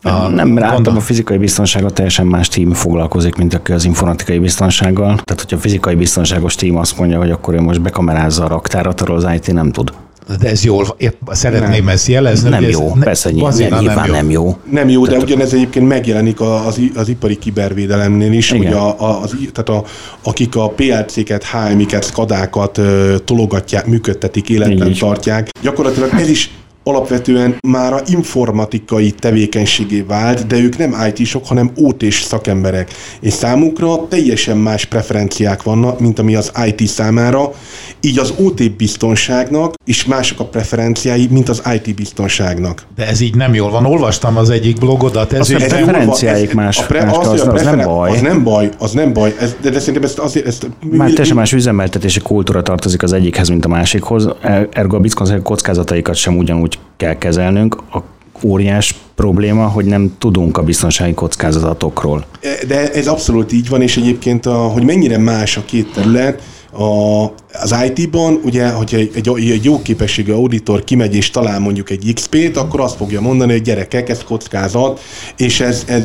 a, 0.02 0.28
nem, 0.28 0.58
látom 0.58 0.96
a 0.96 1.00
fizikai 1.00 1.38
biztonsággal 1.38 1.90
teljesen 1.90 2.26
más 2.26 2.48
tím 2.48 2.72
foglalkozik, 2.72 3.34
mint 3.34 3.54
aki 3.54 3.72
az 3.72 3.84
informatikai 3.84 4.38
biztonsággal. 4.38 5.06
Tehát, 5.06 5.40
hogyha 5.40 5.56
a 5.56 5.60
fizikai 5.60 5.94
biztonságos 5.94 6.54
tím 6.54 6.76
azt 6.76 6.98
mondja, 6.98 7.18
hogy 7.18 7.30
akkor 7.30 7.54
ő 7.54 7.60
most 7.60 7.82
bekamerázza 7.82 8.44
a 8.44 8.48
raktárat, 8.48 9.00
arról 9.00 9.16
az 9.16 9.26
IT 9.34 9.52
nem 9.52 9.72
tud. 9.72 9.92
De 10.40 10.48
ez 10.48 10.64
jól, 10.64 10.96
szeretném 11.26 11.84
nem. 11.84 11.88
ezt 11.88 12.06
jelezni. 12.06 12.48
Nem 12.48 12.62
jó, 12.62 12.86
ez 12.86 13.02
persze 13.02 13.30
nyilván, 13.30 13.54
nyilván 13.80 13.96
nem, 13.96 14.06
jó. 14.06 14.12
nem 14.12 14.30
jó. 14.30 14.56
Nem 14.70 14.88
jó, 14.88 15.06
de 15.06 15.16
ugyanez 15.16 15.52
egyébként 15.52 15.88
megjelenik 15.88 16.40
az, 16.40 16.80
az 16.94 17.08
ipari 17.08 17.38
kibervédelemnél 17.38 18.32
is, 18.32 18.50
Igen. 18.50 18.66
hogy 18.66 18.76
a, 18.76 19.00
a, 19.00 19.22
az, 19.22 19.36
tehát 19.52 19.82
a, 19.82 19.88
akik 20.22 20.56
a 20.56 20.68
PLC-ket, 20.68 21.44
HMI-ket, 21.44 22.04
SCADA-kat 22.04 22.80
tologatják, 23.24 23.86
működtetik, 23.86 24.48
életben 24.48 24.94
tartják, 24.98 25.48
gyakorlatilag 25.62 26.10
ez 26.18 26.28
is 26.28 26.50
alapvetően 26.84 27.56
már 27.66 27.92
a 27.92 28.00
informatikai 28.06 29.10
tevékenységé 29.10 30.00
vált, 30.00 30.46
de 30.46 30.56
ők 30.56 30.78
nem 30.78 30.96
IT-sok, 31.14 31.46
hanem 31.46 31.70
OT-s 31.76 32.22
szakemberek. 32.22 32.90
És 33.20 33.32
számukra 33.32 34.08
teljesen 34.08 34.56
más 34.56 34.84
preferenciák 34.84 35.62
vannak, 35.62 36.00
mint 36.00 36.18
ami 36.18 36.34
az 36.34 36.52
IT 36.66 36.86
számára, 36.86 37.52
így 38.00 38.18
az 38.18 38.32
OT 38.38 38.76
biztonságnak 38.76 39.74
is 39.84 40.04
mások 40.04 40.40
a 40.40 40.44
preferenciái, 40.44 41.28
mint 41.30 41.48
az 41.48 41.62
IT 41.74 41.94
biztonságnak. 41.94 42.86
De 42.96 43.06
ez 43.06 43.20
így 43.20 43.34
nem 43.34 43.54
jól 43.54 43.70
van. 43.70 43.84
Olvastam 43.84 44.36
az 44.36 44.50
egyik 44.50 44.78
blogodat. 44.78 45.32
Ez, 45.32 45.40
az, 45.40 45.50
a 45.50 45.56
preferenciáik 45.56 46.54
más, 46.54 46.78
a 46.78 46.86
pre, 46.86 47.10
az, 47.10 47.26
az, 47.26 47.40
az, 47.40 47.46
az, 47.46 47.62
nem 47.62 47.80
baj. 47.84 48.10
Az 48.10 48.20
nem 48.20 48.42
baj, 48.42 48.68
az 48.78 48.92
nem 48.92 49.12
baj. 49.12 49.34
Ez, 49.40 49.56
de, 49.62 49.70
de 49.70 49.78
szerintem 49.78 50.02
ezt 50.02 50.18
azért... 50.18 50.46
Ezt, 50.46 50.66
Már 50.90 51.08
teljesen 51.08 51.36
más 51.36 51.52
üzemeltetési 51.52 52.20
kultúra 52.20 52.62
tartozik 52.62 53.02
az 53.02 53.12
egyikhez, 53.12 53.48
mint 53.48 53.64
a 53.64 53.68
másikhoz. 53.68 54.28
Ergo 54.70 54.96
a 54.96 55.00
biztonsági 55.00 55.42
kockázataikat 55.42 56.14
sem 56.14 56.36
ugyanúgy 56.36 56.69
kell 56.96 57.18
kezelnünk. 57.18 57.76
A 57.92 57.98
óriás 58.42 58.94
probléma, 59.14 59.66
hogy 59.66 59.84
nem 59.84 60.14
tudunk 60.18 60.58
a 60.58 60.62
biztonsági 60.62 61.14
kockázatokról. 61.14 62.24
De 62.66 62.92
ez 62.92 63.06
abszolút 63.06 63.52
így 63.52 63.68
van, 63.68 63.82
és 63.82 63.96
egyébként, 63.96 64.46
a, 64.46 64.54
hogy 64.54 64.84
mennyire 64.84 65.18
más 65.18 65.56
a 65.56 65.64
két 65.64 65.92
terület, 65.92 66.42
a, 66.72 67.24
az 67.52 67.74
IT-ban, 67.84 68.40
ugye, 68.44 68.68
hogyha 68.68 68.96
egy, 68.96 69.10
egy, 69.14 69.50
egy 69.50 69.64
jó 69.64 69.82
képességű 69.82 70.32
auditor 70.32 70.84
kimegy 70.84 71.14
és 71.14 71.30
talál 71.30 71.60
mondjuk 71.60 71.90
egy 71.90 72.12
XP-t, 72.14 72.56
akkor 72.56 72.80
azt 72.80 72.96
fogja 72.96 73.20
mondani, 73.20 73.52
hogy 73.52 73.62
gyerekek, 73.62 74.08
ez 74.08 74.24
kockázat, 74.24 75.00
és 75.36 75.60
ez, 75.60 75.84
ez 75.86 76.02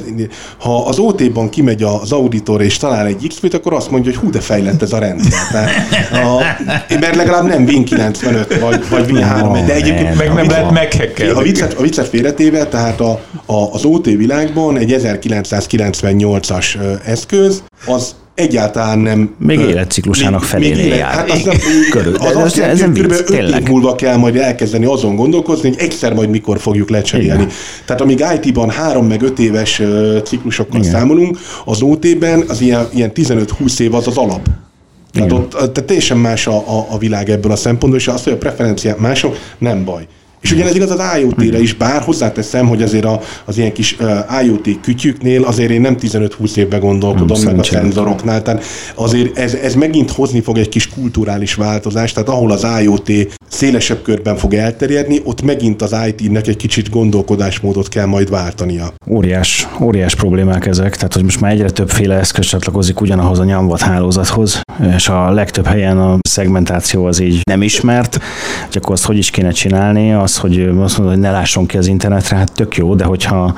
ha 0.60 0.86
az 0.86 1.00
OT-ban 1.00 1.50
kimegy 1.50 1.84
az 1.84 2.12
auditor 2.12 2.62
és 2.62 2.78
talál 2.78 3.06
egy 3.06 3.28
XP-t, 3.28 3.54
akkor 3.54 3.74
azt 3.74 3.92
mondja, 3.92 4.12
hogy 4.12 4.20
hú, 4.20 4.30
de 4.30 4.40
fejlett 4.40 4.82
ez 4.82 4.94
a 4.94 4.98
rendszer. 4.98 5.40
Tehát, 5.52 5.72
a, 6.12 6.40
mert 7.00 7.16
legalább 7.16 7.48
nem 7.48 7.64
Win 7.64 7.86
95 7.86 8.60
vagy, 8.60 8.90
vagy 8.90 9.12
Win 9.12 9.24
3, 9.24 9.54
de 9.66 9.74
egyébként 9.74 10.18
meg 10.18 10.34
nem 10.34 10.48
lehet 10.50 10.72
meghekkelni. 10.72 11.40
A 11.40 11.42
viccet, 11.42 11.74
a 11.74 11.82
viccet 11.82 12.08
félretéve, 12.08 12.66
tehát 12.66 13.00
a, 13.00 13.22
a, 13.46 13.74
az 13.74 13.86
OT 13.86 14.06
világban 14.06 14.78
egy 14.78 14.96
1998-as 15.00 16.78
eszköz, 17.06 17.64
az 17.86 18.16
egyáltalán 18.36 19.00
nem... 19.00 19.36
Még 19.38 19.60
életciklusának 19.60 20.44
felé 20.44 20.88
jár. 20.88 21.14
Hát 21.14 21.32
az 21.32 21.44
nem, 21.44 21.58
Körül. 21.92 22.16
Az, 22.16 22.36
az 22.36 22.44
azt 22.44 22.58
jelenti, 22.58 22.84
hogy 22.84 23.00
kb. 23.02 23.12
5 23.12 23.30
év 23.30 23.68
múlva 23.68 23.96
kell 23.96 24.18
majd 24.18 24.36
elkezdeni 24.36 24.86
azon 24.86 25.16
gondolkozni, 25.16 25.70
hogy 25.70 25.80
egyszer 25.80 26.14
majd 26.14 26.30
mikor 26.30 26.60
fogjuk 26.60 26.90
lecserélni. 26.90 27.42
Igen. 27.42 27.54
Tehát 27.86 28.02
amíg 28.02 28.24
IT-ban 28.44 28.70
3 28.70 29.08
meg 29.08 29.22
5 29.22 29.40
éves 29.40 29.82
ciklusokkal 30.24 30.80
Igen. 30.80 30.92
számolunk, 30.92 31.38
az 31.66 31.82
OT-ben 31.82 32.44
az 32.48 32.62
ilyen, 32.62 32.88
ilyen 32.94 33.12
15-20 33.16 33.80
év 33.80 33.94
az 33.94 34.08
az 34.08 34.18
alap. 34.18 34.48
Tehát, 35.12 35.32
ott, 35.32 35.50
tehát 35.50 35.84
teljesen 35.84 36.18
más 36.18 36.48
a, 36.48 36.56
a, 36.56 36.88
a 36.90 36.98
világ 36.98 37.30
ebből 37.30 37.52
a 37.52 37.56
szempontból, 37.56 38.00
és 38.00 38.08
az, 38.08 38.24
hogy 38.24 38.34
a 38.34 38.38
preferenciák 38.38 38.98
mások, 38.98 39.38
nem 39.58 39.84
baj. 39.86 40.08
És 40.46 40.52
ugyanez 40.52 40.76
igaz 40.76 40.92
az 40.92 41.00
IoT-re 41.20 41.60
is, 41.60 41.74
bár 41.74 42.02
hozzáteszem, 42.02 42.68
hogy 42.68 42.82
azért 42.82 43.06
a, 43.06 43.22
az 43.46 43.58
ilyen 43.58 43.74
kis 43.74 43.98
uh, 44.00 44.44
IoT 44.44 44.80
kütyüknél 44.82 45.44
azért 45.44 45.72
én 45.72 45.82
nem 45.82 45.98
15-20 46.02 46.56
évbe 46.56 46.78
gondolkodom, 46.78 47.42
meg 47.44 47.60
a 47.60 47.64
szenzoroknál, 47.64 48.42
tehát 48.42 48.64
azért 48.96 49.38
ez, 49.38 49.54
ez 49.54 49.76
megint 49.76 50.12
hozni 50.12 50.42
fog 50.42 50.58
egy 50.58 50.70
kis 50.70 50.90
kulturális 50.90 51.54
változást, 51.54 52.14
tehát 52.14 52.30
ahol 52.30 52.52
az 52.52 52.68
IoT 52.82 53.12
szélesebb 53.48 54.02
körben 54.02 54.36
fog 54.36 54.54
elterjedni, 54.54 55.22
ott 55.24 55.42
megint 55.42 55.82
az 55.82 55.96
IT-nek 56.08 56.48
egy 56.48 56.58
kicsit 56.58 56.90
gondolkodásmódot 56.90 57.90
kell 57.90 58.06
majd 58.06 58.30
váltania. 58.30 58.94
Óriás, 59.08 59.68
óriás 59.82 60.16
problémák 60.16 60.66
ezek, 60.66 60.96
tehát 60.96 61.14
hogy 61.14 61.24
most 61.24 61.42
már 61.42 61.52
egyre 61.52 61.70
többféle 61.70 62.16
eszköz 62.16 62.46
csatlakozik 62.46 63.02
ugyanahoz 63.02 63.40
a 63.40 63.44
nyomvat 63.44 63.82
hálózathoz, 63.82 64.62
és 64.96 65.10
a 65.10 65.32
legtöbb 65.32 65.66
helyen 65.66 65.98
a 65.98 66.18
szegmentáció 66.22 67.06
az 67.06 67.20
így 67.20 67.42
nem 67.44 67.62
ismert, 67.62 68.20
hogy 68.66 68.78
akkor 68.78 68.94
azt 68.94 69.06
hogy 69.06 69.18
is 69.18 69.30
kéne 69.30 69.52
csinálni, 69.52 70.14
az, 70.14 70.38
hogy 70.38 70.60
azt 70.60 70.98
mondod, 70.98 71.16
hogy 71.16 71.24
ne 71.24 71.32
lásson 71.32 71.66
ki 71.66 71.78
az 71.78 71.88
internetre, 71.88 72.36
hát 72.36 72.52
tök 72.54 72.78
jó, 72.78 72.96
de 72.96 73.04
hogyha 73.04 73.56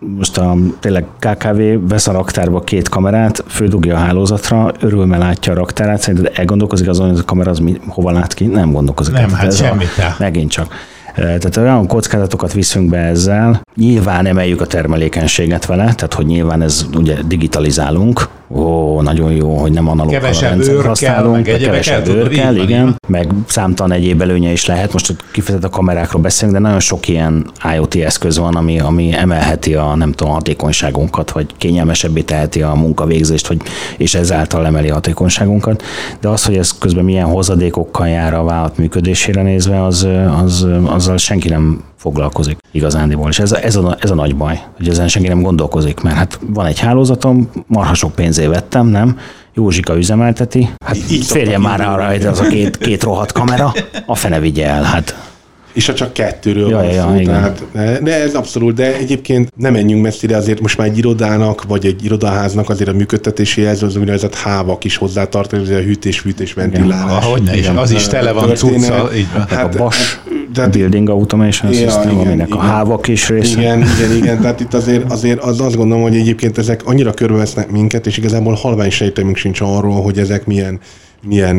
most 0.00 0.38
a 0.38 0.56
tényleg 0.80 1.06
KKV 1.18 1.60
vesz 1.88 2.06
a 2.06 2.12
raktárba 2.12 2.60
két 2.60 2.88
kamerát, 2.88 3.44
fődugja 3.46 3.94
a 3.94 3.98
hálózatra, 3.98 4.72
örülme 4.80 5.18
látja 5.18 5.52
a 5.52 5.56
raktárát, 5.56 6.00
szerinted 6.00 6.32
elgondolkozik 6.34 6.88
azon, 6.88 7.08
hogy 7.08 7.18
a 7.18 7.24
kamera 7.24 7.50
az 7.50 7.58
mi, 7.58 7.80
hova 7.86 8.10
lát 8.10 8.34
ki? 8.34 8.46
Nem 8.46 8.72
gondolkozik. 8.72 9.14
Nem, 9.14 9.32
hát 9.32 9.56
semmit. 9.56 9.88
Megint 10.18 10.50
csak. 10.50 10.74
Tehát 11.14 11.56
olyan 11.56 11.86
kockázatokat 11.86 12.52
viszünk 12.52 12.90
be 12.90 12.98
ezzel, 12.98 13.60
nyilván 13.76 14.26
emeljük 14.26 14.60
a 14.60 14.66
termelékenységet 14.66 15.66
vele, 15.66 15.82
tehát 15.82 16.14
hogy 16.14 16.26
nyilván 16.26 16.62
ez 16.62 16.86
ugye 16.94 17.16
digitalizálunk, 17.26 18.28
ó, 18.54 19.00
nagyon 19.00 19.32
jó, 19.32 19.56
hogy 19.56 19.72
nem 19.72 19.88
analóg 19.88 20.12
őr 20.12 20.84
használunk, 20.84 21.42
kell, 21.42 21.54
meg 21.54 21.60
kevesebb 21.60 22.08
őr 22.08 22.28
kell, 22.28 22.56
igen, 22.56 22.84
van. 22.84 22.96
meg 23.08 23.28
számtalan 23.46 23.92
egyéb 23.92 24.20
előnye 24.20 24.50
is 24.50 24.66
lehet, 24.66 24.92
most 24.92 25.16
kifejezetten 25.32 25.70
a 25.70 25.76
kamerákról 25.76 26.22
beszélünk, 26.22 26.56
de 26.56 26.62
nagyon 26.62 26.80
sok 26.80 27.08
ilyen 27.08 27.50
IoT 27.74 27.94
eszköz 27.94 28.38
van, 28.38 28.56
ami, 28.56 28.80
ami 28.80 29.12
emelheti 29.12 29.74
a 29.74 29.94
nem 29.94 30.12
tudom, 30.12 30.32
hatékonyságunkat, 30.32 31.30
vagy 31.30 31.46
kényelmesebbé 31.56 32.20
teheti 32.20 32.62
a 32.62 32.74
munkavégzést, 32.74 33.46
vagy, 33.46 33.60
és 33.96 34.14
ezáltal 34.14 34.66
emeli 34.66 34.88
a 34.88 34.94
hatékonyságunkat, 34.94 35.82
de 36.20 36.28
az, 36.28 36.44
hogy 36.44 36.56
ez 36.56 36.78
közben 36.78 37.04
milyen 37.04 37.26
hozadékokkal 37.26 38.08
jár 38.08 38.34
a 38.34 38.44
vállalat 38.44 38.78
működésére 38.78 39.42
nézve, 39.42 39.84
az, 39.84 40.06
az, 40.42 40.66
azzal 41.00 41.16
senki 41.16 41.48
nem 41.48 41.84
foglalkozik 41.96 42.58
igazándiból. 42.70 43.28
És 43.28 43.38
ez, 43.38 43.52
ez, 43.52 43.76
a, 43.76 43.96
ez 44.00 44.10
a 44.10 44.14
nagy 44.14 44.36
baj, 44.36 44.60
hogy 44.76 44.88
ezen 44.88 45.08
senki 45.08 45.28
nem 45.28 45.42
gondolkozik, 45.42 46.00
mert 46.00 46.16
hát 46.16 46.38
van 46.46 46.66
egy 46.66 46.78
hálózatom, 46.78 47.50
marha 47.66 47.94
sok 47.94 48.14
pénzé 48.14 48.46
vettem, 48.46 48.86
nem? 48.86 49.18
Józsika 49.54 49.96
üzemelteti, 49.96 50.68
hát 50.84 50.96
így 51.10 51.24
férjen 51.24 51.60
már 51.60 51.80
arra, 51.80 52.06
hogy 52.06 52.24
az 52.24 52.40
a 52.40 52.46
két, 52.46 52.78
két 52.78 53.02
rohadt 53.02 53.32
kamera, 53.32 53.72
a 54.06 54.14
fene 54.14 54.40
vigye 54.40 54.66
el, 54.66 54.82
hát 54.82 55.30
és 55.72 55.86
ha 55.86 55.94
csak 55.94 56.12
kettőről 56.12 56.68
ja, 56.68 56.76
van 56.76 56.84
ja, 56.84 57.02
szó, 57.02 57.22
tehát, 57.24 58.02
de 58.02 58.22
ez 58.22 58.34
abszolút, 58.34 58.74
de 58.74 58.96
egyébként 58.96 59.52
nem 59.56 59.72
menjünk 59.72 60.02
messzire, 60.02 60.36
azért 60.36 60.60
most 60.60 60.78
már 60.78 60.86
egy 60.86 60.98
irodának, 60.98 61.64
vagy 61.64 61.86
egy 61.86 62.04
irodaháznak 62.04 62.70
azért 62.70 62.88
a 62.88 62.92
működtetéséhez 62.92 63.82
az 63.82 63.96
úgynevezett 63.96 64.34
hávak 64.34 64.84
is 64.84 64.96
hozzátartozik, 64.96 65.76
a 65.76 65.80
hűtés, 65.80 66.18
fűtés, 66.18 66.52
ventilálás. 66.52 67.24
Ahogy 67.24 67.42
ne 67.42 67.56
is, 67.56 67.68
az 67.68 67.90
is 67.90 68.06
tele 68.06 68.32
van 68.32 68.54
cucca. 68.54 69.10
Hát, 69.48 69.74
a 69.74 69.78
BAS, 69.78 70.20
de, 70.52 70.68
Building 70.68 71.08
Automation 71.08 71.72
ja, 71.72 71.78
System, 71.78 72.10
igen, 72.10 72.26
aminek 72.26 72.46
igen. 72.46 72.58
a 72.58 72.60
hávak 72.60 73.08
is 73.08 73.28
része. 73.28 73.60
Igen, 73.60 73.78
igen, 73.78 74.16
igen, 74.16 74.40
tehát 74.40 74.60
itt 74.60 74.74
azért, 74.74 75.12
azért 75.12 75.38
az 75.38 75.60
azt 75.60 75.76
gondolom, 75.76 76.02
hogy 76.02 76.16
egyébként 76.16 76.58
ezek 76.58 76.86
annyira 76.86 77.12
körbevesznek 77.12 77.70
minket, 77.70 78.06
és 78.06 78.16
igazából 78.16 78.54
halvány 78.54 78.90
sejtemünk 78.90 79.36
sincs 79.36 79.60
arról, 79.60 80.02
hogy 80.02 80.18
ezek 80.18 80.46
milyen 80.46 80.80
milyen 81.26 81.58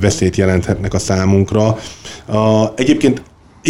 veszélyt 0.00 0.36
jelenthetnek 0.36 0.94
a 0.94 0.98
számunkra. 0.98 1.78
A, 2.26 2.72
egyébként 2.76 3.22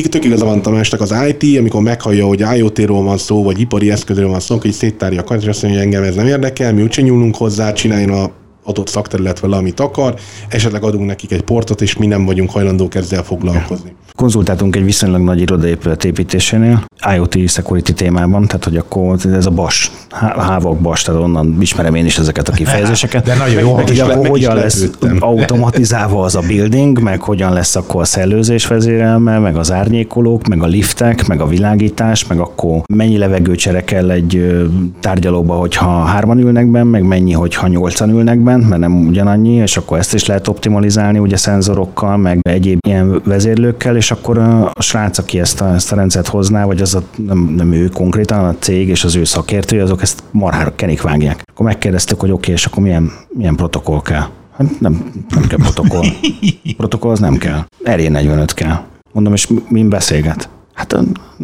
tök 0.08 0.24
igaza 0.24 0.44
van 0.44 0.62
Tamásnak 0.62 1.00
az 1.00 1.14
IT, 1.28 1.58
amikor 1.58 1.82
meghallja, 1.82 2.26
hogy 2.26 2.44
IoT-ról 2.56 3.02
van 3.02 3.18
szó, 3.18 3.42
vagy 3.42 3.60
ipari 3.60 3.90
eszközről 3.90 4.28
van 4.28 4.40
szó, 4.40 4.58
hogy 4.60 4.72
széttárja 4.72 5.20
a 5.20 5.24
kart, 5.24 5.42
és 5.42 5.48
azt 5.48 5.62
mondja, 5.62 5.80
hogy 5.80 5.88
engem 5.88 6.08
ez 6.08 6.14
nem 6.14 6.26
érdekel, 6.26 6.72
mi 6.72 6.82
úgyse 6.82 7.02
nyúlunk 7.02 7.36
hozzá, 7.36 7.72
csináljon 7.72 8.10
a 8.10 8.30
adott 8.70 8.88
szakterület 8.88 9.40
vele, 9.40 9.56
amit 9.56 9.80
akar, 9.80 10.14
esetleg 10.48 10.82
adunk 10.82 11.06
nekik 11.06 11.32
egy 11.32 11.42
portot, 11.42 11.80
és 11.80 11.96
mi 11.96 12.06
nem 12.06 12.24
vagyunk 12.24 12.50
hajlandók 12.50 12.94
ezzel 12.94 13.22
foglalkozni. 13.22 13.94
Konzultáltunk 14.14 14.76
egy 14.76 14.84
viszonylag 14.84 15.20
nagy 15.20 15.40
irodaépület 15.40 16.04
építésénél, 16.04 16.84
IoT 17.14 17.48
security 17.48 17.90
témában, 17.92 18.46
tehát 18.46 18.64
hogy 18.64 18.76
akkor 18.76 19.16
ez 19.32 19.46
a 19.46 19.50
BAS, 19.50 19.90
hávak 20.36 20.78
BAS, 20.78 21.02
tehát 21.02 21.20
onnan 21.20 21.56
ismerem 21.60 21.94
én 21.94 22.04
is 22.04 22.18
ezeket 22.18 22.48
a 22.48 22.52
kifejezéseket. 22.52 23.24
De 23.24 23.34
nagyon 23.34 23.60
jó, 23.60 23.74
meg, 23.74 23.86
hogy 23.86 23.98
akkor 23.98 24.28
hogyan 24.28 24.54
lesz 24.54 24.80
lőttem. 24.80 25.16
automatizálva 25.20 26.22
az 26.22 26.34
a 26.34 26.40
building, 26.40 27.02
meg 27.02 27.20
hogyan 27.20 27.52
lesz 27.52 27.76
akkor 27.76 28.00
a 28.00 28.04
szellőzés 28.04 28.66
vezérelme, 28.66 29.38
meg 29.38 29.56
az 29.56 29.72
árnyékolók, 29.72 30.46
meg 30.46 30.62
a 30.62 30.66
liftek, 30.66 31.26
meg 31.26 31.40
a 31.40 31.46
világítás, 31.46 32.26
meg 32.26 32.38
akkor 32.38 32.80
mennyi 32.94 33.18
levegőcsere 33.18 33.84
kell 33.84 34.10
egy 34.10 34.60
tárgyalóba, 35.00 35.54
hogyha 35.54 36.04
hárman 36.04 36.38
ülnek 36.38 36.70
benne, 36.70 36.90
meg 36.90 37.02
mennyi, 37.02 37.32
hogyha 37.32 37.66
nyolcan 37.66 38.10
ülnek 38.10 38.38
benne, 38.38 38.59
mert 38.68 38.80
nem 38.80 39.06
ugyanannyi, 39.06 39.54
és 39.54 39.76
akkor 39.76 39.98
ezt 39.98 40.14
is 40.14 40.26
lehet 40.26 40.48
optimalizálni 40.48 41.18
ugye 41.18 41.36
szenzorokkal, 41.36 42.16
meg 42.16 42.38
egyéb 42.42 42.78
ilyen 42.86 43.22
vezérlőkkel, 43.24 43.96
és 43.96 44.10
akkor 44.10 44.38
a 44.38 44.82
srác, 44.82 45.18
aki 45.18 45.40
ezt 45.40 45.60
a, 45.60 45.74
ezt 45.74 45.92
a 45.92 45.96
rendszert 45.96 46.28
hozná, 46.28 46.64
vagy 46.64 46.80
az 46.80 46.94
a, 46.94 47.02
nem, 47.16 47.38
nem 47.38 47.72
ő 47.72 47.88
konkrétan, 47.88 48.44
a 48.44 48.54
cég 48.58 48.88
és 48.88 49.04
az 49.04 49.16
ő 49.16 49.24
szakértői, 49.24 49.78
azok 49.78 50.02
ezt 50.02 50.22
marhára 50.30 50.74
kenik 50.74 51.02
vágják. 51.02 51.42
Akkor 51.52 51.66
megkérdeztük, 51.66 52.20
hogy 52.20 52.30
oké, 52.30 52.40
okay, 52.40 52.54
és 52.54 52.66
akkor 52.66 52.82
milyen, 52.82 53.10
milyen 53.28 53.56
protokoll 53.56 54.02
kell. 54.02 54.24
Hát 54.56 54.80
nem, 54.80 55.12
nem 55.28 55.46
kell 55.46 55.58
protokoll. 55.58 56.06
protokoll 56.76 57.10
az 57.10 57.18
nem 57.18 57.36
kell. 57.36 57.64
RJ45 57.84 58.50
kell. 58.54 58.80
Mondom, 59.12 59.32
és 59.32 59.48
min 59.68 59.88
beszélget? 59.88 60.48
Hát 60.74 60.96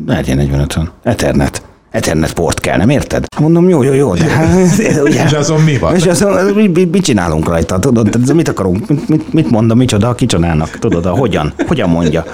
RJ45-ön. 0.07 0.89
Ethernet. 1.03 1.63
Ethernet 1.97 2.33
port 2.33 2.61
kell, 2.61 2.77
nem 2.77 2.89
érted? 2.89 3.25
Mondom, 3.41 3.69
jó, 3.69 3.83
jó, 3.83 3.93
jó, 3.93 4.15
de 4.15 4.25
hát, 4.25 4.49
ugye, 5.07 5.25
És 5.25 5.33
azon 5.33 5.61
mi 5.61 5.79
van? 5.79 5.95
És 5.95 6.07
azon, 6.07 6.53
mit, 6.55 6.93
mit 6.93 7.05
csinálunk 7.05 7.49
rajta, 7.49 7.79
tudod? 7.79 8.35
Mit 8.35 8.49
akarunk? 8.49 8.89
Mit, 8.89 9.09
mit, 9.09 9.33
mit 9.33 9.51
mondom, 9.51 9.79
micsoda, 9.79 10.15
kicsodának? 10.15 10.79
Tudod, 10.79 11.07
a 11.07 11.11
hogyan? 11.11 11.53
Hogyan 11.67 11.89
mondja? 11.89 12.25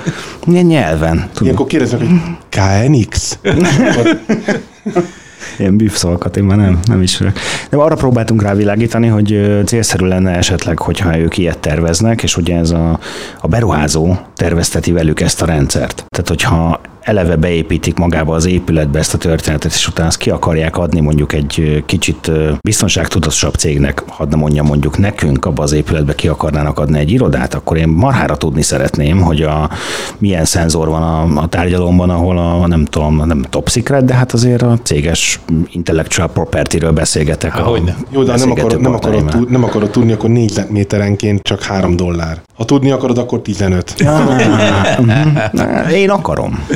Milyen 0.46 0.64
nyelven? 0.64 1.16
Tudod? 1.16 1.42
Ilyenkor 1.42 1.66
kérdezek, 1.66 1.98
hogy 1.98 2.08
KNX? 2.48 3.38
Ilyen 5.58 5.76
bűvszavakat 5.76 6.36
én 6.36 6.44
már 6.44 6.56
nem, 6.56 6.78
nem 6.84 7.02
ismerek. 7.02 7.38
De 7.70 7.76
arra 7.76 7.94
próbáltunk 7.94 8.42
rávilágítani, 8.42 9.06
hogy 9.06 9.60
célszerű 9.66 10.06
lenne 10.06 10.30
esetleg, 10.30 10.78
hogyha 10.78 11.18
ők 11.18 11.38
ilyet 11.38 11.58
terveznek, 11.58 12.22
és 12.22 12.36
ugye 12.36 12.56
ez 12.56 12.70
a, 12.70 12.98
a 13.40 13.48
beruházó 13.48 14.16
tervezteti 14.43 14.93
velük 14.93 15.20
ezt 15.20 15.43
a 15.43 15.47
rendszert. 15.47 16.05
Tehát, 16.09 16.28
hogyha 16.28 16.80
eleve 17.03 17.36
beépítik 17.36 17.97
magába 17.97 18.34
az 18.34 18.47
épületbe 18.47 18.99
ezt 18.99 19.14
a 19.14 19.18
történetet, 19.18 19.72
és 19.72 19.88
utána 19.88 20.09
azt 20.09 20.18
ki 20.18 20.30
akarják 20.30 20.76
adni 20.76 21.01
mondjuk 21.01 21.32
egy 21.32 21.82
kicsit 21.86 22.30
biztonságtudatosabb 22.61 23.55
cégnek, 23.55 24.03
hadd 24.07 24.28
nem 24.28 24.38
mondjam 24.38 24.66
mondjuk 24.66 24.99
nekünk, 24.99 25.45
abba 25.45 25.62
az 25.62 25.72
épületbe 25.72 26.14
ki 26.14 26.28
akarnának 26.28 26.78
adni 26.78 26.99
egy 26.99 27.11
irodát, 27.11 27.55
akkor 27.55 27.76
én 27.76 27.88
marhára 27.88 28.36
tudni 28.36 28.62
szeretném, 28.62 29.20
hogy 29.20 29.43
a, 29.43 29.70
milyen 30.18 30.45
szenzor 30.45 30.88
van 30.88 31.03
a, 31.03 31.40
a 31.40 31.47
tárgyalomban, 31.47 32.11
ahol 32.11 32.38
a 32.38 32.66
nem 32.66 32.84
tudom, 32.84 33.26
nem 33.26 33.45
top 33.51 33.68
secret, 33.68 34.05
de 34.05 34.14
hát 34.14 34.32
azért 34.32 34.62
a 34.62 34.78
céges 34.82 35.40
intellectual 35.70 36.28
property-ről 36.28 36.93
beszélgetek. 36.93 37.51
Há, 37.53 37.61
a, 37.61 37.64
hogy 37.64 37.95
Jó, 38.11 38.22
de 38.22 38.36
nem 38.36 38.51
akarod, 38.51 38.80
nem, 38.80 38.95
akarod, 38.95 39.51
nem 39.51 39.64
akarod 39.64 39.90
tudni, 39.90 40.12
akkor 40.12 40.30
négyzetméterenként 40.30 41.43
csak 41.43 41.62
3 41.62 41.97
dollár. 41.97 42.43
Ha 42.55 42.64
tudni 42.64 42.90
akarod, 42.90 43.18
akkor 43.18 43.43
15. 43.43 43.95
Ah, 44.05 44.32
én 46.03 46.11
akarom. 46.11 46.66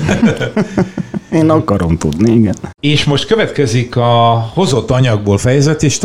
Én 1.33 1.51
akarom 1.51 1.97
tudni, 1.97 2.33
igen. 2.33 2.55
És 2.81 3.05
most 3.05 3.27
következik 3.27 3.97
a 3.97 4.51
hozott 4.55 4.91
anyagból 4.91 5.39
fejezet, 5.39 5.83
és 5.83 5.99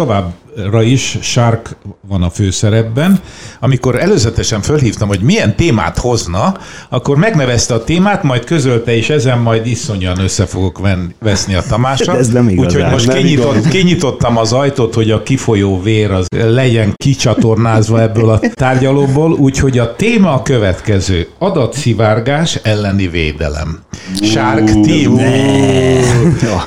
továbbra 0.55 0.81
is 0.81 1.17
Shark 1.21 1.75
van 2.07 2.23
a 2.23 2.29
főszerepben. 2.29 3.19
Amikor 3.59 3.99
előzetesen 3.99 4.61
fölhívtam, 4.61 5.07
hogy 5.07 5.21
milyen 5.21 5.55
témát 5.55 5.97
hozna, 5.97 6.57
akkor 6.89 7.17
megnevezte 7.17 7.73
a 7.73 7.83
témát, 7.83 8.23
majd 8.23 8.43
közölte, 8.43 8.95
és 8.95 9.09
ezen 9.09 9.37
majd 9.37 9.65
iszonyan 9.65 10.19
össze 10.19 10.45
fogok 10.45 10.79
ven, 10.79 11.15
veszni 11.19 11.53
a 11.53 11.61
Tamással. 11.61 12.17
Ez 12.21 12.27
nem 12.27 12.49
igaz. 12.49 12.65
Úgyhogy 12.65 12.91
most 12.91 13.13
kinyitott, 13.13 13.67
kinyitottam 13.67 14.37
az 14.37 14.53
ajtót, 14.53 14.93
hogy 14.93 15.11
a 15.11 15.23
kifolyó 15.23 15.81
vér 15.81 16.11
az 16.11 16.25
legyen 16.29 16.93
kicsatornázva 16.95 18.01
ebből 18.01 18.29
a 18.29 18.39
tárgyalóból, 18.53 19.31
úgyhogy 19.31 19.77
a 19.77 19.95
téma 19.95 20.33
a 20.33 20.41
következő. 20.41 21.27
Adatszivárgás 21.37 22.55
elleni 22.55 23.07
védelem. 23.07 23.79
Shark 24.21 24.65
Team. 24.65 25.19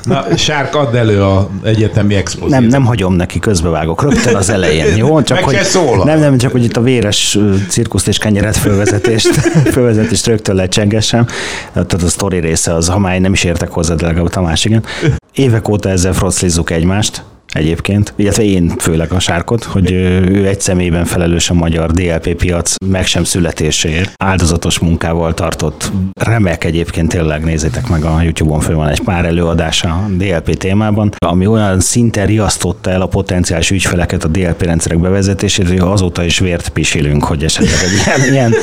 Na, 0.05 0.37
Sárk, 0.37 0.75
add 0.75 0.97
elő 0.97 1.23
a 1.23 1.51
egyetemi 1.63 2.15
expozíciót. 2.15 2.61
Nem, 2.61 2.69
nem 2.69 2.85
hagyom 2.85 3.15
neki, 3.15 3.39
közbevágok 3.75 4.03
rögtön 4.03 4.35
az 4.35 4.51
elején, 4.51 4.97
jó? 4.97 5.23
Csak 5.23 5.45
Meg 5.45 5.45
hogy, 5.45 6.05
nem, 6.05 6.19
nem, 6.19 6.39
csak 6.39 6.53
hogy 6.53 6.65
itt 6.65 6.77
a 6.77 6.81
véres 6.81 7.39
cirkuszt 7.69 8.09
és 8.09 8.19
kenyeret 8.19 8.57
fölvezetést, 8.57 9.35
fölvezetést 9.75 10.27
rögtön 10.27 10.55
lecsengessem. 10.55 11.27
Tehát 11.73 11.93
a 11.93 12.09
sztori 12.09 12.39
része 12.39 12.75
az, 12.75 12.89
ha 12.89 12.99
már 12.99 13.21
nem 13.21 13.33
is 13.33 13.45
értek 13.45 13.71
hozzá, 13.71 13.95
de 13.95 14.07
legalább 14.07 14.31
Tamás 14.31 14.65
igen. 14.65 14.85
Évek 15.33 15.69
óta 15.69 15.89
ezzel 15.89 16.13
froclizzuk 16.13 16.71
egymást, 16.71 17.23
egyébként, 17.55 18.13
illetve 18.17 18.43
én 18.43 18.73
főleg 18.79 19.13
a 19.13 19.19
sárkot, 19.19 19.65
hogy 19.65 19.93
ő 19.93 20.47
egy 20.47 20.61
személyben 20.61 21.05
felelős 21.05 21.51
a 21.51 21.55
magyar 21.55 21.91
DLP 21.91 22.35
piac 22.35 22.75
meg 22.87 23.07
sem 23.07 23.25
születéséért. 23.25 24.13
Áldozatos 24.17 24.79
munkával 24.79 25.35
tartott. 25.35 25.93
Remek 26.21 26.65
egyébként 26.65 27.09
tényleg, 27.09 27.45
nézzétek 27.45 27.89
meg 27.89 28.05
a 28.05 28.21
YouTube-on 28.23 28.61
föl 28.61 28.77
van 28.77 28.89
egy 28.89 29.01
pár 29.01 29.25
előadása 29.25 29.89
a 29.89 30.09
DLP 30.17 30.57
témában, 30.57 31.13
ami 31.19 31.47
olyan 31.47 31.81
szinten 31.81 32.27
riasztotta 32.27 32.91
el 32.91 33.01
a 33.01 33.07
potenciális 33.07 33.71
ügyfeleket 33.71 34.25
a 34.25 34.29
DLP 34.29 34.63
rendszerek 34.63 34.99
bevezetését, 34.99 35.69
hogy 35.69 35.79
azóta 35.79 36.25
is 36.25 36.39
vért 36.39 36.69
pisilünk, 36.69 37.25
hogy 37.25 37.45
esetleg 37.45 37.79
egy 37.85 38.23
ilyen, 38.31 38.33
ilyen 38.33 38.55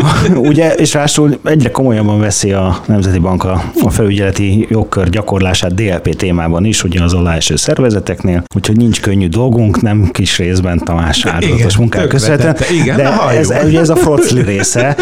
ugye, 0.50 0.74
és 0.74 0.92
rásul 0.92 1.38
egyre 1.44 1.70
komolyabban 1.70 2.20
veszi 2.20 2.52
a 2.52 2.80
Nemzeti 2.86 3.18
Bank 3.18 3.44
a, 3.44 3.62
a 3.82 3.90
felügyeleti 3.90 4.66
jogkör 4.70 5.08
gyakorlását 5.08 5.74
DLP 5.74 6.16
témában 6.16 6.64
is, 6.64 6.84
ugye 6.84 7.02
az 7.02 7.12
alá 7.12 7.38
szervezeteknél, 7.40 8.35
úgyhogy 8.54 8.76
nincs 8.76 9.00
könnyű 9.00 9.28
dolgunk, 9.28 9.82
nem 9.82 10.08
kis 10.12 10.38
részben 10.38 10.78
Tamás 10.78 11.26
áldozatos 11.26 11.76
munkája 11.76 12.06
köszönhetően. 12.06 12.56
Igen, 12.82 12.96
de 12.96 13.30
ez, 13.30 13.52
ugye 13.64 13.80
ez 13.80 13.88
a 13.88 13.96
frocli 13.96 14.42
része, 14.42 14.96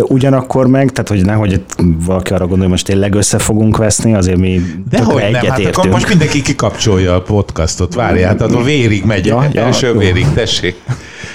ugyanakkor 0.00 0.66
meg, 0.66 0.90
tehát 0.90 1.08
hogy 1.08 1.24
nehogy 1.24 1.60
valaki 2.04 2.32
arra 2.32 2.38
gondolja, 2.38 2.62
hogy 2.62 2.72
most 2.72 2.86
tényleg 2.86 3.14
össze 3.14 3.38
fogunk 3.38 3.76
veszni, 3.76 4.14
azért 4.14 4.38
mi 4.38 4.62
de 4.90 5.02
hogy 5.02 5.22
nem, 5.30 5.44
hát 5.44 5.64
akkor 5.64 5.90
most 5.90 6.08
mindenki 6.08 6.42
kikapcsolja 6.42 7.14
a 7.14 7.22
podcastot, 7.22 7.94
várjál, 7.94 8.36
tehát 8.36 8.54
a 8.54 8.62
vérig 8.62 9.04
megy, 9.04 9.26
ja, 9.26 9.48
első 9.54 9.86
ja, 9.86 9.98
vérig, 9.98 10.26
tessék. 10.34 10.76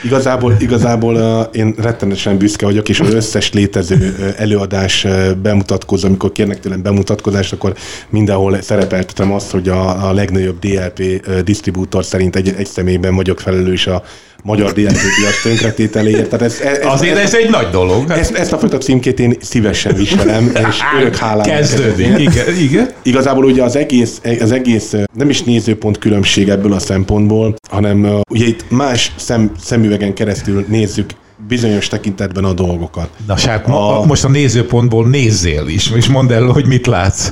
Igazából, 0.04 0.56
igazából 0.60 1.16
uh, 1.16 1.48
én 1.52 1.76
rettenetesen 1.78 2.38
büszke 2.38 2.66
vagyok, 2.66 2.90
és 2.90 3.00
az 3.00 3.14
összes 3.14 3.54
létező 3.54 4.34
előadás 4.38 5.08
bemutatkozó, 5.42 6.08
amikor 6.08 6.32
kérnek 6.32 6.60
tőlem 6.60 6.82
bemutatkozást, 6.82 7.54
akkor 7.54 7.74
mindenhol 8.10 8.62
szerepeltetem 8.62 9.34
azt, 9.34 9.52
hogy 9.52 9.70
a, 9.70 10.10
a 10.10 10.14
legnagyobb 10.14 10.60
DLP 10.60 11.00
uh, 11.28 11.31
disztribútor 11.44 12.06
szerint 12.06 12.36
egy, 12.36 12.54
egy 12.58 12.68
személyben 12.68 13.16
vagyok 13.16 13.40
felelős 13.40 13.88
a 13.88 14.04
magyar 14.44 14.72
DLP 14.72 15.00
piac 15.18 15.42
tönkretételéért. 15.44 16.30
Tehát 16.30 16.46
ez, 16.46 16.60
ez, 16.60 16.86
Azért 16.86 17.18
ez, 17.18 17.24
ez 17.24 17.34
egy 17.34 17.50
nagy 17.50 17.68
dolog. 17.70 18.10
Ezt, 18.10 18.34
ezt 18.34 18.54
a 18.54 18.58
fajta 18.58 18.78
címkét 18.78 19.20
én 19.20 19.36
szívesen 19.42 19.96
viselem, 19.96 20.52
és 20.70 20.80
örök 21.00 21.16
hálám. 21.16 21.46
Kezdődik, 21.46 22.20
igen, 22.20 22.56
igen. 22.60 22.90
Igazából 23.02 23.46
ugye 23.46 23.64
az 23.64 23.76
egész, 23.76 24.22
az 24.42 24.52
egész 24.52 24.96
nem 25.14 25.30
is 25.30 25.44
nézőpont 25.44 25.98
különbség 25.98 26.50
ebből 26.50 26.74
a 26.74 26.80
szempontból, 26.80 27.56
hanem 27.70 28.22
ugye 28.30 28.46
itt 28.46 28.66
más 28.70 29.12
szem, 29.16 29.52
szemüvegen 29.60 30.14
keresztül 30.14 30.66
nézzük 30.68 31.10
bizonyos 31.48 31.88
tekintetben 31.88 32.44
a 32.44 32.54
dolgokat. 32.54 33.10
Na 33.28 33.38
sárk, 33.38 33.68
a... 33.68 34.06
most 34.06 34.24
a 34.24 34.30
nézőpontból 34.30 35.08
nézzél 35.08 35.68
is, 35.68 35.92
és 35.96 36.08
mondd 36.08 36.32
el, 36.32 36.44
hogy 36.44 36.68
mit 36.68 36.88
látsz. 36.88 37.32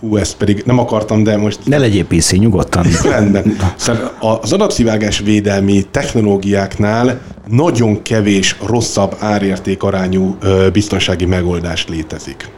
Hú, 0.00 0.16
ezt 0.16 0.36
pedig 0.36 0.62
nem 0.66 0.78
akartam, 0.78 1.22
de 1.22 1.36
most... 1.36 1.58
Ne 1.64 1.78
legyél 1.78 2.06
PC, 2.06 2.32
nyugodtan. 2.32 2.86
Rendben. 3.10 3.56
Szóval 3.76 4.12
az 4.20 4.52
adatszivárgás 4.52 5.18
védelmi 5.18 5.86
technológiáknál 5.90 7.20
nagyon 7.48 8.02
kevés 8.02 8.56
rosszabb 8.66 9.16
árértékarányú 9.18 10.36
biztonsági 10.72 11.24
megoldás 11.24 11.86
létezik. 11.88 12.48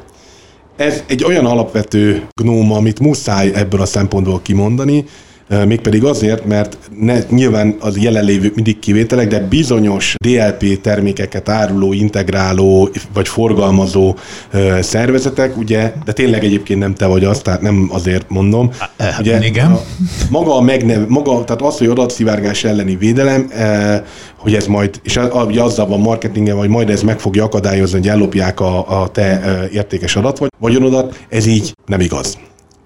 Ez 0.77 1.03
egy 1.07 1.25
olyan 1.25 1.47
alapvető 1.47 2.27
gnóma, 2.41 2.77
amit 2.77 3.01
muszáj 3.01 3.51
ebből 3.55 3.81
a 3.81 3.87
szempontból 3.87 4.41
kimondani, 4.43 5.05
mégpedig 5.67 6.05
azért, 6.05 6.45
mert 6.45 6.79
ne, 6.99 7.19
nyilván 7.29 7.77
az 7.81 7.99
jelenlévő 7.99 8.53
mindig 8.55 8.79
kivételek, 8.79 9.29
de 9.29 9.41
bizonyos 9.41 10.15
DLP 10.25 10.81
termékeket 10.81 11.49
áruló, 11.49 11.93
integráló 11.93 12.91
vagy 13.15 13.29
forgalmazó 13.29 14.15
szervezetek, 14.81 15.57
ugye, 15.57 15.93
de 16.05 16.13
tényleg 16.13 16.45
egyébként 16.45 16.81
nem 16.81 16.95
te 16.95 17.07
vagy 17.07 17.25
az, 17.25 17.39
tehát 17.39 17.61
nem 17.61 17.89
azért 17.93 18.29
mondom. 18.29 18.71
Ugye, 19.19 19.45
Igen. 19.47 19.73
A, 19.73 19.81
maga 20.31 20.57
a 20.57 20.61
megnev, 20.61 21.07
maga, 21.09 21.45
tehát 21.45 21.63
az, 21.63 21.79
hogy 21.79 21.87
adatszivárgás 21.87 22.65
elleni 22.65 22.97
védelem, 22.97 23.51
hogy 24.37 24.55
ez 24.55 24.67
majd, 24.67 25.01
és 25.03 25.19
ugye 25.47 25.63
azzal 25.63 25.87
van 25.87 26.01
marketinge, 26.01 26.55
vagy 26.55 26.69
majd 26.69 26.91
ez 26.91 27.03
meg 27.03 27.19
fogja 27.21 27.45
akadályozni, 27.45 27.99
hogy 27.99 28.09
ellopják 28.09 28.61
a, 28.61 29.03
a 29.03 29.09
te 29.09 29.69
értékes 29.73 30.17
adat 30.17 30.39
vagy 30.39 30.49
vagyonodat, 30.59 31.25
ez 31.29 31.47
így 31.47 31.73
nem 31.87 32.01
igaz. 32.01 32.39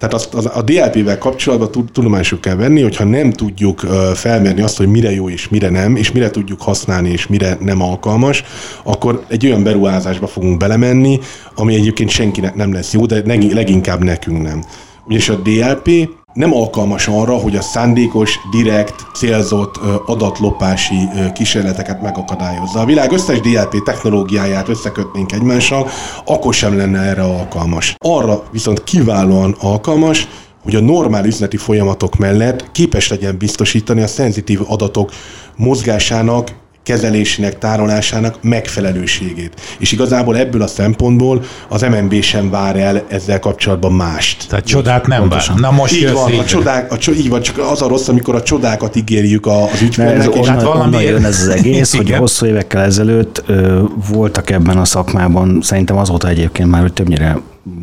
Tehát 0.07 0.25
azt, 0.25 0.33
az, 0.33 0.45
a 0.45 0.61
DLP-vel 0.61 1.17
kapcsolatban 1.17 1.85
tudomásuk 1.91 2.41
kell 2.41 2.55
venni, 2.55 2.81
hogyha 2.81 3.03
nem 3.03 3.31
tudjuk 3.31 3.79
felmérni 4.13 4.61
azt, 4.61 4.77
hogy 4.77 4.87
mire 4.87 5.11
jó 5.11 5.29
és 5.29 5.49
mire 5.49 5.69
nem, 5.69 5.95
és 5.95 6.11
mire 6.11 6.29
tudjuk 6.29 6.61
használni 6.61 7.09
és 7.09 7.27
mire 7.27 7.57
nem 7.61 7.81
alkalmas, 7.81 8.43
akkor 8.83 9.25
egy 9.27 9.45
olyan 9.45 9.63
beruházásba 9.63 10.27
fogunk 10.27 10.57
belemenni, 10.57 11.19
ami 11.55 11.75
egyébként 11.75 12.09
senkinek 12.09 12.55
nem 12.55 12.73
lesz 12.73 12.93
jó, 12.93 13.05
de 13.05 13.21
leginkább 13.53 14.03
nekünk 14.03 14.41
nem. 14.41 14.63
Ugyanis 15.05 15.29
a 15.29 15.35
DLP 15.35 15.89
nem 16.35 16.53
alkalmas 16.53 17.07
arra, 17.07 17.33
hogy 17.33 17.55
a 17.55 17.61
szándékos, 17.61 18.39
direkt, 18.51 19.05
célzott 19.13 19.75
adatlopási 20.05 20.95
kísérleteket 21.33 22.01
megakadályozza. 22.01 22.79
A 22.79 22.85
világ 22.85 23.11
összes 23.11 23.39
DLP 23.39 23.83
technológiáját 23.83 24.69
összekötnénk 24.69 25.31
egymással, 25.31 25.87
akkor 26.25 26.53
sem 26.53 26.77
lenne 26.77 26.99
erre 26.99 27.23
alkalmas. 27.23 27.95
Arra 27.97 28.43
viszont 28.51 28.83
kiválóan 28.83 29.55
alkalmas, 29.59 30.27
hogy 30.63 30.75
a 30.75 30.81
normál 30.81 31.25
üzleti 31.25 31.57
folyamatok 31.57 32.17
mellett 32.17 32.71
képes 32.71 33.09
legyen 33.09 33.37
biztosítani 33.37 34.01
a 34.01 34.07
szenzitív 34.07 34.59
adatok 34.67 35.11
mozgásának 35.55 36.51
kezelésének, 36.85 37.57
tárolásának 37.57 38.37
megfelelőségét. 38.41 39.61
És 39.79 39.91
igazából 39.91 40.37
ebből 40.37 40.61
a 40.61 40.67
szempontból 40.67 41.43
az 41.67 41.81
MNB 41.81 42.21
sem 42.21 42.49
vár 42.49 42.75
el 42.75 43.03
ezzel 43.07 43.39
kapcsolatban 43.39 43.91
mást. 43.91 44.45
Tehát 44.49 44.65
csodát 44.65 45.07
nem 45.07 45.29
vár. 45.29 45.43
Na 45.55 45.71
most 45.71 45.93
így 45.95 46.11
van, 46.11 46.39
a 46.39 46.45
csodák, 46.45 46.91
a, 46.91 46.97
így 47.11 47.29
van, 47.29 47.41
csak 47.41 47.57
az 47.57 47.81
a 47.81 47.87
rossz, 47.87 48.07
amikor 48.07 48.35
a 48.35 48.43
csodákat 48.43 48.95
ígérjük 48.95 49.45
az 49.45 49.81
ügyfeleknek. 49.81 50.35
Ez 50.35 50.47
hát 50.47 50.61
valami 50.61 51.03
jön 51.03 51.25
ez 51.25 51.41
az 51.41 51.47
egész, 51.47 51.95
hogy 51.95 52.11
hosszú 52.11 52.45
évekkel 52.45 52.81
ezelőtt 52.81 53.43
ö, 53.45 53.83
voltak 54.11 54.49
ebben 54.49 54.77
a 54.77 54.85
szakmában, 54.85 55.59
szerintem 55.61 55.97
azóta 55.97 56.27
egyébként 56.27 56.69
már 56.69 56.81
hogy 56.81 56.93
többnyire 56.93 57.37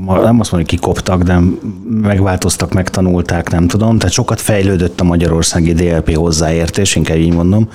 nem 0.07 0.14
azt 0.14 0.24
mondom, 0.26 0.49
hogy 0.51 0.66
kikoptak, 0.66 1.22
de 1.22 1.39
megváltoztak, 2.03 2.72
megtanulták, 2.72 3.51
nem 3.51 3.66
tudom. 3.66 3.99
Tehát 3.99 4.14
sokat 4.14 4.41
fejlődött 4.41 5.01
a 5.01 5.05
magyarországi 5.05 5.72
DLP 5.72 6.14
hozzáértés, 6.14 6.97
inkább 6.97 7.16
így 7.16 7.33
mondom, 7.33 7.68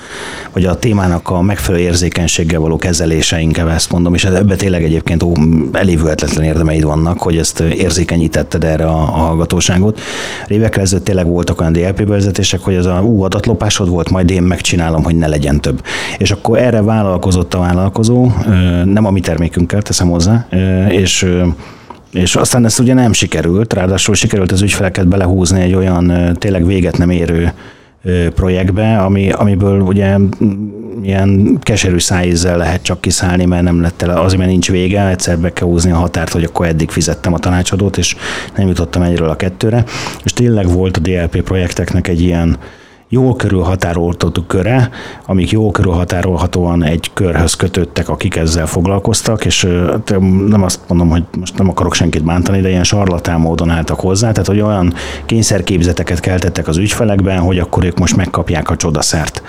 hogy 0.50 0.64
a 0.64 0.78
témának 0.78 1.30
a 1.30 1.40
megfelelő 1.40 1.84
érzékenységgel 1.84 2.60
való 2.60 2.76
kezelése, 2.76 3.40
inkább 3.40 3.68
ezt 3.68 3.90
mondom, 3.90 4.14
és 4.14 4.24
ebbe 4.24 4.56
tényleg 4.56 4.84
egyébként 4.84 5.22
ó, 5.22 5.32
elévülhetetlen 5.72 6.44
érdemeid 6.44 6.84
vannak, 6.84 7.22
hogy 7.22 7.36
ezt 7.36 7.60
érzékenyítetted 7.60 8.64
erre 8.64 8.84
a, 8.84 8.98
a 8.98 9.18
hallgatóságot. 9.18 10.00
Évekkel 10.46 10.82
ezelőtt 10.82 11.04
tényleg 11.04 11.26
voltak 11.26 11.60
olyan 11.60 11.72
DLP 11.72 11.96
bevezetések, 11.96 12.60
hogy 12.60 12.76
az 12.76 12.86
a 12.86 13.00
ú, 13.00 13.22
adatlopásod 13.22 13.88
volt, 13.88 14.10
majd 14.10 14.30
én 14.30 14.42
megcsinálom, 14.42 15.04
hogy 15.04 15.16
ne 15.16 15.26
legyen 15.26 15.60
több. 15.60 15.82
És 16.18 16.30
akkor 16.30 16.58
erre 16.58 16.82
vállalkozott 16.82 17.54
a 17.54 17.58
vállalkozó, 17.58 18.30
nem 18.84 19.04
a 19.04 19.10
mi 19.10 19.20
termékünkkel 19.20 19.82
teszem 19.82 20.08
hozzá, 20.10 20.46
és 20.88 21.26
és 22.12 22.36
aztán 22.36 22.64
ez 22.64 22.80
ugye 22.80 22.94
nem 22.94 23.12
sikerült, 23.12 23.72
ráadásul 23.72 24.14
sikerült 24.14 24.52
az 24.52 24.62
ügyfeleket 24.62 25.08
belehúzni 25.08 25.60
egy 25.60 25.74
olyan 25.74 26.36
tényleg 26.38 26.66
véget 26.66 26.98
nem 26.98 27.10
érő 27.10 27.52
projektbe, 28.34 28.98
ami, 28.98 29.30
amiből 29.30 29.80
ugye 29.80 30.16
ilyen 31.02 31.58
keserű 31.60 31.98
szájízzel 31.98 32.56
lehet 32.56 32.82
csak 32.82 33.00
kiszállni, 33.00 33.44
mert 33.44 33.62
nem 33.62 33.80
lett 33.80 34.02
el, 34.02 34.18
azért, 34.18 34.38
mert 34.38 34.50
nincs 34.50 34.70
vége, 34.70 35.08
egyszer 35.08 35.38
be 35.38 35.52
kell 35.52 35.66
húzni 35.66 35.90
a 35.90 35.96
határt, 35.96 36.32
hogy 36.32 36.44
akkor 36.44 36.66
eddig 36.66 36.90
fizettem 36.90 37.32
a 37.32 37.38
tanácsadót, 37.38 37.96
és 37.96 38.16
nem 38.56 38.68
jutottam 38.68 39.02
egyről 39.02 39.28
a 39.28 39.36
kettőre. 39.36 39.84
És 40.24 40.32
tényleg 40.32 40.68
volt 40.68 40.96
a 40.96 41.00
DLP 41.00 41.42
projekteknek 41.42 42.08
egy 42.08 42.20
ilyen 42.20 42.56
jól 43.08 43.36
körülhatároltató 43.36 44.42
köre, 44.42 44.90
amik 45.26 45.50
jól 45.50 45.70
körülhatárolhatóan 45.70 46.84
egy 46.84 47.10
körhöz 47.14 47.54
kötöttek, 47.54 48.08
akik 48.08 48.36
ezzel 48.36 48.66
foglalkoztak, 48.66 49.44
és 49.44 49.68
nem 50.46 50.62
azt 50.62 50.80
mondom, 50.86 51.08
hogy 51.08 51.22
most 51.38 51.58
nem 51.58 51.68
akarok 51.68 51.94
senkit 51.94 52.24
bántani, 52.24 52.60
de 52.60 52.68
ilyen 52.68 52.84
sarlatán 52.84 53.40
módon 53.40 53.70
álltak 53.70 54.00
hozzá, 54.00 54.32
tehát 54.32 54.48
hogy 54.48 54.60
olyan 54.60 54.94
kényszerképzeteket 55.26 56.20
keltettek 56.20 56.68
az 56.68 56.76
ügyfelekben, 56.76 57.38
hogy 57.38 57.58
akkor 57.58 57.84
ők 57.84 57.98
most 57.98 58.16
megkapják 58.16 58.70
a 58.70 58.76
csodaszert. 58.76 59.42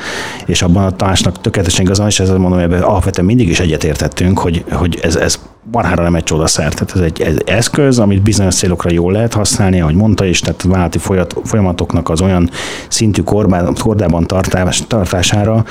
És 0.46 0.62
abban 0.62 0.84
a 0.84 0.96
társnak 0.96 1.42
tökéletesen 1.42 1.86
igazán, 1.86 2.08
és 2.08 2.20
ezzel 2.20 2.38
mondom, 2.38 2.60
hogy 2.60 2.74
alapvetően 2.74 3.28
mindig 3.28 3.50
is 3.50 3.60
egyetértettünk, 3.60 4.40
hogy, 4.40 4.64
hogy 4.72 5.00
ez, 5.02 5.16
ez 5.16 5.40
marhára 5.72 6.04
nem 6.04 6.16
egy 6.16 6.24
csodaszer. 6.24 6.74
Tehát 6.74 6.96
ez 6.96 7.02
egy, 7.02 7.22
egy 7.22 7.44
eszköz, 7.46 8.00
amit 8.00 8.22
bizonyos 8.22 8.56
célokra 8.56 8.92
jól 8.92 9.12
lehet 9.12 9.34
használni, 9.34 9.82
ahogy 9.82 9.96
mondta 9.96 10.26
is, 10.26 10.40
tehát 10.40 10.62
vállalati 10.62 11.00
folyamatoknak 11.44 12.10
az 12.10 12.22
olyan 12.22 12.50
szintű 12.88 13.22
korbán, 13.22 13.49
kordában 13.80 14.26
tartás, 14.26 14.84
tartására 14.88 15.66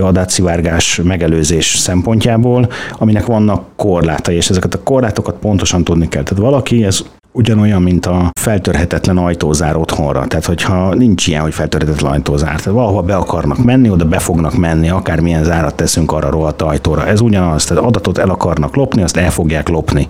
adatszivárgás 0.00 1.00
megelőzés 1.04 1.66
szempontjából, 1.66 2.68
aminek 2.98 3.26
vannak 3.26 3.62
korlátai, 3.76 4.36
és 4.36 4.50
ezeket 4.50 4.74
a 4.74 4.82
korlátokat 4.82 5.34
pontosan 5.34 5.84
tudni 5.84 6.08
kell. 6.08 6.22
Tehát 6.22 6.42
valaki, 6.42 6.84
ez 6.84 7.04
ugyanolyan, 7.32 7.82
mint 7.82 8.06
a 8.06 8.30
feltörhetetlen 8.40 9.16
ajtózár 9.16 9.76
otthonra. 9.76 10.26
Tehát, 10.26 10.44
hogyha 10.44 10.94
nincs 10.94 11.26
ilyen, 11.26 11.42
hogy 11.42 11.54
feltörhetetlen 11.54 12.12
ajtózár, 12.12 12.48
tehát 12.48 12.64
valahova 12.64 13.02
be 13.02 13.16
akarnak 13.16 13.64
menni, 13.64 13.90
oda 13.90 14.04
be 14.04 14.18
fognak 14.18 14.56
menni, 14.56 14.88
akármilyen 14.88 15.44
zárat 15.44 15.74
teszünk 15.74 16.12
arra 16.12 16.30
rohadt 16.30 16.62
ajtóra. 16.62 17.06
Ez 17.06 17.20
ugyanaz, 17.20 17.64
tehát 17.64 17.84
adatot 17.84 18.18
el 18.18 18.30
akarnak 18.30 18.76
lopni, 18.76 19.02
azt 19.02 19.16
el 19.16 19.30
fogják 19.30 19.68
lopni. 19.68 20.08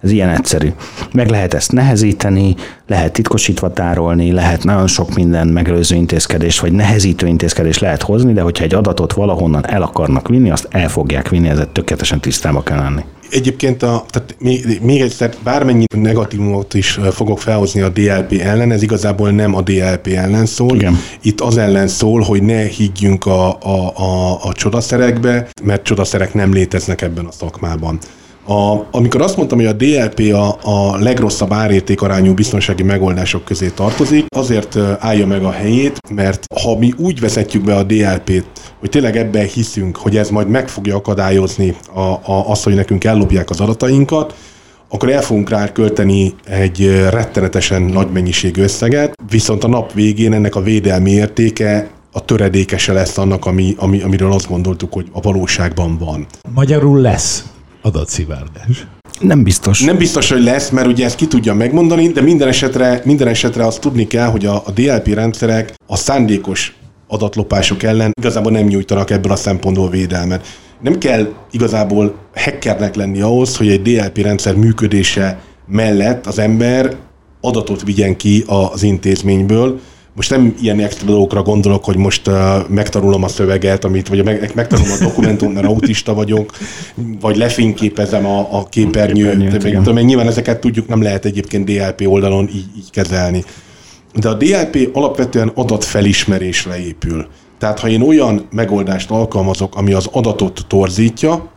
Ez 0.00 0.10
ilyen 0.10 0.28
egyszerű. 0.28 0.72
Meg 1.12 1.28
lehet 1.28 1.54
ezt 1.54 1.72
nehezíteni, 1.72 2.54
lehet 2.86 3.12
titkosítva 3.12 3.72
tárolni, 3.72 4.32
lehet 4.32 4.64
nagyon 4.64 4.86
sok 4.86 5.14
minden 5.14 5.48
megelőző 5.48 5.96
intézkedés, 5.96 6.60
vagy 6.60 6.72
nehezítő 6.72 7.26
intézkedés 7.26 7.78
lehet 7.78 8.02
hozni, 8.02 8.32
de 8.32 8.40
hogyha 8.40 8.64
egy 8.64 8.74
adatot 8.74 9.12
valahonnan 9.12 9.66
el 9.66 9.82
akarnak 9.82 10.28
vinni, 10.28 10.50
azt 10.50 10.68
el 10.70 10.88
fogják 10.88 11.28
vinni, 11.28 11.48
ezzel 11.48 11.72
tökéletesen 11.72 12.20
tisztába 12.20 12.62
kell 12.62 12.78
lenni. 12.78 13.04
Egyébként 13.30 13.82
a, 13.82 14.04
tehát 14.08 14.36
még, 14.38 14.80
még 14.82 15.00
egyszer 15.00 15.34
bármennyi 15.42 15.84
negatívumot 15.96 16.74
is 16.74 16.98
fogok 17.12 17.38
felhozni 17.38 17.80
a 17.80 17.88
DLP 17.88 18.40
ellen, 18.40 18.72
ez 18.72 18.82
igazából 18.82 19.30
nem 19.30 19.54
a 19.54 19.60
DLP 19.60 20.06
ellen 20.06 20.46
szól. 20.46 20.76
Igen. 20.76 20.98
Itt 21.22 21.40
az 21.40 21.56
ellen 21.56 21.88
szól, 21.88 22.20
hogy 22.20 22.42
ne 22.42 22.62
higgyünk 22.62 23.26
a, 23.26 23.58
a, 23.62 23.92
a, 23.96 24.38
a 24.42 24.52
csodaszerekbe, 24.52 25.48
mert 25.62 25.82
csodaszerek 25.82 26.34
nem 26.34 26.52
léteznek 26.52 27.02
ebben 27.02 27.24
a 27.24 27.32
szakmában. 27.32 27.98
A, 28.46 28.86
amikor 28.90 29.22
azt 29.22 29.36
mondtam, 29.36 29.58
hogy 29.58 29.66
a 29.66 29.72
DLP 29.72 30.34
a, 30.34 30.58
a 30.62 30.96
legrosszabb 30.98 31.52
árértékarányú 31.52 32.34
biztonsági 32.34 32.82
megoldások 32.82 33.44
közé 33.44 33.68
tartozik, 33.68 34.26
azért 34.36 34.76
állja 34.98 35.26
meg 35.26 35.44
a 35.44 35.50
helyét, 35.50 35.98
mert 36.14 36.44
ha 36.62 36.78
mi 36.78 36.94
úgy 36.96 37.20
vezetjük 37.20 37.64
be 37.64 37.76
a 37.76 37.82
DLP-t, 37.82 38.46
hogy 38.80 38.90
tényleg 38.90 39.16
ebben 39.16 39.46
hiszünk, 39.46 39.96
hogy 39.96 40.16
ez 40.16 40.30
majd 40.30 40.48
meg 40.48 40.68
fogja 40.68 40.96
akadályozni 40.96 41.76
a, 41.94 42.00
a, 42.00 42.50
azt, 42.50 42.64
hogy 42.64 42.74
nekünk 42.74 43.04
ellopják 43.04 43.50
az 43.50 43.60
adatainkat, 43.60 44.34
akkor 44.88 45.10
el 45.10 45.22
fogunk 45.22 45.50
rá 45.50 45.72
költeni 45.72 46.34
egy 46.44 47.00
rettenetesen 47.10 47.82
nagy 47.82 48.10
mennyiségű 48.12 48.62
összeget, 48.62 49.12
viszont 49.30 49.64
a 49.64 49.68
nap 49.68 49.92
végén 49.92 50.32
ennek 50.32 50.54
a 50.54 50.62
védelmi 50.62 51.10
értéke 51.10 51.90
a 52.12 52.24
töredékese 52.24 52.92
lesz 52.92 53.18
annak, 53.18 53.46
ami, 53.46 53.74
ami, 53.78 54.02
amiről 54.02 54.32
azt 54.32 54.48
gondoltuk, 54.48 54.92
hogy 54.92 55.06
a 55.12 55.20
valóságban 55.20 55.98
van. 55.98 56.26
Magyarul 56.54 57.00
lesz 57.00 57.44
adatszivárgás. 57.86 58.86
Nem 59.20 59.42
biztos. 59.42 59.80
Nem 59.80 59.96
biztos, 59.96 60.30
hogy 60.30 60.42
lesz, 60.42 60.70
mert 60.70 60.86
ugye 60.86 61.04
ezt 61.04 61.16
ki 61.16 61.26
tudja 61.26 61.54
megmondani, 61.54 62.08
de 62.08 62.20
minden 62.20 62.48
esetre, 62.48 63.02
minden 63.04 63.28
esetre 63.28 63.66
azt 63.66 63.80
tudni 63.80 64.06
kell, 64.06 64.26
hogy 64.26 64.46
a, 64.46 64.54
a 64.54 64.70
DLP 64.74 65.06
rendszerek 65.06 65.74
a 65.86 65.96
szándékos 65.96 66.76
adatlopások 67.08 67.82
ellen 67.82 68.12
igazából 68.18 68.52
nem 68.52 68.66
nyújtanak 68.66 69.10
ebből 69.10 69.32
a 69.32 69.36
szempontból 69.36 69.90
védelmet. 69.90 70.46
Nem 70.80 70.98
kell 70.98 71.32
igazából 71.50 72.14
hackernek 72.34 72.94
lenni 72.94 73.20
ahhoz, 73.20 73.56
hogy 73.56 73.68
egy 73.68 73.82
DLP 73.82 74.18
rendszer 74.18 74.54
működése 74.54 75.40
mellett 75.66 76.26
az 76.26 76.38
ember 76.38 76.96
adatot 77.40 77.82
vigyen 77.82 78.16
ki 78.16 78.44
az 78.46 78.82
intézményből, 78.82 79.80
most 80.16 80.30
nem 80.30 80.54
ilyen 80.60 80.80
extra 80.80 81.06
dolgokra 81.06 81.42
gondolok, 81.42 81.84
hogy 81.84 81.96
most 81.96 82.28
uh, 82.28 82.68
megtanulom 82.68 83.22
a 83.22 83.28
szöveget, 83.28 83.84
amit, 83.84 84.08
vagy 84.08 84.24
meg, 84.24 84.52
megtanulom 84.54 84.92
a 84.92 85.04
dokumentum, 85.04 85.52
mert 85.52 85.66
autista 85.66 86.14
vagyok, 86.14 86.52
vagy 87.20 87.36
lefényképezem 87.36 88.26
a, 88.26 88.58
a 88.58 88.64
képernyőt. 88.64 89.38
Képernyőt 89.38 89.82
tudom, 89.82 90.04
nyilván 90.04 90.26
ezeket 90.26 90.60
tudjuk, 90.60 90.88
nem 90.88 91.02
lehet 91.02 91.24
egyébként 91.24 91.64
DLP 91.64 92.02
oldalon 92.06 92.48
így, 92.48 92.66
így 92.76 92.90
kezelni. 92.90 93.44
De 94.14 94.28
a 94.28 94.34
DLP 94.34 94.90
alapvetően 94.92 95.52
adatfelismerésre 95.54 96.78
épül. 96.78 97.26
Tehát 97.58 97.78
ha 97.78 97.88
én 97.88 98.02
olyan 98.02 98.46
megoldást 98.50 99.10
alkalmazok, 99.10 99.76
ami 99.76 99.92
az 99.92 100.08
adatot 100.12 100.64
torzítja, 100.68 101.50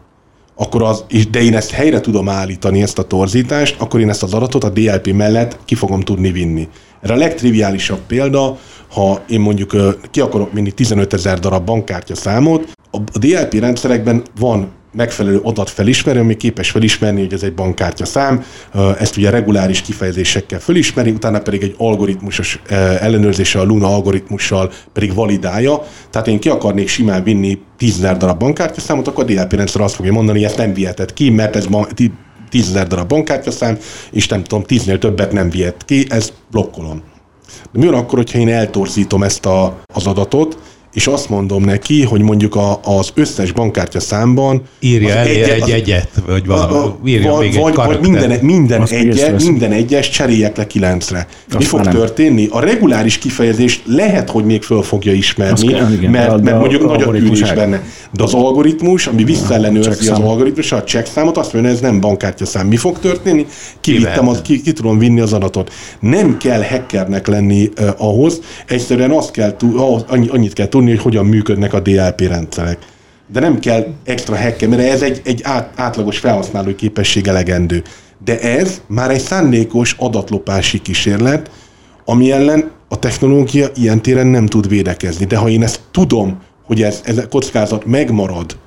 akkor 0.56 0.84
az, 0.84 1.06
de 1.32 1.42
én 1.42 1.56
ezt 1.56 1.72
helyre 1.72 2.00
tudom 2.00 2.30
állítani, 2.30 2.82
ezt 2.82 3.00
a 3.00 3.04
torzítást, 3.04 3.76
akkor 3.82 4.00
én 4.00 4.10
ezt 4.10 4.24
az 4.24 4.34
adatot 4.34 4.64
a 4.64 4.70
DLP 4.70 5.14
mellett 5.14 5.58
ki 5.66 5.76
fogom 5.76 6.02
tudni 6.02 6.32
vinni. 6.32 6.68
Erre 7.02 7.14
a 7.14 7.18
legtriviálisabb 7.18 8.00
példa, 8.08 8.58
ha 8.92 9.24
én 9.30 9.40
mondjuk 9.40 9.76
ki 10.12 10.20
akarok 10.20 10.54
vinni 10.54 10.72
15 10.72 11.14
ezer 11.14 11.40
darab 11.40 11.66
bankkártya 11.66 12.16
számot, 12.16 12.72
a 12.92 13.18
DLP 13.20 13.54
rendszerekben 13.54 14.24
van 14.40 14.72
megfelelő 14.94 15.40
adatfelismerő, 15.44 16.20
ami 16.20 16.38
képes 16.38 16.72
felismerni, 16.72 17.20
hogy 17.20 17.34
ez 17.34 17.44
egy 17.44 17.54
bankkártya 17.54 18.06
szám, 18.06 18.44
ezt 19.00 19.18
ugye 19.18 19.30
reguláris 19.30 19.82
kifejezésekkel 19.82 20.60
felismeri, 20.60 21.12
utána 21.12 21.40
pedig 21.40 21.64
egy 21.64 21.76
algoritmusos 21.78 22.62
ellenőrzéssel, 23.00 23.62
a 23.62 23.66
Luna 23.66 23.88
algoritmussal 23.88 24.72
pedig 24.94 25.14
validálja. 25.14 25.82
Tehát 26.10 26.28
én 26.28 26.40
ki 26.40 26.50
akarnék 26.50 26.88
simán 26.88 27.24
vinni 27.24 27.60
10 27.78 28.00
darab 28.00 28.40
bankkártya 28.40 28.82
számot, 28.82 29.08
akkor 29.08 29.24
a 29.24 29.28
DLP 29.28 29.54
rendszer 29.54 29.82
azt 29.82 29.96
fogja 29.96 30.12
mondani, 30.12 30.38
hogy 30.38 30.48
ezt 30.48 30.58
nem 30.58 30.74
viheted 30.74 31.14
ki, 31.14 31.30
mert 31.30 31.56
ez 31.56 31.66
10 32.50 32.70
ezer 32.70 32.88
darab 32.88 33.08
bankkártyaszám, 33.08 33.78
és 34.12 34.28
nem 34.28 34.44
tudom, 34.44 34.64
tíznél 34.64 34.98
többet 34.98 35.32
nem 35.32 35.50
vihet 35.50 35.86
ki, 35.86 36.06
ezt 36.10 36.34
blokkolom. 36.52 37.04
De 37.72 37.80
mi 37.80 37.86
van 37.86 37.94
akkor, 37.94 38.18
hogyha 38.18 38.40
én 38.40 38.50
eltorzítom 38.50 39.24
ezt 39.24 39.46
a, 39.46 39.80
az 39.94 40.08
adatot, 40.08 40.58
és 40.94 41.08
azt 41.08 41.30
mondom 41.30 41.64
neki, 41.64 42.04
hogy 42.04 42.22
mondjuk 42.22 42.56
a, 42.56 42.80
az 42.84 43.10
összes 43.14 43.52
bankkártya 43.52 44.00
számban... 44.00 44.62
Írja 44.80 45.10
el 45.10 45.26
egyet, 45.26 45.50
egy 45.50 45.70
egyet, 45.72 46.10
vagy 46.26 46.46
valami, 46.46 46.94
írja 47.06 47.32
vagy, 47.32 47.40
még 47.40 47.60
vagy, 47.60 47.72
egy 47.72 47.86
vagy 47.86 48.00
minden, 48.00 48.40
minden, 48.42 48.88
egyes, 48.90 49.44
minden 49.44 49.72
egyes 49.72 50.10
cseréljek 50.10 50.58
le 50.58 50.68
kilencre. 50.68 51.28
Azt 51.48 51.58
Mi 51.58 51.64
fog 51.64 51.82
nem. 51.82 51.94
történni? 51.94 52.48
A 52.52 52.60
reguláris 52.60 53.18
kifejezést 53.18 53.82
lehet, 53.86 54.30
hogy 54.30 54.46
még 54.46 54.62
föl 54.62 54.82
fogja 54.82 55.14
ismerni, 55.14 55.68
kell, 55.68 55.92
igen, 55.92 56.12
mert, 56.12 56.42
mert 56.42 56.60
mondjuk 56.60 56.86
nagy 56.86 57.02
a 57.02 57.12
tűrés 57.12 57.54
benne. 57.54 57.84
De 58.14 58.24
az 58.24 58.34
algoritmus, 58.34 59.08
ami 59.08 59.24
visszaellenőrzi 59.24 60.10
az 60.10 60.20
algoritmus, 60.20 60.72
a 60.72 60.84
checkszámot, 60.84 61.38
azt 61.38 61.54
mondja, 61.54 61.72
ez 61.72 61.80
nem 61.80 62.00
bankkártya 62.00 62.46
szám. 62.46 62.68
Mi 62.68 62.78
fog 62.78 63.00
történni? 63.00 63.46
Kivittem, 63.82 64.28
az, 64.28 64.42
ki, 64.42 64.62
ki 64.62 64.74
tudom 64.74 64.98
vinni 64.98 65.20
az 65.20 65.34
adatot. 65.34 65.74
Nem 66.00 66.38
kell 66.38 66.64
hackernek 66.64 67.28
lenni 67.28 67.70
uh, 67.80 67.90
ahhoz, 67.98 68.40
egyszerűen 68.68 69.12
azt 69.12 69.32
kell, 69.32 69.56
ahhoz, 69.76 70.06
annyit 70.08 70.54
kell 70.54 70.68
tudni, 70.68 70.79
hogy 70.88 71.00
hogyan 71.00 71.26
működnek 71.26 71.74
a 71.74 71.80
DLP 71.80 72.22
rendszerek. 72.22 72.78
De 73.32 73.40
nem 73.40 73.60
kell 73.60 73.88
extra 74.04 74.38
hacker, 74.38 74.70
mert 74.70 74.82
ez 74.82 75.02
egy, 75.02 75.22
egy 75.24 75.42
át, 75.44 75.74
átlagos 75.76 76.18
felhasználói 76.18 76.76
képesség 76.76 77.28
elegendő. 77.28 77.84
De 78.26 78.40
ez 78.40 78.82
már 78.88 79.12
egy 79.12 79.20
szándékos 79.20 79.96
adatlopási 80.00 80.82
kísérlet, 80.82 81.52
ami 82.06 82.32
ellen 82.32 82.72
a 82.88 83.00
technológia 83.00 83.68
ilyen 83.76 84.02
téren 84.02 84.28
nem 84.28 84.46
tud 84.46 84.68
védekezni. 84.68 85.26
De 85.26 85.38
ha 85.38 85.50
én 85.50 85.64
ezt 85.64 85.82
tudom, 85.92 86.42
hogy 86.66 86.82
ez, 86.82 87.02
ez 87.04 87.18
a 87.18 87.28
kockázat 87.28 87.86
megmarad, 87.86 88.58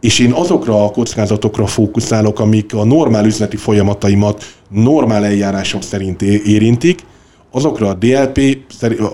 és 0.00 0.18
én 0.18 0.32
azokra 0.32 0.84
a 0.84 0.90
kockázatokra 0.90 1.66
fókuszálok, 1.66 2.40
amik 2.40 2.74
a 2.74 2.84
normál 2.84 3.24
üzleti 3.24 3.56
folyamataimat 3.56 4.44
normál 4.70 5.24
eljárások 5.24 5.82
szerint 5.82 6.22
érintik, 6.22 7.00
azokra 7.50 7.88
a 7.88 7.94
DLP 7.94 8.58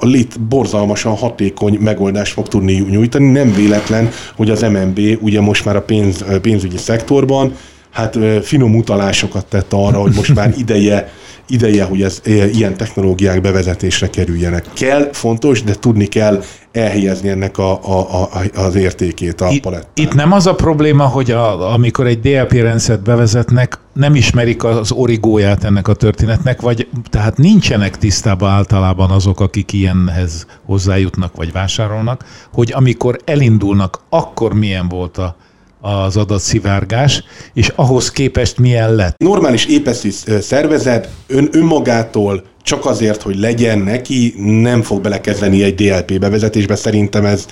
a 0.00 0.06
lit 0.06 0.40
borzalmasan 0.40 1.16
hatékony 1.16 1.78
megoldást 1.80 2.32
fog 2.32 2.48
tudni 2.48 2.72
nyújtani. 2.72 3.30
Nem 3.30 3.52
véletlen, 3.52 4.08
hogy 4.36 4.50
az 4.50 4.60
MNB 4.62 5.00
ugye 5.20 5.40
most 5.40 5.64
már 5.64 5.76
a 5.76 5.82
pénz, 5.82 6.24
pénzügyi 6.42 6.76
szektorban 6.76 7.52
hát 7.94 8.18
finom 8.42 8.76
utalásokat 8.76 9.46
tett 9.46 9.72
arra, 9.72 10.00
hogy 10.00 10.14
most 10.14 10.34
már 10.34 10.54
ideje 10.56 11.12
ideje, 11.48 11.84
hogy 11.84 12.02
ez 12.02 12.20
ilyen 12.52 12.76
technológiák 12.76 13.40
bevezetésre 13.40 14.10
kerüljenek. 14.10 14.66
Kell, 14.72 15.08
fontos, 15.12 15.62
de 15.62 15.74
tudni 15.74 16.06
kell 16.06 16.42
elhelyezni 16.72 17.28
ennek 17.28 17.58
a, 17.58 17.70
a, 17.72 18.22
a, 18.22 18.60
az 18.60 18.74
értékét 18.74 19.40
a 19.40 19.52
palettán. 19.62 19.90
Itt 19.94 20.14
nem 20.14 20.32
az 20.32 20.46
a 20.46 20.54
probléma, 20.54 21.04
hogy 21.04 21.30
a, 21.30 21.72
amikor 21.72 22.06
egy 22.06 22.20
DLP 22.20 22.52
rendszert 22.52 23.02
bevezetnek, 23.02 23.78
nem 23.92 24.14
ismerik 24.14 24.64
az 24.64 24.92
origóját 24.92 25.64
ennek 25.64 25.88
a 25.88 25.94
történetnek, 25.94 26.60
vagy 26.60 26.88
tehát 27.10 27.36
nincsenek 27.36 27.98
tisztában 27.98 28.50
általában 28.50 29.10
azok, 29.10 29.40
akik 29.40 29.72
ilyenhez 29.72 30.46
hozzájutnak 30.64 31.36
vagy 31.36 31.52
vásárolnak, 31.52 32.24
hogy 32.52 32.72
amikor 32.72 33.18
elindulnak, 33.24 34.00
akkor 34.08 34.54
milyen 34.54 34.88
volt 34.88 35.18
a 35.18 35.36
az 35.84 36.16
adatszivárgás, 36.16 37.24
és 37.54 37.72
ahhoz 37.74 38.10
képest 38.10 38.58
milyen 38.58 38.94
lett? 38.94 39.18
Normális 39.18 39.64
épeszű 39.64 40.10
szervezet 40.40 41.08
ön, 41.26 41.48
önmagától 41.52 42.42
csak 42.62 42.86
azért, 42.86 43.22
hogy 43.22 43.38
legyen 43.38 43.78
neki, 43.78 44.34
nem 44.38 44.82
fog 44.82 45.00
belekezdeni 45.00 45.62
egy 45.62 45.74
DLP 45.74 46.18
bevezetésbe. 46.18 46.76
Szerintem 46.76 47.24
ez, 47.24 47.46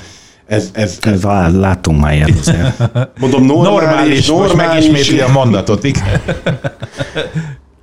ez, 0.47 0.71
ez, 0.73 0.99
ez, 1.01 1.13
ez 1.13 1.23
láttunk 1.55 2.01
már 2.01 2.15
ilyet 2.15 2.39
azért. 2.41 2.91
Mondom, 3.19 3.45
normális, 3.45 3.67
normális, 3.73 4.27
normális 4.27 4.51
most 4.51 4.57
megismétli 4.57 5.21
a 5.21 5.29
mondatot, 5.29 5.85
igen. 5.85 6.21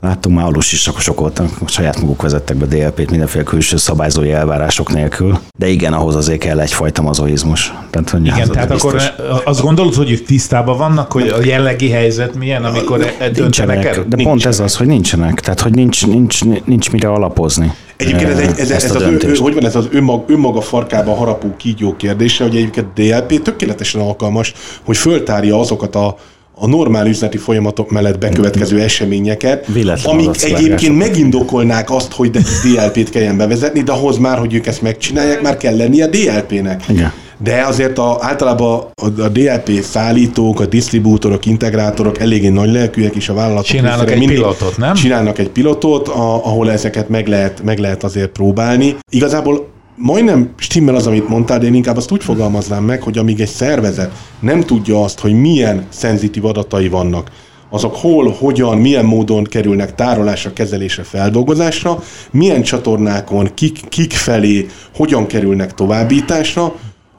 Láttunk 0.01 0.35
már 0.35 0.45
alus 0.45 0.73
is 0.73 0.89
sokoltak, 0.97 1.49
saját 1.65 2.01
maguk 2.01 2.21
vezettek 2.21 2.57
be 2.57 2.65
DLP-t 2.65 3.09
mindenféle 3.09 3.43
külső 3.43 3.77
szabályzói 3.77 4.31
elvárások 4.31 4.93
nélkül. 4.93 5.39
De 5.57 5.67
igen, 5.67 5.93
ahhoz 5.93 6.15
azért 6.15 6.39
kell 6.39 6.59
egyfajta 6.59 7.01
mazoizmus. 7.01 7.73
Tehát, 7.89 8.09
hogy 8.09 8.25
igen, 8.25 8.51
tehát 8.51 8.69
biztos... 8.69 8.93
akkor 9.07 9.41
azt 9.45 9.61
gondolod, 9.61 9.93
hogy 9.93 10.11
ők 10.11 10.25
tisztában 10.25 10.77
vannak, 10.77 11.11
hogy 11.11 11.27
a 11.27 11.43
jellegi 11.43 11.89
helyzet 11.89 12.35
milyen, 12.35 12.63
amikor 12.63 13.13
e- 13.19 13.29
döntenek 13.29 13.85
el? 13.85 13.93
De 13.93 13.97
nincsenek. 13.99 14.25
pont 14.25 14.45
ez 14.45 14.59
az, 14.59 14.75
hogy 14.75 14.87
nincsenek. 14.87 15.39
Tehát, 15.39 15.59
hogy 15.59 15.73
nincs, 15.73 16.07
nincs, 16.07 16.39
nincs 16.65 16.91
mire 16.91 17.09
alapozni. 17.09 17.73
Egyébként 17.95 18.29
ez, 18.29 18.37
egy, 18.37 18.59
ez, 18.59 18.71
ez 18.71 18.95
az, 18.95 19.01
ő, 19.01 19.35
hogy 19.39 19.53
van 19.53 19.65
ez 19.65 19.75
az 19.75 19.87
önmaga, 19.91 20.23
önmaga 20.27 20.61
farkában 20.61 21.15
harapó 21.15 21.55
kígyó 21.57 21.95
kérdése, 21.95 22.43
hogy 22.43 22.55
egyébként 22.55 22.87
DLP 22.93 23.41
tökéletesen 23.41 24.01
alkalmas, 24.01 24.53
hogy 24.85 24.97
föltárja 24.97 25.59
azokat 25.59 25.95
a 25.95 26.15
a 26.59 26.67
normál 26.67 27.07
üzleti 27.07 27.37
folyamatok 27.37 27.91
mellett 27.91 28.17
bekövetkező 28.17 28.81
eseményeket, 28.81 29.65
Véletlen 29.67 30.15
amik 30.15 30.43
egyébként 30.43 30.97
megindokolnák 30.97 31.91
azt, 31.91 32.11
hogy 32.11 32.31
DLP-t 32.31 33.09
kelljen 33.09 33.37
bevezetni, 33.37 33.81
de 33.81 33.91
ahhoz 33.91 34.17
már, 34.17 34.37
hogy 34.37 34.53
ők 34.53 34.67
ezt 34.67 34.81
megcsinálják, 34.81 35.41
már 35.41 35.57
kell 35.57 35.77
lennie 35.77 36.07
DLP-nek. 36.07 36.83
Igen. 36.89 37.13
de 37.43 37.63
azért 37.67 37.97
a, 37.97 38.17
általában 38.21 38.85
a, 39.01 39.21
a 39.21 39.27
DLP 39.27 39.81
szállítók, 39.81 40.59
a 40.59 40.65
disztribútorok, 40.65 41.45
integrátorok 41.45 42.19
eléggé 42.19 42.47
nagy 42.47 42.71
lelkűek, 42.71 43.15
és 43.15 43.29
a 43.29 43.33
vállalatok 43.33 43.65
Csinálnak 43.65 44.11
egy 44.11 44.25
pilotot, 44.25 44.77
nem? 44.77 44.93
Csinálnak 44.93 45.37
egy 45.37 45.49
pilotot, 45.49 46.07
a, 46.07 46.45
ahol 46.45 46.71
ezeket 46.71 47.09
meg 47.09 47.27
lehet, 47.27 47.63
meg 47.63 47.77
lehet 47.77 48.03
azért 48.03 48.29
próbálni. 48.29 48.95
Igazából 49.09 49.67
majdnem 50.01 50.49
stimmel 50.55 50.95
az, 50.95 51.07
amit 51.07 51.27
mondtál, 51.27 51.59
de 51.59 51.65
én 51.65 51.73
inkább 51.73 51.97
azt 51.97 52.11
úgy 52.11 52.23
fogalmaznám 52.23 52.83
meg, 52.83 53.01
hogy 53.01 53.17
amíg 53.17 53.39
egy 53.39 53.47
szervezet 53.47 54.11
nem 54.39 54.61
tudja 54.61 55.03
azt, 55.03 55.19
hogy 55.19 55.33
milyen 55.33 55.85
szenzitív 55.89 56.45
adatai 56.45 56.87
vannak, 56.87 57.31
azok 57.69 57.95
hol, 57.95 58.31
hogyan, 58.39 58.77
milyen 58.77 59.05
módon 59.05 59.43
kerülnek 59.43 59.95
tárolásra, 59.95 60.53
kezelésre, 60.53 61.03
feldolgozásra, 61.03 62.03
milyen 62.31 62.61
csatornákon, 62.61 63.53
kik, 63.53 63.89
kik 63.89 64.11
felé, 64.11 64.65
hogyan 64.95 65.27
kerülnek 65.27 65.73
továbbításra, 65.73 66.75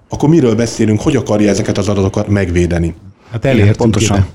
akkor 0.08 0.28
miről 0.28 0.54
beszélünk, 0.54 1.00
hogy 1.00 1.16
akarja 1.16 1.48
ezeket 1.48 1.78
az 1.78 1.88
adatokat 1.88 2.28
megvédeni. 2.28 2.94
Hát 3.30 3.44
elértünk 3.44 3.76
Pontosan. 3.76 4.16
ide. 4.16 4.26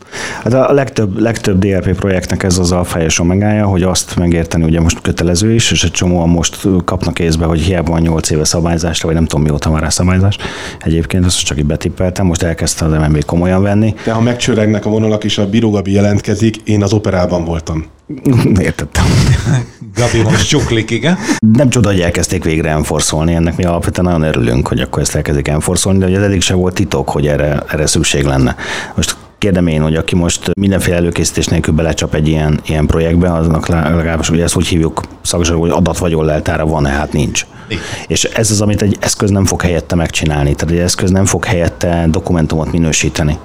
Hát 0.44 0.54
a 0.54 0.74
legtöbb, 0.74 1.20
legtöbb 1.20 1.60
DLP 1.60 1.96
projektnek 1.96 2.44
ez 2.44 2.58
az 2.58 2.72
alfa 2.72 3.02
és 3.02 3.20
omegája, 3.20 3.66
hogy 3.66 3.84
azt 3.84 4.16
megérteni, 4.16 4.64
ugye 4.64 4.82
most 4.82 5.02
kötelező 5.02 5.54
is, 5.54 5.72
és 5.72 5.84
egy 5.84 5.92
csomóan 5.92 6.30
most 6.30 6.68
kapnak 6.86 7.20
észbe, 7.20 7.46
hogy 7.46 7.60
hiába 7.60 7.92
van 7.92 8.02
8 8.02 8.30
éve 8.30 8.44
szabályzásra, 8.44 9.08
vagy 9.08 9.16
nem 9.16 9.26
tudom 9.26 9.46
mióta 9.46 9.70
már 9.70 9.82
rá 9.82 9.90
szabályzás. 9.90 10.38
Egyébként 10.80 11.26
azt 11.26 11.44
csak 11.44 11.58
így 11.58 11.66
betippeltem, 11.66 12.26
most 12.26 12.44
elkezdte 12.44 12.86
az 12.86 12.92
MNB 12.92 13.26
komolyan 13.26 13.62
venni. 13.62 13.94
De 14.04 14.12
ha 14.12 14.22
megcsöregnek 14.22 14.86
a 14.86 14.90
vonalak 14.90 15.24
és 15.24 15.38
a 15.38 15.50
Birogabi 15.50 15.92
jelentkezik, 15.92 16.58
én 16.64 16.84
az 16.84 16.94
operában 16.94 17.46
voltam. 17.46 17.86
Értettem. 18.60 19.06
Gabi 19.96 20.22
most 20.22 20.48
csuklik, 20.48 20.92
igen. 20.92 21.18
Nem 21.52 21.70
csoda, 21.70 21.90
hogy 21.90 22.02
elkezdték 22.02 22.44
végre 22.44 22.70
enforszolni, 22.70 23.34
ennek 23.34 23.56
mi 23.58 23.64
alapvetően 23.64 24.08
nagyon 24.08 24.28
örülünk, 24.28 24.68
hogy 24.68 24.80
akkor 24.80 25.02
ezt 25.02 25.16
elkezdik 25.16 25.48
enforszolni, 25.48 26.00
de 26.00 26.06
ugye 26.06 26.20
eddig 26.20 26.42
sem 26.42 26.58
volt 26.58 26.74
titok, 26.74 27.10
hogy 27.10 27.28
erre, 27.28 27.64
erre 27.68 27.86
szükség 27.86 28.24
lenne. 28.24 28.56
Most 28.96 29.18
kérdem 29.38 29.68
én, 29.68 29.82
hogy 29.82 29.96
aki 29.96 30.16
most 30.16 30.52
mindenféle 30.60 30.96
előkészítés 30.96 31.46
nélkül 31.46 31.74
belecsap 31.74 32.14
egy 32.14 32.28
ilyen, 32.28 32.60
ilyen 32.66 32.86
projektbe, 32.86 33.34
aznak 33.34 33.68
legalábbis 33.68 34.30
ugye 34.30 34.44
ezt 34.44 34.56
úgy 34.56 34.68
hívjuk 34.68 35.02
szakzsarul, 35.22 35.62
hogy 35.62 35.70
adatvagyon 35.70 36.26
leltára 36.26 36.66
van-e, 36.66 36.90
hát 36.90 37.14
nincs. 37.14 37.46
Igen. 37.68 37.84
És 38.08 38.24
ez 38.24 38.52
az, 38.52 38.62
amit 38.62 38.82
egy 38.82 38.98
eszköz 39.00 39.30
nem 39.30 39.46
fog 39.46 39.62
helyette 39.62 39.96
megcsinálni. 39.96 40.56
Tehát 40.56 40.76
egy 40.76 40.82
eszköz 40.82 41.12
nem 41.12 41.26
fog 41.26 41.46
helyette 41.46 42.06
dokumentumot 42.10 42.72
minősíteni. 42.72 43.38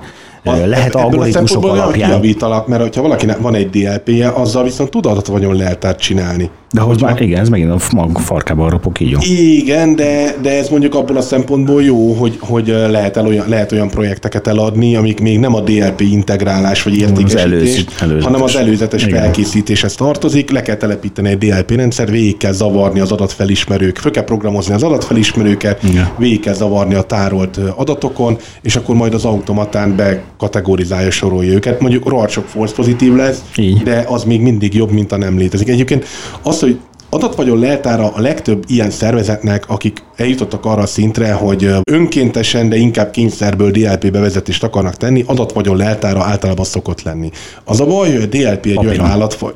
Lehet 0.45 0.95
a 0.95 0.99
algoritmusok 0.99 1.33
szempontból 1.33 1.71
nagyon 1.71 1.83
alapján. 1.85 2.09
Kijavítalak, 2.09 2.67
mert 2.67 2.95
ha 2.95 3.03
valakinek 3.03 3.39
van 3.39 3.55
egy 3.55 3.71
DLP-je, 3.71 4.29
azzal 4.29 4.65
viszont 4.65 4.91
tud 4.91 5.07
adatvagyon 5.07 5.57
leltárt 5.57 6.01
csinálni. 6.01 6.51
De 6.73 6.81
hogy 6.81 7.01
már, 7.03 7.21
igen, 7.21 7.41
ez 7.41 7.49
megint 7.49 7.71
a 7.71 7.79
mag 7.93 8.19
farkában 8.19 8.71
ropok 8.71 9.01
így 9.01 9.11
jó. 9.11 9.19
Igen, 9.23 9.97
de, 9.97 10.35
de 10.43 10.59
ez 10.59 10.69
mondjuk 10.69 10.95
abból 10.95 11.17
a 11.17 11.21
szempontból 11.21 11.83
jó, 11.83 12.13
hogy, 12.13 12.37
hogy 12.41 12.67
lehet, 12.67 13.17
el 13.17 13.27
olyan, 13.27 13.49
lehet 13.49 13.73
olyan 13.73 13.89
projekteket 13.89 14.47
eladni, 14.47 14.97
amik 14.97 15.21
még 15.21 15.39
nem 15.39 15.55
a 15.55 15.61
DLP 15.61 16.01
integrálás 16.01 16.83
vagy 16.83 16.97
értékesítés, 16.97 17.43
előző- 17.43 17.85
előzetes. 18.01 18.25
hanem 18.25 18.43
az 18.43 18.57
előzetes 18.57 19.07
Igen. 19.07 19.21
felkészítéshez 19.21 19.95
tartozik. 19.95 20.51
Le 20.51 20.63
kell 20.63 20.77
telepíteni 20.77 21.29
egy 21.29 21.39
DLP 21.39 21.71
rendszer, 21.71 22.11
végig 22.11 22.37
kell 22.37 22.53
zavarni 22.53 23.01
az 23.01 23.13
adatfelismerők, 23.13 23.99
föl 23.99 24.11
kell 24.11 24.25
programozni 24.25 24.75
az 24.75 24.83
adatfelismerőket, 24.83 25.83
Igen. 25.83 26.09
végig 26.19 26.41
kell 26.41 26.55
zavarni 26.55 26.95
a 26.95 27.03
tárolt 27.03 27.61
adatokon, 27.77 28.37
és 28.63 28.77
akkor 28.77 28.95
majd 28.95 29.15
az 29.15 29.25
automatán 29.25 29.97
bekategorizálja, 30.41 31.11
sorolja 31.11 31.53
őket. 31.53 31.81
Mondjuk 31.81 32.09
rohadt 32.09 32.31
sok 32.31 32.47
false 32.47 32.75
pozitív 32.75 33.15
lesz, 33.15 33.43
Így. 33.57 33.83
de 33.83 34.05
az 34.09 34.25
még 34.25 34.41
mindig 34.41 34.75
jobb, 34.75 34.91
mint 34.91 35.13
a 35.13 35.17
nem 35.17 35.39
létezik. 35.39 35.69
Egyébként 35.69 36.07
az, 36.43 36.61
hogy 36.61 36.79
Adatvagyon 37.13 37.59
leltára 37.59 38.13
a 38.15 38.21
legtöbb 38.21 38.65
ilyen 38.67 38.91
szervezetnek, 38.91 39.65
akik 39.69 40.03
eljutottak 40.17 40.65
arra 40.65 40.83
a 40.83 40.87
szintre, 40.87 41.33
hogy 41.33 41.69
önkéntesen, 41.91 42.69
de 42.69 42.77
inkább 42.77 43.11
kényszerből 43.11 43.71
DLP 43.71 44.11
bevezetést 44.11 44.63
akarnak 44.63 44.97
tenni, 44.97 45.25
adatvagyon 45.27 45.77
leltára 45.77 46.23
általában 46.25 46.65
szokott 46.65 47.03
lenni. 47.03 47.31
Az 47.65 47.81
a 47.81 47.87
baj, 47.87 48.13
hogy 48.13 48.23
a 48.23 48.27
DLP 48.27 48.65
egy 48.65 48.71
olyan 48.71 48.85
Papíron. 48.85 49.07
állatfaj. 49.07 49.53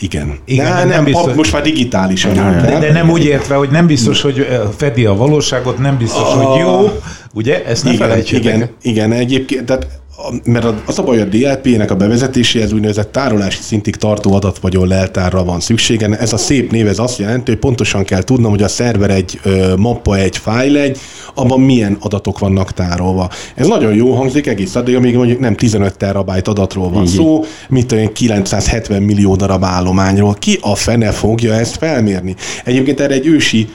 Igen. 0.00 0.38
Igen, 0.44 0.64
de 0.64 0.78
nem, 0.78 0.88
nem 0.88 1.04
biztos- 1.04 1.24
pap, 1.24 1.34
most 1.36 1.52
már 1.52 1.62
digitális. 1.62 2.24
De, 2.24 2.78
de 2.80 2.92
nem 2.92 3.10
úgy 3.10 3.24
értve, 3.24 3.54
hogy 3.54 3.70
nem 3.70 3.86
biztos, 3.86 4.20
hogy 4.20 4.46
fedi 4.76 5.04
a 5.04 5.14
valóságot, 5.14 5.78
nem 5.78 5.96
biztos, 5.98 6.32
hogy 6.32 6.60
jó. 6.60 6.90
Ugye? 7.34 7.64
Ezt 7.64 7.84
ne 7.84 7.92
igen, 7.92 8.08
felejtsétek. 8.08 8.44
igen, 8.44 8.68
igen, 8.82 9.12
egyébként, 9.12 9.64
tehát 9.66 9.86
a- 10.20 10.34
mert 10.44 10.64
a- 10.64 10.82
az 10.86 10.98
a 10.98 11.02
baj, 11.02 11.18
hogy 11.18 11.26
a 11.26 11.36
DLP-nek 11.38 11.90
a 11.90 11.96
bevezetéséhez 11.96 12.72
úgynevezett 12.72 13.12
tárolási 13.12 13.62
szintig 13.62 13.96
tartó 13.96 14.34
adatvagyon 14.34 14.88
leltárra 14.88 15.44
van 15.44 15.60
szüksége. 15.60 16.08
Ez 16.18 16.32
a 16.32 16.36
szép 16.36 16.70
név, 16.70 16.86
ez 16.86 16.98
azt 16.98 17.18
jelenti, 17.18 17.50
hogy 17.50 17.60
pontosan 17.60 18.04
kell 18.04 18.22
tudnom, 18.22 18.50
hogy 18.50 18.62
a 18.62 18.68
szerver 18.68 19.10
egy 19.10 19.40
ö, 19.42 19.74
mappa, 19.76 20.16
egy 20.16 20.36
fájl 20.36 20.76
egy, 20.76 20.98
abban 21.34 21.60
milyen 21.60 21.96
adatok 22.00 22.38
vannak 22.38 22.72
tárolva. 22.72 23.30
Ez 23.54 23.66
nagyon 23.66 23.94
jó 23.94 24.14
hangzik 24.14 24.46
egész 24.46 24.74
addig, 24.74 24.94
amíg 24.96 25.14
mondjuk 25.16 25.38
nem 25.40 25.54
15 25.54 25.96
terabájt 25.96 26.48
adatról 26.48 26.90
van 26.90 27.02
Így. 27.02 27.08
szó, 27.08 27.44
mint 27.68 27.92
olyan 27.92 28.12
970 28.12 29.02
millió 29.02 29.36
darab 29.36 29.64
állományról. 29.64 30.34
Ki 30.34 30.58
a 30.60 30.74
fene 30.74 31.10
fogja 31.10 31.54
ezt 31.54 31.76
felmérni? 31.76 32.34
Egyébként 32.64 33.00
erre 33.00 33.14
egy 33.14 33.26
ősi 33.26 33.68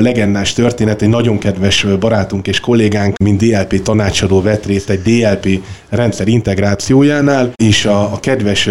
legendás 0.00 0.52
történet, 0.52 1.02
egy 1.02 1.08
nagyon 1.08 1.38
kedves 1.38 1.86
barátunk 2.00 2.46
és 2.46 2.60
kollégánk, 2.60 3.16
mint 3.16 3.40
DLP 3.44 3.82
tanácsadó 3.82 4.42
vett 4.42 4.66
részt 4.66 4.90
egy 4.90 5.02
DLP 5.02 5.60
rendszer 5.88 6.28
integrációjánál, 6.28 7.52
és 7.62 7.84
a, 7.84 8.00
a 8.00 8.20
kedves 8.20 8.68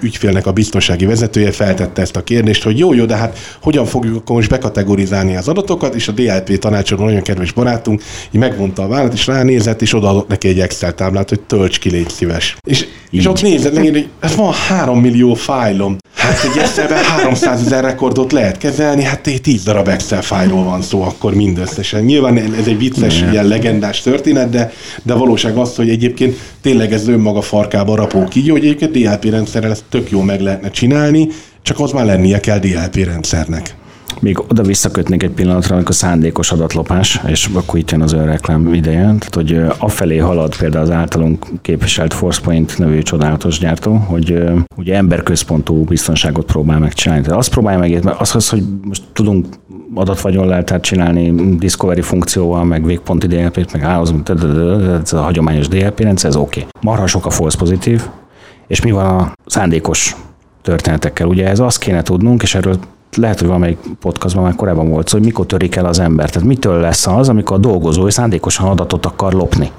ügyfélnek 0.00 0.46
a 0.46 0.52
biztonsági 0.52 1.06
vezetője 1.06 1.52
feltette 1.52 2.02
ezt 2.02 2.16
a 2.16 2.22
kérdést, 2.22 2.62
hogy 2.62 2.78
jó, 2.78 2.92
jó, 2.92 3.04
de 3.04 3.16
hát 3.16 3.38
hogyan 3.62 3.84
fogjuk 3.84 4.16
akkor 4.16 4.36
most 4.36 4.50
bekategorizálni 4.50 5.36
az 5.36 5.48
adatokat, 5.48 5.94
és 5.94 6.08
a 6.08 6.12
DLP 6.12 6.58
tanácsadó 6.58 7.04
nagyon 7.04 7.22
kedves 7.22 7.52
barátunk 7.52 8.02
így 8.30 8.40
megvonta 8.40 8.82
a 8.82 8.88
vállat, 8.88 9.12
és 9.12 9.26
ránézett, 9.26 9.82
és 9.82 9.94
odaadott 9.94 10.28
neki 10.28 10.48
egy 10.48 10.60
Excel 10.60 10.94
táblát, 10.94 11.28
hogy 11.28 11.40
tölts 11.40 11.78
ki, 11.78 11.90
légy 11.90 12.08
szíves. 12.08 12.56
És, 12.66 12.86
és 13.10 13.26
ott 13.26 13.42
nézett 13.42 13.78
hogy 13.78 14.08
hát 14.20 14.34
van 14.34 14.52
3 14.52 15.00
millió 15.00 15.34
fájlom. 15.34 15.96
Hát 16.32 16.44
egy 16.44 16.62
Excelben 16.62 17.04
300 17.04 17.60
ezer 17.60 17.84
rekordot 17.84 18.32
lehet 18.32 18.58
kezelni, 18.58 19.02
hát 19.02 19.26
egy 19.26 19.40
10 19.40 19.62
darab 19.62 19.88
Excel 19.88 20.22
fájlról 20.22 20.64
van 20.64 20.82
szó 20.82 21.02
akkor 21.02 21.34
mindösszesen. 21.34 22.02
Nyilván 22.04 22.38
ez 22.38 22.66
egy 22.66 22.78
vicces, 22.78 23.20
ilyen 23.30 23.46
legendás 23.46 24.00
történet, 24.00 24.50
de, 24.50 24.72
de 25.02 25.14
valóság 25.14 25.56
az, 25.56 25.76
hogy 25.76 25.90
egyébként 25.90 26.38
tényleg 26.60 26.92
ez 26.92 27.08
önmaga 27.08 27.40
farkába 27.40 27.96
rapó 27.96 28.24
ki, 28.24 28.50
hogy 28.50 28.64
egyébként 28.64 28.90
DLP 28.90 29.24
rendszerrel 29.24 29.70
ezt 29.70 29.84
tök 29.88 30.10
jó 30.10 30.20
meg 30.20 30.40
lehetne 30.40 30.70
csinálni, 30.70 31.28
csak 31.62 31.80
az 31.80 31.92
már 31.92 32.04
lennie 32.04 32.40
kell 32.40 32.58
DLP 32.58 32.96
rendszernek. 32.96 33.74
Még 34.22 34.40
oda 34.48 34.62
visszakötnék 34.62 35.22
egy 35.22 35.30
pillanatra, 35.30 35.74
amikor 35.74 35.94
szándékos 35.94 36.52
adatlopás, 36.52 37.20
és 37.26 37.48
akkor 37.54 37.78
itt 37.78 37.90
jön 37.90 38.02
az 38.02 38.12
önreklám 38.12 38.74
ideje, 38.74 39.02
tehát 39.02 39.34
hogy 39.34 39.60
afelé 39.78 40.16
halad 40.16 40.56
például 40.56 40.84
az 40.84 40.90
általunk 40.90 41.46
képviselt 41.62 42.14
ForcePoint 42.14 42.78
nevű 42.78 43.02
csodálatos 43.02 43.58
gyártó, 43.58 43.94
hogy 43.94 44.42
ugye 44.76 44.96
emberközpontú 44.96 45.84
biztonságot 45.84 46.44
próbál 46.44 46.78
megcsinálni. 46.78 47.24
Tehát 47.24 47.38
azt 47.38 47.50
próbálja 47.50 47.78
meg, 47.78 48.04
mert 48.04 48.20
az, 48.20 48.34
az, 48.34 48.48
hogy 48.48 48.62
most 48.84 49.02
tudunk 49.12 49.46
adatvagyon 49.94 50.46
leltárt 50.46 50.82
csinálni 50.82 51.56
Discovery 51.56 52.02
funkcióval, 52.02 52.64
meg 52.64 52.84
végponti 52.84 53.26
DLP-t, 53.26 53.72
meg 53.72 53.82
hálózat, 53.82 54.30
ez 55.02 55.12
a 55.12 55.22
hagyományos 55.22 55.68
DLP 55.68 56.00
rendszer, 56.00 56.30
ez 56.30 56.36
oké. 56.36 56.60
Okay. 56.60 56.70
Marha 56.80 57.06
sok 57.06 57.26
a 57.26 57.30
false 57.30 57.58
pozitív, 57.58 58.02
és 58.66 58.82
mi 58.82 58.90
van 58.90 59.06
a 59.06 59.32
szándékos 59.46 60.16
történetekkel? 60.62 61.26
Ugye 61.26 61.48
ez 61.48 61.60
azt 61.60 61.78
kéne 61.78 62.02
tudnunk, 62.02 62.42
és 62.42 62.54
erről 62.54 62.78
lehet, 63.16 63.38
hogy 63.38 63.46
valamelyik 63.46 63.78
podcastban 64.00 64.44
már 64.44 64.54
korábban 64.54 64.88
volt 64.88 65.08
szó, 65.08 65.16
hogy 65.16 65.26
mikor 65.26 65.46
törik 65.46 65.76
el 65.76 65.86
az 65.86 65.98
ember. 65.98 66.30
Tehát 66.30 66.48
mitől 66.48 66.80
lesz 66.80 67.06
az, 67.06 67.28
amikor 67.28 67.56
a 67.56 67.60
dolgozó 67.60 68.08
szándékosan 68.08 68.68
adatot 68.68 69.06
akar 69.06 69.32
lopni. 69.32 69.70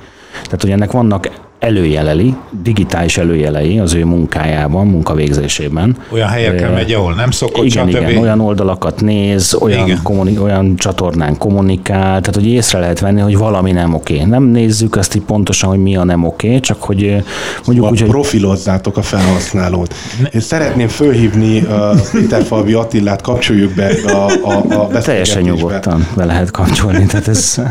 Tehát, 0.44 0.62
hogy 0.62 0.72
ennek 0.72 0.92
vannak 0.92 1.30
előjelei, 1.64 2.36
digitális 2.64 3.18
előjelei 3.18 3.80
az 3.80 3.94
ő 3.94 4.06
munkájában, 4.06 4.88
munkavégzésében. 4.88 5.98
Olyan 6.12 6.28
helyekre 6.28 6.68
Ö, 6.68 6.74
megy, 6.74 6.92
ahol 6.92 7.14
nem 7.14 7.32
szokott, 7.32 7.66
igen, 7.66 7.88
stb. 7.88 8.02
igen, 8.02 8.18
olyan 8.18 8.40
oldalakat 8.40 9.02
néz, 9.02 9.58
olyan, 9.60 9.86
Igen. 9.86 10.00
kommuni- 10.04 10.38
olyan 10.38 10.76
csatornán 10.76 11.38
kommunikál, 11.38 12.00
tehát 12.00 12.36
hogy 12.36 12.48
észre 12.48 12.80
lehet 12.80 13.00
venni, 13.00 13.22
hogy 13.22 13.38
valami 13.38 13.72
nem 13.72 13.94
oké. 13.94 14.24
Nem 14.24 14.44
nézzük 14.44 14.96
azt 14.96 15.16
így 15.16 15.22
pontosan, 15.22 15.70
hogy 15.70 15.80
mi 15.80 15.96
a 15.96 16.04
nem 16.04 16.24
oké, 16.24 16.60
csak 16.60 16.84
hogy 16.84 17.02
mondjuk 17.02 17.24
Szóval 17.66 17.92
úgy, 17.92 18.00
hogy 18.00 18.10
profilozzátok 18.10 18.98
a 18.98 19.02
felhasználót. 19.02 19.94
Én 20.34 20.42
szeretném 20.42 20.88
fölhívni 20.88 21.60
uh, 21.60 22.00
Péterfalvi 22.12 22.74
Attillát, 22.74 23.22
kapcsoljuk 23.22 23.74
be 23.74 23.92
a, 24.06 24.32
a, 24.44 24.82
a. 24.82 24.88
Teljesen 25.02 25.42
nyugodtan 25.42 26.08
be 26.16 26.26
lehet 26.26 26.52
kapcsolni, 26.52 27.06
tehát 27.06 27.28
ez 27.28 27.56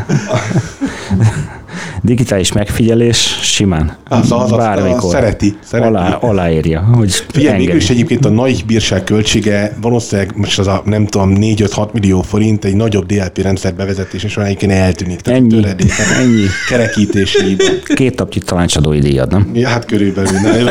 digitális 2.01 2.51
megfigyelés 2.51 3.39
simán. 3.41 3.95
Az, 4.09 4.31
az, 4.31 4.51
Bármikor. 4.51 5.03
az 5.03 5.09
szereti, 5.09 5.55
szereti. 5.63 5.87
Alá, 5.87 6.13
aláírja, 6.13 6.79
hogy 6.81 7.11
Figyelj, 7.31 7.65
mégis 7.65 7.89
egyébként 7.89 8.25
a 8.25 8.29
nagy 8.29 8.63
bírság 8.65 9.03
költsége 9.03 9.77
valószínűleg 9.81 10.33
most 10.35 10.59
az 10.59 10.67
a 10.67 10.81
nem 10.85 11.05
tudom 11.05 11.35
4-5-6 11.39 11.91
millió 11.91 12.21
forint 12.21 12.65
egy 12.65 12.75
nagyobb 12.75 13.05
DLP 13.05 13.37
rendszer 13.37 13.73
bevezetése 13.73 14.27
során 14.27 14.47
egyébként 14.47 14.71
eltűnik. 14.71 15.21
Tehát 15.21 15.39
Ennyi, 15.39 15.49
töredék, 15.49 15.91
ennyi. 16.19 16.45
kerekítési. 16.69 17.55
Két 17.95 18.15
tapnyi 18.15 18.41
tanácsadói 18.41 18.99
díjad, 18.99 19.31
nem? 19.31 19.49
Ja, 19.53 19.67
hát 19.67 19.85
körülbelül. 19.85 20.31
Jó. 20.31 20.67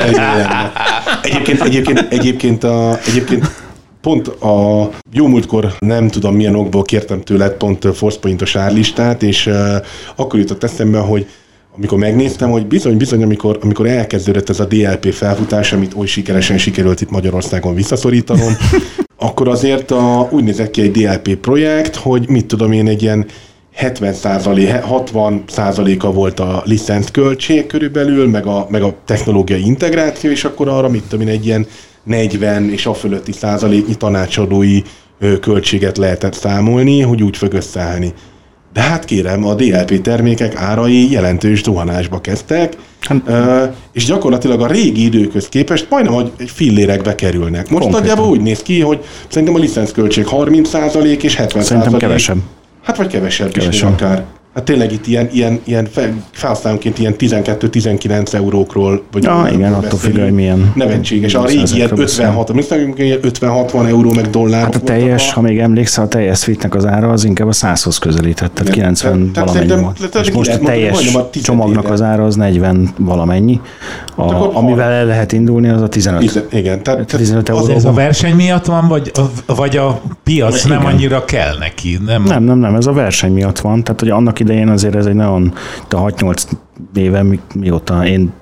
Egyébként, 1.22 1.60
egyébként, 1.60 2.06
egyébként, 2.10 2.64
a, 2.64 2.98
egyébként 3.06 3.61
pont 4.02 4.28
a 4.28 4.90
jó 5.12 5.26
múltkor 5.26 5.74
nem 5.78 6.08
tudom 6.08 6.34
milyen 6.34 6.54
okból 6.54 6.82
kértem 6.82 7.20
tőle 7.20 7.50
pont 7.50 7.96
Forcepointos 7.96 8.56
árlistát, 8.56 9.22
és 9.22 9.46
uh, 9.46 9.76
akkor 10.16 10.38
jutott 10.38 10.62
eszembe, 10.62 10.98
hogy 10.98 11.26
amikor 11.76 11.98
megnéztem, 11.98 12.50
hogy 12.50 12.66
bizony-bizony, 12.66 13.22
amikor, 13.22 13.58
amikor 13.62 13.86
elkezdődött 13.86 14.48
ez 14.48 14.60
a 14.60 14.64
DLP 14.64 15.12
felfutás, 15.12 15.72
amit 15.72 15.94
oly 15.94 16.06
sikeresen 16.06 16.58
sikerült 16.58 17.00
itt 17.00 17.10
Magyarországon 17.10 17.74
visszaszorítanom, 17.74 18.52
akkor 19.16 19.48
azért 19.48 19.90
a, 19.90 20.28
úgy 20.30 20.44
nézett 20.44 20.70
ki 20.70 20.82
egy 20.82 20.90
DLP 20.90 21.36
projekt, 21.36 21.96
hogy 21.96 22.28
mit 22.28 22.46
tudom 22.46 22.72
én, 22.72 22.88
egy 22.88 23.02
ilyen 23.02 23.26
70 23.74 24.14
60 24.82 25.44
százaléka 25.48 26.12
volt 26.12 26.40
a 26.40 26.62
licenc 26.64 27.10
költség 27.10 27.66
körülbelül, 27.66 28.28
meg 28.28 28.46
a, 28.46 28.66
meg 28.70 28.82
a 28.82 28.94
technológiai 29.04 29.64
integráció, 29.64 30.30
és 30.30 30.44
akkor 30.44 30.68
arra 30.68 30.88
mit 30.88 31.02
tudom 31.08 31.26
én, 31.26 31.32
egy 31.32 31.46
ilyen 31.46 31.66
40 32.04 32.70
és 32.70 32.86
a 32.86 32.94
fölötti 32.94 33.32
százaléknyi 33.32 33.94
tanácsadói 33.94 34.80
költséget 35.40 35.98
lehetett 35.98 36.34
számolni, 36.34 37.00
hogy 37.00 37.22
úgy 37.22 37.36
fog 37.36 37.52
összeállni. 37.52 38.12
De 38.72 38.80
hát 38.80 39.04
kérem, 39.04 39.44
a 39.44 39.54
DLP 39.54 40.00
termékek 40.00 40.56
árai 40.56 41.10
jelentős 41.10 41.62
zuhanásba 41.62 42.20
kezdtek, 42.20 42.76
hát, 43.00 43.22
és 43.92 44.04
gyakorlatilag 44.04 44.60
a 44.60 44.66
régi 44.66 45.04
időköz 45.04 45.48
képest 45.48 45.86
majdnem 45.90 46.30
egy 46.36 46.50
fillérekbe 46.50 47.14
kerülnek. 47.14 47.70
Most 47.70 47.82
Konkrétan. 47.82 48.00
nagyjából 48.00 48.30
úgy 48.30 48.40
néz 48.40 48.62
ki, 48.62 48.80
hogy 48.80 49.04
szerintem 49.28 49.54
a 49.56 49.58
licencköltség 49.58 50.26
30% 50.30 51.22
és 51.22 51.36
70%. 51.38 51.60
Szerintem 51.60 51.96
kevesebb. 51.96 52.38
Hát 52.82 52.96
vagy 52.96 53.06
kevesebb, 53.06 53.50
kevesebb. 53.52 53.72
is 53.72 53.82
akár. 53.82 54.24
Hát 54.54 54.64
tényleg 54.64 54.92
itt 54.92 55.06
ilyen, 55.06 55.28
ilyen, 55.32 55.60
ilyen 55.64 55.88
felhasználónként 56.32 56.98
ilyen 56.98 57.14
12-19 57.18 58.32
eurókról. 58.32 59.02
Vagy 59.12 59.24
ja, 59.24 59.48
igen, 59.52 59.72
attól 59.72 59.98
függ, 59.98 60.18
hogy 60.18 60.32
milyen. 60.32 60.72
Nevetséges. 60.74 61.34
A 61.34 61.44
régi 61.44 61.74
ilyen 61.74 61.90
56, 61.98 62.52
mit 62.52 62.66
50-60 62.70 63.86
euró 63.86 64.12
meg 64.12 64.30
dollár. 64.30 64.62
Hát 64.62 64.74
a 64.74 64.80
teljes, 64.80 65.30
a... 65.30 65.34
ha 65.34 65.40
még 65.40 65.58
emlékszel, 65.58 66.04
a 66.04 66.08
teljes 66.08 66.38
suite 66.38 66.68
az 66.70 66.86
ára 66.86 67.08
az 67.08 67.24
inkább 67.24 67.48
a 67.48 67.52
100-hoz 67.52 67.98
közelített, 67.98 68.54
tehát 68.54 68.72
90 68.72 69.32
tehát, 69.32 69.48
valamennyi 69.48 69.82
volt. 69.82 70.16
És 70.22 70.30
most 70.30 70.50
a 70.50 70.58
teljes 70.58 71.18
csomagnak 71.42 71.90
az 71.90 72.02
ára 72.02 72.24
az 72.24 72.34
40 72.36 72.90
valamennyi. 72.96 73.60
A, 74.14 74.56
amivel 74.56 74.90
el 74.90 75.06
lehet 75.06 75.32
indulni, 75.32 75.68
az 75.68 75.82
a 75.82 75.88
15. 75.88 76.46
Igen, 76.50 76.82
tehát 76.82 77.06
15 77.06 77.48
euró. 77.48 77.74
Ez 77.74 77.84
a 77.84 77.92
verseny 77.92 78.34
miatt 78.34 78.64
van, 78.64 78.88
vagy 78.88 79.10
a, 79.14 79.52
vagy 79.54 79.76
a 79.76 80.00
piac 80.22 80.64
nem 80.64 80.84
annyira 80.84 81.24
kell 81.24 81.58
neki? 81.58 81.98
Nem, 82.06 82.22
nem, 82.22 82.42
nem, 82.42 82.58
nem, 82.58 82.74
ez 82.74 82.86
a 82.86 82.92
verseny 82.92 83.32
miatt 83.32 83.58
van. 83.58 83.82
Tehát, 83.82 84.00
hogy 84.00 84.10
annak 84.10 84.40
idején 84.42 84.68
azért 84.68 84.94
ez 84.94 85.06
egy 85.06 85.14
nagyon, 85.14 85.52
de 85.88 85.96
6-8 86.00 86.42
éve, 86.94 87.22
mi, 87.22 87.40
mióta 87.54 88.06
én 88.06 88.32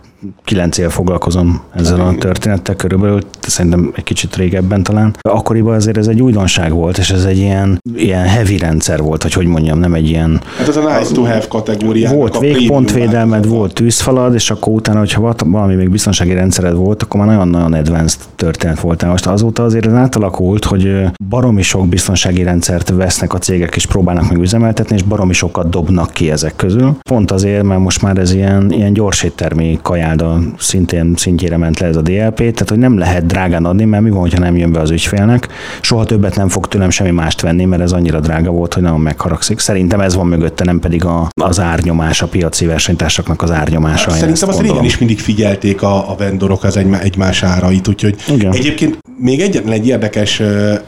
kilenc 0.45 0.79
éve 0.79 0.89
foglalkozom 0.89 1.61
ezzel 1.75 2.01
a 2.01 2.15
történettel 2.15 2.77
körülbelül, 2.77 3.21
szerintem 3.41 3.93
egy 3.97 4.05
kicsit 4.05 4.37
régebben 4.37 4.83
talán. 4.83 5.17
Akkoriban 5.21 5.75
azért 5.75 5.97
ez 5.97 6.07
egy 6.07 6.23
újdonság 6.23 6.73
volt, 6.73 6.99
és 6.99 7.11
ez 7.11 7.25
egy 7.25 7.39
ilyen, 7.39 7.79
ilyen 7.95 8.25
heavy 8.27 8.59
rendszer 8.59 9.03
volt, 9.03 9.23
hogy 9.23 9.33
hogy 9.33 9.47
mondjam, 9.47 9.79
nem 9.79 9.95
egy 9.95 10.09
ilyen... 10.09 10.41
Hát 10.59 10.69
ez 10.69 10.77
a 10.77 10.99
nice 10.99 11.15
to 11.15 11.23
have 11.23 11.45
kategória. 11.49 12.15
Volt 12.15 12.39
végpontvédelmed, 12.39 13.47
volt 13.47 13.75
tűzfalad, 13.75 14.35
és 14.35 14.51
akkor 14.51 14.73
utána, 14.73 14.99
hogyha 14.99 15.35
valami 15.45 15.75
még 15.75 15.91
biztonsági 15.91 16.33
rendszered 16.33 16.75
volt, 16.75 17.03
akkor 17.03 17.21
már 17.21 17.29
nagyon-nagyon 17.29 17.73
advanced 17.73 18.21
történet 18.37 18.81
volt. 18.81 19.05
Most 19.05 19.27
azóta 19.27 19.65
azért 19.65 19.87
ez 19.87 19.93
átalakult, 19.93 20.65
hogy 20.65 21.05
baromi 21.29 21.63
sok 21.63 21.89
biztonsági 21.89 22.43
rendszert 22.43 22.91
vesznek 22.91 23.35
a 23.35 23.39
cégek, 23.39 23.77
és 23.77 23.87
próbálnak 23.87 24.29
meg 24.29 24.39
üzemeltetni, 24.39 24.95
és 24.95 25.03
baromi 25.03 25.33
sokat 25.33 25.71
dobnak 25.71 26.11
ki 26.11 26.31
ezek 26.31 26.57
közül. 26.57 26.97
Pont 27.03 27.31
azért, 27.31 27.63
mert 27.63 27.81
most 27.81 28.03
már 28.03 28.19
ez 28.19 28.33
ilyen, 28.33 28.71
ilyen 28.71 28.93
gyors 28.93 29.23
éttermi 29.23 29.79
kaján 29.83 30.10
Ronaldo 30.17 30.51
szintén 30.59 31.15
szintjére 31.17 31.57
ment 31.57 31.79
le 31.79 31.87
ez 31.87 31.97
a 31.97 32.01
DLP, 32.01 32.37
tehát 32.37 32.69
hogy 32.69 32.79
nem 32.79 32.99
lehet 32.99 33.27
drágán 33.27 33.65
adni, 33.65 33.85
mert 33.85 34.03
mi 34.03 34.11
van, 34.11 34.31
ha 34.31 34.39
nem 34.39 34.57
jön 34.57 34.73
be 34.73 34.81
az 34.81 34.91
ügyfélnek. 34.91 35.49
Soha 35.81 36.05
többet 36.05 36.37
nem 36.37 36.49
fog 36.49 36.69
tőlem 36.69 36.91
semmi 36.91 37.11
mást 37.11 37.41
venni, 37.41 37.65
mert 37.65 37.83
ez 37.83 37.93
annyira 37.93 38.21
drága 38.21 38.51
volt, 38.51 38.75
hogy 38.75 38.83
nagyon 38.83 39.01
megharagszik. 39.01 39.59
Szerintem 39.59 40.01
ez 40.01 40.15
van 40.15 40.27
mögötte, 40.27 40.65
nem 40.65 40.79
pedig 40.79 41.05
a, 41.05 41.29
az 41.41 41.61
árnyomás, 41.61 42.23
a 42.23 42.27
piaci 42.27 42.67
versenytársaknak 42.67 43.43
az 43.43 43.51
árnyomása. 43.51 44.11
Hát, 44.11 44.19
szerintem 44.19 44.49
azt 44.49 44.61
régen 44.61 44.85
is 44.85 44.99
mindig 44.99 45.19
figyelték 45.19 45.83
a, 45.83 46.11
a 46.11 46.17
vendorok 46.17 46.65
az 46.65 46.77
egy, 46.77 46.87
egymás 47.01 47.43
árait, 47.43 47.89
úgyhogy 47.89 48.17
Igen. 48.29 48.53
egyébként 48.53 48.99
még 49.19 49.41
egyetlen 49.41 49.73
egy 49.73 49.87
érdekes 49.87 50.43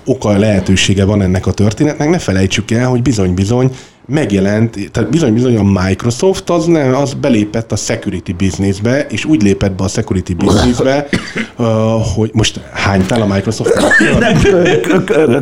oka 0.05 0.39
lehetősége 0.39 1.05
van 1.05 1.23
ennek 1.23 1.47
a 1.47 1.53
történetnek, 1.53 2.11
ne 2.11 2.19
felejtsük 2.19 2.71
el, 2.71 2.89
hogy 2.89 3.03
bizony-bizony 3.03 3.71
megjelent, 4.07 4.91
tehát 4.93 5.11
bizony-bizony 5.11 5.57
a 5.57 5.83
Microsoft 5.83 6.51
az, 6.51 6.67
nem, 6.67 6.95
az 6.95 7.13
belépett 7.13 7.73
a 7.73 7.77
security 7.77 8.33
businessbe, 8.33 9.07
és 9.11 9.25
úgy 9.25 9.43
lépett 9.43 9.73
be 9.73 9.85
a 9.85 9.89
security 9.89 10.35
businessbe, 10.35 11.09
uh, 11.59 11.67
hogy 12.15 12.31
most 12.33 12.61
hánytál 12.73 13.23
a 13.23 13.27
Microsoft? 13.27 13.71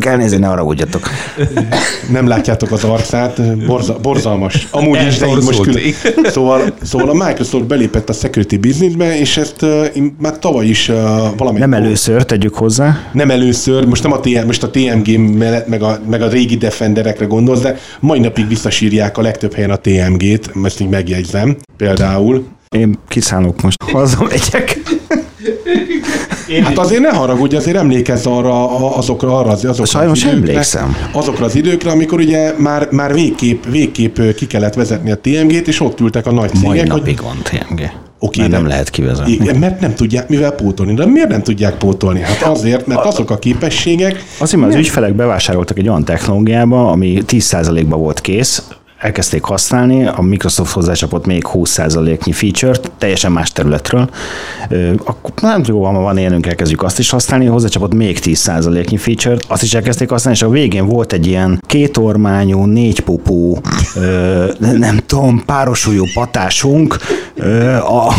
Elnézni, 0.01 0.37
ne 0.37 0.49
arra 0.49 0.63
ugyatok. 0.63 1.09
Nem 2.11 2.27
látjátok 2.27 2.71
az 2.71 2.85
arcát, 2.85 3.67
borza, 3.67 3.99
borzalmas. 4.03 4.69
Amúgy 4.71 5.07
is, 5.07 5.19
de 5.19 5.27
most 5.27 5.61
külön. 5.61 5.83
Szóval, 6.25 6.63
szóval 6.83 7.09
a 7.09 7.27
Microsoft 7.27 7.65
belépett 7.67 8.09
a 8.09 8.13
security 8.13 8.57
businessbe, 8.57 9.19
és 9.19 9.37
ezt 9.37 9.63
uh, 9.63 9.87
én 9.95 10.17
már 10.21 10.39
tavaly 10.39 10.67
is 10.67 10.89
uh, 10.89 10.97
valamelyik... 11.37 11.69
Nem 11.69 11.75
először, 11.75 12.25
tegyük 12.25 12.55
hozzá. 12.55 12.99
Nem 13.13 13.31
először, 13.31 13.87
most 13.87 14.03
nem 14.03 14.13
a, 14.13 14.21
TM, 14.21 14.47
most 14.47 14.63
a 14.63 14.71
TMG 14.71 15.19
mellett, 15.39 15.69
meg 15.69 15.83
a, 15.83 16.01
meg 16.09 16.23
a 16.23 16.29
régi 16.29 16.57
Defenderekre 16.57 17.25
gondolsz, 17.25 17.61
de 17.61 17.79
mai 18.01 18.19
napig 18.19 18.49
visszasírják 18.51 19.19
a 19.19 19.23
legtöbb 19.23 19.55
helyen 19.55 19.71
a 19.71 19.77
TMG-t, 19.77 20.51
ezt 20.65 20.81
így 20.81 20.89
megjegyzem 20.89 21.57
például. 21.77 22.47
Én 22.69 22.99
kiszállok 23.09 23.63
most, 23.63 23.83
hazamegyek. 23.83 24.79
Hát 26.63 26.79
azért 26.79 27.01
ne 27.01 27.11
haragudj, 27.11 27.57
azért 27.57 27.77
emlékezz 27.77 28.27
arra, 28.27 28.95
azokra, 28.97 29.39
arra, 29.39 29.51
azokra 29.51 29.85
Sajnos 29.85 30.25
az 30.25 30.33
időkre, 30.33 30.51
emlékszem. 30.51 30.97
Azokra 31.13 31.45
az 31.45 31.55
időkre, 31.55 31.91
amikor 31.91 32.19
ugye 32.19 32.55
már, 32.59 32.89
már 32.91 33.13
végképp, 33.13 33.65
végképp 33.65 34.21
ki 34.37 34.47
kellett 34.47 34.75
vezetni 34.75 35.11
a 35.11 35.17
TMG-t, 35.17 35.69
és 35.69 35.81
ott 35.81 36.01
ültek 36.01 36.27
a 36.27 36.33
nagy 36.33 36.51
cégek. 36.51 36.67
Mai 36.67 36.83
napig 36.83 37.21
hogy... 37.21 37.27
van 37.27 37.43
TMG. 37.43 37.91
Oké, 38.23 38.39
okay, 38.39 38.53
nem 38.53 38.67
lehet 38.67 38.91
kivezetni. 38.91 39.33
Igen, 39.33 39.57
mert 39.57 39.81
nem 39.81 39.95
tudják 39.95 40.29
mivel 40.29 40.53
pótolni. 40.53 40.95
De 40.95 41.07
miért 41.07 41.29
nem 41.29 41.43
tudják 41.43 41.77
pótolni? 41.77 42.21
Hát 42.21 42.43
azért, 42.43 42.87
mert 42.87 43.05
azok 43.05 43.31
a 43.31 43.39
képességek... 43.39 44.25
Azért, 44.39 44.61
mert 44.61 44.75
az 44.75 44.79
ügyfelek 44.79 45.15
bevásároltak 45.15 45.79
egy 45.79 45.89
olyan 45.89 46.05
technológiába, 46.05 46.91
ami 46.91 47.23
10%-ban 47.27 47.99
volt 47.99 48.21
kész, 48.21 48.63
elkezdték 49.01 49.43
használni, 49.43 50.07
a 50.07 50.23
Microsoft 50.23 50.73
hozzácsapott 50.73 51.27
még 51.27 51.45
20%-nyi 51.53 52.33
feature-t, 52.33 52.91
teljesen 52.99 53.33
más 53.33 53.53
területről. 53.53 54.09
Akkor 55.05 55.33
nem 55.41 55.63
jó, 55.67 55.85
ha 55.85 55.93
van 55.93 56.17
élnünk, 56.17 56.47
elkezdjük 56.47 56.83
azt 56.83 56.99
is 56.99 57.11
használni, 57.11 57.47
hozzácsapott 57.47 57.95
még 57.95 58.19
10%-nyi 58.23 58.97
feature-t, 58.97 59.45
azt 59.49 59.63
is 59.63 59.75
elkezdték 59.75 60.11
használni, 60.11 60.39
és 60.39 60.45
a 60.45 60.51
végén 60.51 60.87
volt 60.87 61.13
egy 61.13 61.27
ilyen 61.27 61.63
kétormányú, 61.67 62.65
négy 62.65 63.01
pupú, 63.01 63.57
nem 64.59 65.01
tudom, 65.07 65.43
párosúlyú 65.47 66.05
patásunk, 66.15 66.97
a, 67.81 68.15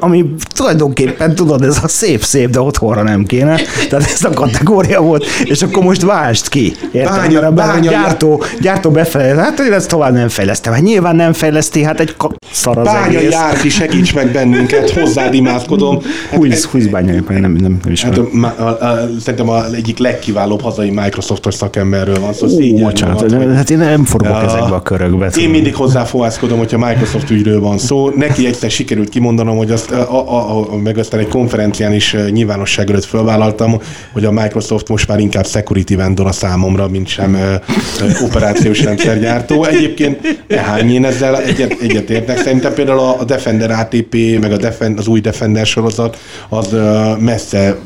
ami 0.00 0.34
tulajdonképpen 0.54 1.34
tudod, 1.34 1.62
ez 1.62 1.78
a 1.82 1.88
szép-szép, 1.88 2.50
de 2.50 2.60
otthonra 2.60 3.02
nem 3.02 3.24
kéne. 3.24 3.60
Tehát 3.88 4.10
ez 4.14 4.24
a 4.24 4.30
kategória 4.30 5.00
volt, 5.00 5.24
és 5.44 5.62
akkor 5.62 5.82
most 5.82 6.02
vást 6.02 6.48
ki. 6.48 6.74
Értem? 6.92 7.16
Bánya, 7.16 7.50
bánya, 7.50 7.90
gyártó, 7.90 8.42
gyártó 8.60 8.90
befelé, 8.90 9.36
hát 9.36 9.58
hogy 9.58 9.68
ez 9.68 9.86
tovább 9.86 10.14
nem 10.16 10.28
fejlesztem. 10.28 10.72
Hát 10.72 10.82
nyilván 10.82 11.16
nem 11.16 11.32
fejleszti, 11.32 11.82
hát 11.82 12.00
egy 12.00 12.14
szar 12.52 12.78
az 12.78 12.84
Bánya 12.84 13.18
egész. 13.18 13.30
Járki, 13.30 13.68
segíts 13.68 14.14
meg 14.14 14.32
bennünket, 14.32 14.90
hozzád 14.90 15.34
imádkozom. 15.34 16.02
Hát, 16.30 16.38
húz, 16.38 16.64
húz 16.64 16.86
bánya, 16.86 17.12
nem, 17.12 17.40
nem, 17.40 17.52
nem 17.52 17.80
is 17.92 18.02
hát, 18.02 18.18
a, 18.18 18.54
a, 18.58 18.62
a, 18.62 19.08
szerintem 19.20 19.48
az 19.48 19.72
egyik 19.72 19.98
legkiválóbb 19.98 20.60
hazai 20.60 20.90
Microsoftos 20.90 21.54
szakemberről 21.54 22.20
van 22.20 22.32
szó. 22.32 22.48
Szóval 22.48 22.82
bocsánat, 22.82 23.32
hát 23.54 23.70
én 23.70 23.78
nem 23.78 24.04
forgok 24.04 24.34
a, 24.34 24.44
ezekbe 24.44 24.74
a 24.74 24.82
körökbe. 24.82 25.30
Én 25.38 25.50
mindig 25.50 25.74
hozzáfohászkodom, 25.74 26.58
hogyha 26.58 26.78
Microsoft 26.78 27.30
ügyről 27.30 27.60
van 27.60 27.78
szó. 27.78 28.10
Neki 28.16 28.46
egyszer 28.46 28.70
sikerült 28.70 29.08
kimondanom, 29.08 29.56
hogy 29.56 29.70
azt, 29.70 29.90
a, 29.90 30.30
a, 30.32 30.72
a, 30.72 30.76
meg 30.76 30.98
aztán 30.98 31.20
egy 31.20 31.28
konferencián 31.28 31.92
is 31.92 32.16
nyilvánosság 32.30 32.90
előtt 32.90 33.04
felvállaltam, 33.04 33.80
hogy 34.12 34.24
a 34.24 34.30
Microsoft 34.30 34.88
most 34.88 35.08
már 35.08 35.18
inkább 35.18 35.46
security 35.46 35.94
vendor 35.94 36.26
a 36.26 36.32
számomra, 36.32 36.88
mint 36.88 37.08
sem 37.08 37.34
ö, 37.34 37.54
ö, 38.00 38.24
operációs 38.24 38.82
rendszergyártó. 38.82 39.64
Egyébként 39.64 40.05
egyébként 40.06 40.44
nehány 40.48 40.90
én 40.90 41.04
ezzel 41.04 41.40
egyet, 41.42 41.76
egyet 41.80 42.10
értek. 42.10 42.38
Szerintem 42.38 42.74
például 42.74 42.98
a 42.98 43.24
Defender 43.24 43.70
ATP, 43.70 44.16
meg 44.40 44.52
a 44.52 44.56
Defend, 44.56 44.98
az 44.98 45.06
új 45.06 45.20
Defender 45.20 45.66
sorozat, 45.66 46.18
az 46.48 46.76
messze 47.18 47.76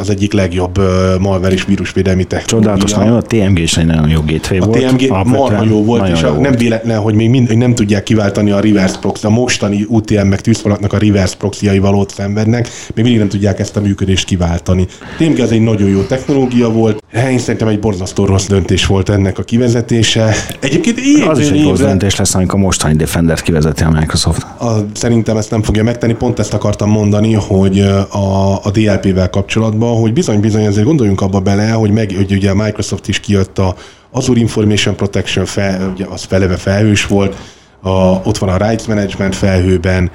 az 0.00 0.10
egyik 0.10 0.32
legjobb 0.32 0.78
malware 1.20 1.52
és 1.52 1.64
vírusvédelmi 1.64 2.24
technológia. 2.24 2.70
Csodálatos, 2.70 2.92
nagyon 2.92 3.16
a 3.16 3.22
TMG 3.22 3.58
is 3.58 3.76
egy 3.76 3.86
nagyon 3.86 4.08
jó 4.08 4.20
gateway 4.20 4.60
a 4.60 4.64
volt. 4.64 4.84
A 4.84 4.88
TMG 4.88 5.26
marha 5.26 5.64
jó 5.64 5.84
volt, 5.84 6.08
és 6.08 6.20
jó 6.20 6.28
nem 6.28 6.42
volt. 6.42 6.58
véletlen, 6.58 6.98
hogy 6.98 7.14
még 7.14 7.30
mind, 7.30 7.56
nem 7.56 7.74
tudják 7.74 8.02
kiváltani 8.02 8.50
a 8.50 8.60
reverse 8.60 8.98
proxy, 8.98 9.26
a 9.26 9.30
mostani 9.30 9.86
UTM 9.88 10.26
meg 10.26 10.40
tűzfalaknak 10.40 10.92
a 10.92 10.98
reverse 10.98 11.36
proxy 11.36 11.78
valót 11.78 12.10
szenvednek, 12.10 12.68
még 12.94 13.04
mindig 13.04 13.18
nem 13.18 13.28
tudják 13.28 13.58
ezt 13.58 13.76
a 13.76 13.80
működést 13.80 14.24
kiváltani. 14.24 14.86
TMG 15.18 15.40
az 15.40 15.52
egy 15.52 15.60
nagyon 15.60 15.88
jó 15.88 16.02
technológia 16.02 16.70
volt, 16.70 17.03
Én 17.14 17.38
szerintem 17.38 17.68
egy 17.68 17.78
borzasztó 17.78 18.24
rossz 18.24 18.46
döntés 18.46 18.86
volt 18.86 19.08
ennek 19.08 19.38
a 19.38 19.42
kivezetése. 19.42 20.34
Egyébként 20.60 20.98
évről 20.98 21.28
Az 21.28 21.38
is 21.38 21.50
egy 21.50 21.62
rossz 21.62 21.78
döntés 21.78 22.16
lesz, 22.16 22.34
amikor 22.34 22.58
mostani 22.58 22.94
Defender 22.94 23.42
kivezeti 23.42 23.82
a 23.82 23.90
Microsoft. 23.90 24.42
A, 24.42 24.86
szerintem 24.94 25.36
ezt 25.36 25.50
nem 25.50 25.62
fogja 25.62 25.82
megtenni, 25.82 26.14
pont 26.14 26.38
ezt 26.38 26.54
akartam 26.54 26.90
mondani, 26.90 27.32
hogy 27.32 27.80
a, 28.10 28.54
a 28.64 28.70
DLP-vel 28.72 29.30
kapcsolatban, 29.30 30.00
hogy 30.00 30.12
bizony-bizony 30.12 30.66
azért 30.66 30.86
gondoljunk 30.86 31.20
abba 31.20 31.40
bele, 31.40 31.70
hogy, 31.70 31.90
meg, 31.90 32.12
hogy 32.16 32.32
ugye 32.32 32.50
a 32.50 32.54
Microsoft 32.54 33.08
is 33.08 33.20
kijött 33.20 33.58
a 33.58 33.74
Azure 34.10 34.40
Information 34.40 34.94
Protection, 34.94 35.44
fel, 35.44 35.90
ugye 35.94 36.06
az 36.08 36.22
feleve 36.22 36.56
felhős 36.56 37.06
volt, 37.06 37.36
a, 37.80 37.90
ott 38.24 38.38
van 38.38 38.48
a 38.48 38.68
Rights 38.68 38.86
Management 38.86 39.34
felhőben, 39.34 40.10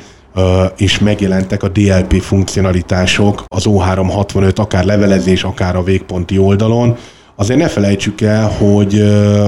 és 0.78 1.00
megjelentek 1.00 1.64
a 1.64 1.68
DLP 1.68 2.22
funkcionalitások, 2.22 3.44
az 3.48 3.64
O365, 3.68 4.56
akár 4.56 4.86
levelezés, 4.86 5.44
akár 5.44 5.76
a 5.76 5.84
végponti 5.84 6.38
oldalon, 6.38 6.98
Azért 7.40 7.60
ne 7.60 7.68
felejtsük 7.68 8.22
el, 8.22 8.50
hogy, 8.50 9.04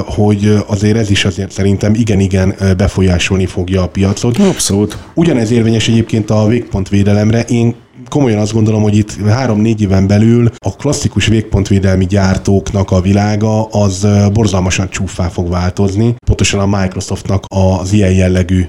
hogy 0.05 0.53
azért 0.67 0.97
ez 0.97 1.09
is 1.09 1.25
azért 1.25 1.51
szerintem 1.51 1.93
igen-igen 1.93 2.55
befolyásolni 2.77 3.45
fogja 3.45 3.81
a 3.81 3.87
piacot. 3.87 4.37
Abszolút. 4.37 4.97
Ugyanez 5.13 5.51
érvényes 5.51 5.87
egyébként 5.87 6.29
a 6.29 6.47
végpontvédelemre. 6.47 7.41
Én 7.41 7.75
komolyan 8.09 8.39
azt 8.39 8.53
gondolom, 8.53 8.81
hogy 8.81 8.97
itt 8.97 9.27
három-négy 9.27 9.81
éven 9.81 10.07
belül 10.07 10.49
a 10.57 10.75
klasszikus 10.75 11.27
végpontvédelmi 11.27 12.05
gyártóknak 12.05 12.91
a 12.91 13.01
világa 13.01 13.65
az 13.65 14.07
borzalmasan 14.33 14.89
csúfá 14.89 15.27
fog 15.27 15.49
változni. 15.49 16.15
Pontosan 16.25 16.59
a 16.59 16.79
Microsoftnak 16.79 17.43
az 17.47 17.93
ilyen 17.93 18.11
jellegű 18.11 18.65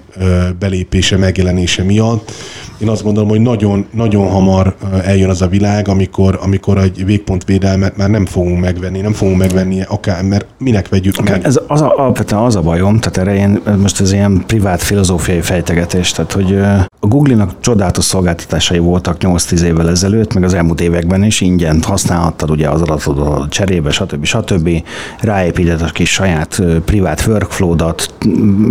belépése, 0.59 1.17
megjelenése 1.17 1.83
miatt. 1.83 2.33
Én 2.79 2.89
azt 2.89 3.03
gondolom, 3.03 3.29
hogy 3.29 3.41
nagyon, 3.41 3.87
nagyon 3.91 4.29
hamar 4.29 4.77
eljön 5.05 5.31
az 5.31 5.43
a 5.43 5.49
világ, 5.49 5.89
amikor, 5.89 6.39
amikor 6.43 6.79
egy 6.79 7.05
végpontvédelmet 7.05 7.97
már 7.97 8.11
nem 8.11 8.27
fogunk 8.27 8.61
megvenni, 8.61 9.01
nem 9.01 9.13
fogunk 9.13 9.39
megvenni 9.39 9.83
akár, 9.89 10.23
mert 10.23 10.47
minek 10.59 10.89
vegyük 10.89 11.29
meg. 11.29 11.45
Ez 11.45 11.61
az 11.67 11.81
a, 11.81 11.97
alapvetően 11.97 12.43
az 12.43 12.57
a 12.57 12.61
bajom, 12.61 12.99
tehát 12.99 13.17
erre 13.17 13.35
én, 13.35 13.61
most 13.81 14.01
ez 14.01 14.13
ilyen 14.13 14.43
privát 14.47 14.83
filozófiai 14.83 15.41
fejtegetés, 15.41 16.11
tehát 16.11 16.33
hogy 16.33 16.55
a 17.01 17.07
Google-nak 17.07 17.61
csodálatos 17.61 18.05
szolgáltatásai 18.05 18.79
voltak 18.79 19.19
8-10 19.23 19.61
évvel 19.61 19.91
ezelőtt, 19.91 20.35
meg 20.35 20.45
az 20.45 20.55
elmúlt 20.55 20.81
években 20.81 21.25
is 21.25 21.41
ingyen 21.41 21.83
használhattad 21.83 22.51
ugye 22.51 22.69
az 22.69 22.81
adatodat 22.81 23.51
cserébe, 23.51 23.91
stb. 23.91 24.25
stb. 24.25 24.71
Ráépíted 25.21 25.83
a 25.83 25.87
kis 25.87 26.11
saját 26.11 26.63
privát 26.85 27.27
workflow-dat, 27.27 28.15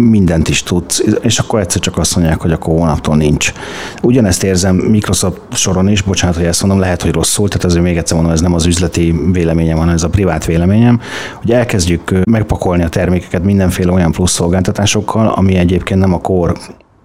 mindent 0.10 0.50
is 0.50 0.64
tudsz, 0.64 1.04
és 1.22 1.40
akkor 1.40 1.60
egyszer 1.60 1.82
csak 1.82 1.98
azt 1.98 2.16
mondják, 2.16 2.42
hogy 2.42 2.52
akkor 2.52 2.74
hónaptól 2.74 3.16
nincs. 3.16 3.54
Ugyanezt 4.02 4.44
érzem 4.44 4.76
Microsoft 4.76 5.40
soron 5.52 5.88
is, 5.88 6.02
bocsánat, 6.02 6.36
hogy 6.36 6.46
ezt 6.46 6.62
mondom, 6.62 6.80
lehet, 6.80 7.02
hogy 7.02 7.12
rosszul, 7.12 7.48
tehát 7.48 7.66
azért 7.66 7.84
még 7.84 7.98
egyszer 7.98 8.16
mondom, 8.16 8.34
ez 8.34 8.42
nem 8.42 8.54
az 8.54 8.66
üzleti 8.66 9.16
véleményem, 9.32 9.78
hanem 9.78 9.94
ez 9.94 10.04
a 10.04 10.10
privát 10.10 10.46
véleményem, 10.46 11.00
hogy 11.36 11.52
elkezdjük 11.52 12.14
megpakolni 12.30 12.84
a 12.84 12.90
termékeket 12.90 13.44
mindenféle 13.44 13.92
olyan 13.92 14.12
plusz 14.12 14.32
szolgáltatásokkal, 14.32 15.28
ami 15.28 15.56
egyébként 15.56 16.00
nem 16.00 16.14
a 16.14 16.20
core 16.20 16.54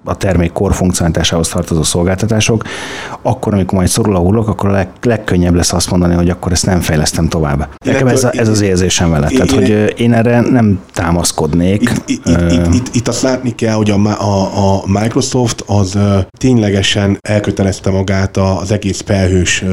a 0.07 0.17
termék 0.17 0.53
core 0.53 0.75
funkcionalitásához 0.75 1.49
tartozó 1.49 1.83
szolgáltatások, 1.83 2.65
akkor, 3.23 3.55
amikor 3.55 3.79
majd 3.79 3.89
szorul 3.89 4.17
a 4.17 4.19
hullok, 4.19 4.49
akkor 4.49 4.69
a 4.69 4.73
leg, 4.73 4.89
legkönnyebb 5.03 5.55
lesz 5.55 5.73
azt 5.73 5.91
mondani, 5.91 6.15
hogy 6.15 6.31
akkor 6.31 6.53
ezt 6.53 6.67
nem 6.67 6.81
fejlesztem 6.81 7.29
tovább. 7.29 7.69
Nekem 7.85 8.07
ez, 8.07 8.25
a, 8.25 8.31
ez 8.33 8.49
az 8.49 8.61
érzésem 8.61 9.11
vele. 9.11 9.29
Tehát, 9.29 9.51
hogy 9.51 9.95
én 9.97 10.13
erre 10.13 10.41
nem 10.41 10.81
támaszkodnék. 10.93 11.83
Itt, 11.83 12.03
itt, 12.07 12.27
itt, 12.27 12.75
itt, 12.75 12.95
itt, 12.95 13.09
azt 13.09 13.23
látni 13.23 13.55
kell, 13.55 13.75
hogy 13.75 13.91
a, 13.91 13.97
a, 14.07 14.75
a 14.75 14.83
Microsoft 14.87 15.65
az 15.67 15.99
ténylegesen 16.39 17.19
elkötelezte 17.21 17.91
magát 17.91 18.37
az 18.37 18.71
egész 18.71 19.03
felhős 19.07 19.65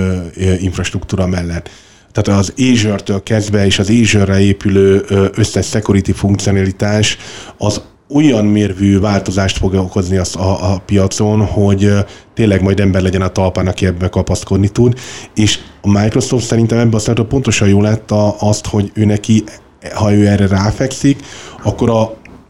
infrastruktúra 0.60 1.28
mellett. 1.28 1.70
Tehát 2.12 2.40
az 2.40 2.54
Azure-től 2.58 3.24
kezdve 3.24 3.66
és 3.66 3.80
az 3.80 3.90
Azure-re 3.90 4.40
épülő 4.40 5.06
összes 5.36 5.68
security 5.68 6.12
funkcionalitás 6.12 7.18
az 7.58 7.82
olyan 8.14 8.46
mérvű 8.46 9.00
változást 9.00 9.58
fog 9.58 9.74
okozni 9.74 10.18
az 10.18 10.36
a, 10.36 10.74
a 10.74 10.82
piacon, 10.86 11.46
hogy 11.46 11.92
tényleg 12.34 12.62
majd 12.62 12.80
ember 12.80 13.02
legyen 13.02 13.22
a 13.22 13.28
talpán, 13.28 13.68
aki 13.68 13.86
ebbe 13.86 14.08
kapaszkodni 14.08 14.70
tud. 14.70 15.00
És 15.36 15.60
a 15.82 16.00
Microsoft 16.02 16.46
szerintem 16.46 16.78
ebben 16.78 16.94
a 16.94 17.00
szempontból 17.00 17.40
pontosan 17.40 17.68
jól 17.68 17.82
látta 17.82 18.30
azt, 18.30 18.68
hogy 18.68 18.92
ő 18.94 19.06
neki, 19.06 19.44
ha 19.94 20.14
ő 20.14 20.28
erre 20.28 20.48
ráfekszik, 20.48 21.20
akkor 21.64 21.90
a, 21.90 22.02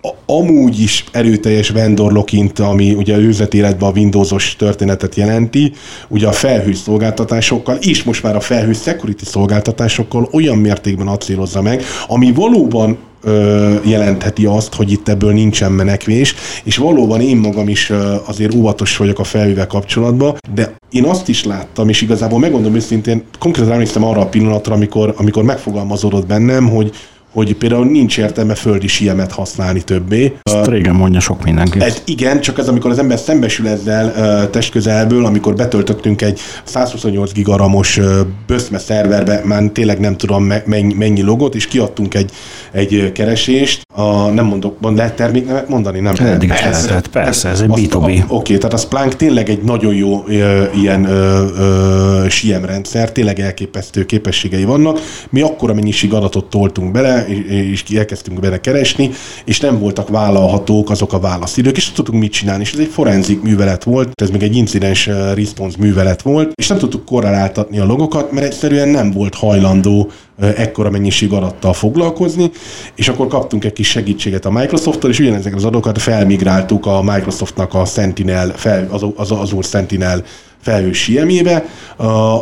a- 0.01 0.16
amúgy 0.26 0.80
is 0.80 1.03
erőteljes 1.11 1.70
vendor 1.70 2.11
lockint, 2.11 2.59
ami 2.59 2.93
ugye 2.93 3.18
üzleti 3.18 3.57
életben 3.57 3.89
a 3.89 3.91
Windowsos 3.91 4.55
történetet 4.55 5.16
jelenti, 5.16 5.74
ugye 6.07 6.28
a 6.28 6.32
felhő 6.32 6.74
szolgáltatásokkal, 6.74 7.76
és 7.76 8.03
most 8.03 8.24
már 8.24 8.36
a 8.36 8.39
felhő 8.39 8.74
security 8.74 9.24
szolgáltatásokkal 9.24 10.30
olyan 10.32 10.57
mértékben 10.57 11.07
acélozza 11.07 11.61
meg, 11.61 11.84
ami 12.07 12.32
valóban 12.32 12.97
ö, 13.24 13.74
jelentheti 13.84 14.45
azt, 14.45 14.74
hogy 14.74 14.91
itt 14.91 15.09
ebből 15.09 15.34
nincsen 15.34 15.71
menekvés, 15.71 16.36
és 16.63 16.78
valóban 16.78 17.21
én 17.21 17.38
magam 17.38 17.67
is 17.67 17.89
ö, 17.89 18.15
azért 18.26 18.53
óvatos 18.53 18.97
vagyok 18.97 19.19
a 19.19 19.24
felhővel 19.24 19.67
kapcsolatban, 19.67 20.36
de 20.53 20.76
én 20.89 21.03
azt 21.03 21.30
is 21.30 21.43
láttam, 21.43 21.89
és 21.89 22.01
igazából 22.01 22.39
megmondom 22.39 22.76
őszintén, 22.76 23.24
konkrétan 23.39 23.71
emlékszem 23.71 24.03
arra 24.03 24.21
a 24.21 24.26
pillanatra, 24.26 24.74
amikor, 24.74 25.13
amikor 25.17 25.43
megfogalmazódott 25.43 26.28
bennem, 26.28 26.69
hogy 26.69 26.91
hogy 27.34 27.55
például 27.55 27.86
nincs 27.86 28.17
értelme 28.17 28.55
földi 28.55 28.88
siemet 28.88 29.31
használni 29.31 29.81
többé. 29.81 30.34
Ezt 30.43 30.67
régen 30.67 30.95
mondja 30.95 31.19
sok 31.19 31.43
mindenki. 31.43 31.81
Ez 31.81 32.01
igen, 32.05 32.39
csak 32.41 32.57
ez 32.57 32.67
amikor 32.67 32.91
az 32.91 32.99
ember 32.99 33.17
szembesül 33.19 33.67
ezzel 33.67 34.13
ö, 34.17 34.47
testközelből, 34.49 35.25
amikor 35.25 35.55
betöltöttünk 35.55 36.21
egy 36.21 36.39
128 36.63 37.31
gigaramos 37.31 37.97
ö, 37.97 38.21
böszme 38.47 38.77
szerverbe, 38.77 39.41
már 39.45 39.63
tényleg 39.73 39.99
nem 39.99 40.17
tudom 40.17 40.43
me- 40.43 40.65
mennyi, 40.65 40.93
mennyi 40.93 41.21
logot, 41.21 41.55
és 41.55 41.67
kiadtunk 41.67 42.13
egy, 42.13 42.31
egy 42.71 43.11
keresést. 43.13 43.81
A, 43.95 44.27
nem 44.29 44.45
mondok, 44.45 44.79
mond, 44.79 44.97
lehet 44.97 45.15
terméknevet 45.15 45.69
mondani? 45.69 45.99
Nem. 45.99 46.13
Eddig 46.19 46.49
is 46.49 46.61
lehetett, 46.61 47.07
persze, 47.07 47.49
ez 47.49 47.59
egy 47.61 47.69
Azt- 47.71 47.81
B2B. 47.81 48.23
a- 48.29 48.34
Oké, 48.34 48.57
tehát 48.57 48.73
a 48.73 48.77
Splunk 48.77 49.15
tényleg 49.15 49.49
egy 49.49 49.61
nagyon 49.61 49.93
jó 49.95 50.23
ö, 50.27 50.63
ilyen 50.81 51.05
ö, 51.05 51.45
ö, 51.57 52.25
SIEM 52.29 52.65
rendszer, 52.65 53.11
tényleg 53.11 53.39
elképesztő 53.39 54.05
képességei 54.05 54.63
vannak. 54.63 54.99
Mi 55.29 55.41
akkora 55.41 55.73
mennyiség 55.73 56.13
adatot 56.13 56.45
toltunk 56.49 56.91
bele, 56.91 57.22
és, 57.28 57.84
és 57.88 57.97
elkezdtünk 57.97 58.39
bele 58.39 58.59
keresni, 58.59 59.11
és 59.45 59.59
nem 59.59 59.80
voltak 59.80 60.09
vállalhatók 60.09 60.89
azok 60.89 61.13
a 61.13 61.19
válaszidők, 61.19 61.78
és 61.78 61.86
nem 61.86 61.95
tudtunk 61.95 62.19
mit 62.19 62.32
csinálni. 62.32 62.63
És 62.63 62.74
ez 62.74 62.80
egy 62.80 62.89
forenzik 62.91 63.41
művelet 63.41 63.84
volt, 63.84 64.21
ez 64.21 64.30
még 64.30 64.43
egy 64.43 64.55
incidens 64.55 65.07
ö, 65.07 65.34
response 65.34 65.78
művelet 65.80 66.21
volt, 66.21 66.51
és 66.55 66.67
nem 66.67 66.78
tudtuk 66.78 67.05
korreláltatni 67.05 67.80
a 67.80 67.86
logokat, 67.86 68.32
mert 68.32 68.45
egyszerűen 68.45 68.89
nem 68.89 69.11
volt 69.11 69.36
hajlandó 69.36 70.11
ö, 70.39 70.47
ekkora 70.55 70.89
mennyiség 70.89 71.32
adattal 71.32 71.74
foglalkozni, 71.74 72.51
és 72.95 73.07
akkor 73.07 73.28
kaptunk 73.28 73.65
egy 73.65 73.74
kis 73.74 73.89
segítséget 73.89 74.45
a 74.45 74.51
Microsofttól, 74.51 75.09
és 75.09 75.19
ugyanezeket 75.19 75.57
az 75.57 75.63
adatokat 75.63 76.01
felmigráltuk 76.01 76.86
a 76.86 77.01
Microsoftnak 77.01 77.74
a 77.74 77.86
Sentinel, 77.86 78.53
fel, 78.55 78.88
az, 78.91 79.03
az, 79.15 79.32
az 79.32 79.32
Azure 79.32 79.67
Sentinel 79.67 80.24
felhős 80.64 80.97
siemébe, 80.97 81.66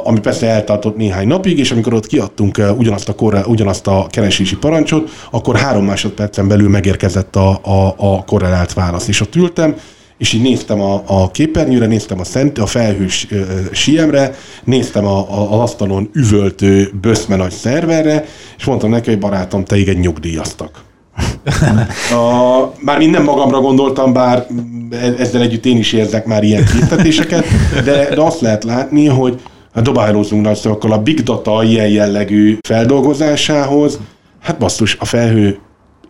ami 0.04 0.20
persze 0.20 0.48
eltartott 0.48 0.98
néhány 0.98 1.28
napig, 1.28 1.60
és 1.60 1.72
amikor 1.72 1.94
ott 1.94 2.08
kiadtunk 2.08 2.58
uh, 2.58 2.78
ugyanazt, 2.78 3.10
a 3.10 3.16
korre, 3.16 3.46
ugyanazt 3.46 3.88
a 3.88 4.08
keresési 4.10 4.58
parancsot, 4.58 5.10
akkor 5.32 5.56
három 5.56 5.86
másodpercen 5.86 6.48
belül 6.48 6.70
megérkezett 6.70 7.36
a, 7.36 7.50
a, 7.50 7.94
a 7.98 8.24
korrelált 8.24 8.74
válasz. 8.74 9.08
És 9.08 9.22
ott 9.22 9.36
ültem, 9.36 9.76
és 10.18 10.34
így 10.34 10.42
néztem 10.42 10.82
a, 10.82 11.04
a 11.06 11.32
képernyőre, 11.32 11.86
néztem 11.86 12.20
a, 12.20 12.24
szent, 12.24 12.58
a 12.58 12.66
felhős 12.66 13.28
uh, 13.32 13.42
siemre, 13.72 14.36
néztem 14.64 15.06
a, 15.06 15.18
a, 15.18 15.54
az 15.54 15.60
asztalon 15.60 16.10
üvöltő 16.14 16.92
böszme 17.02 17.36
nagy 17.36 17.52
szerverre, 17.52 18.26
és 18.58 18.66
mondtam 18.66 18.90
neki, 18.90 19.10
hogy 19.10 19.20
barátom, 19.20 19.64
téged 19.64 20.00
nyugdíjaztak. 20.00 20.90
Már 22.86 22.98
minden 22.98 23.24
magamra 23.24 23.60
gondoltam, 23.60 24.14
bár 24.14 24.48
e- 24.90 25.16
ezzel 25.18 25.42
együtt 25.42 25.66
én 25.66 25.78
is 25.78 25.94
érzek 25.94 26.26
már 26.26 26.44
ilyen 26.44 26.66
késztetéseket, 26.66 27.46
de, 27.84 28.16
de 28.16 28.22
azt 28.22 28.42
lehet 28.42 28.64
látni, 28.64 29.06
hogy 29.06 29.42
hát 29.74 29.84
dobálózunk 29.84 30.46
nagy 30.46 30.56
szavakkal 30.56 30.92
a 30.92 31.02
big 31.02 31.24
data 31.24 31.64
ilyen 31.64 31.88
jellegű 31.88 32.58
feldolgozásához, 32.68 34.00
hát 34.42 34.58
basszus, 34.58 34.98
a 35.00 35.06
felhő 35.06 35.60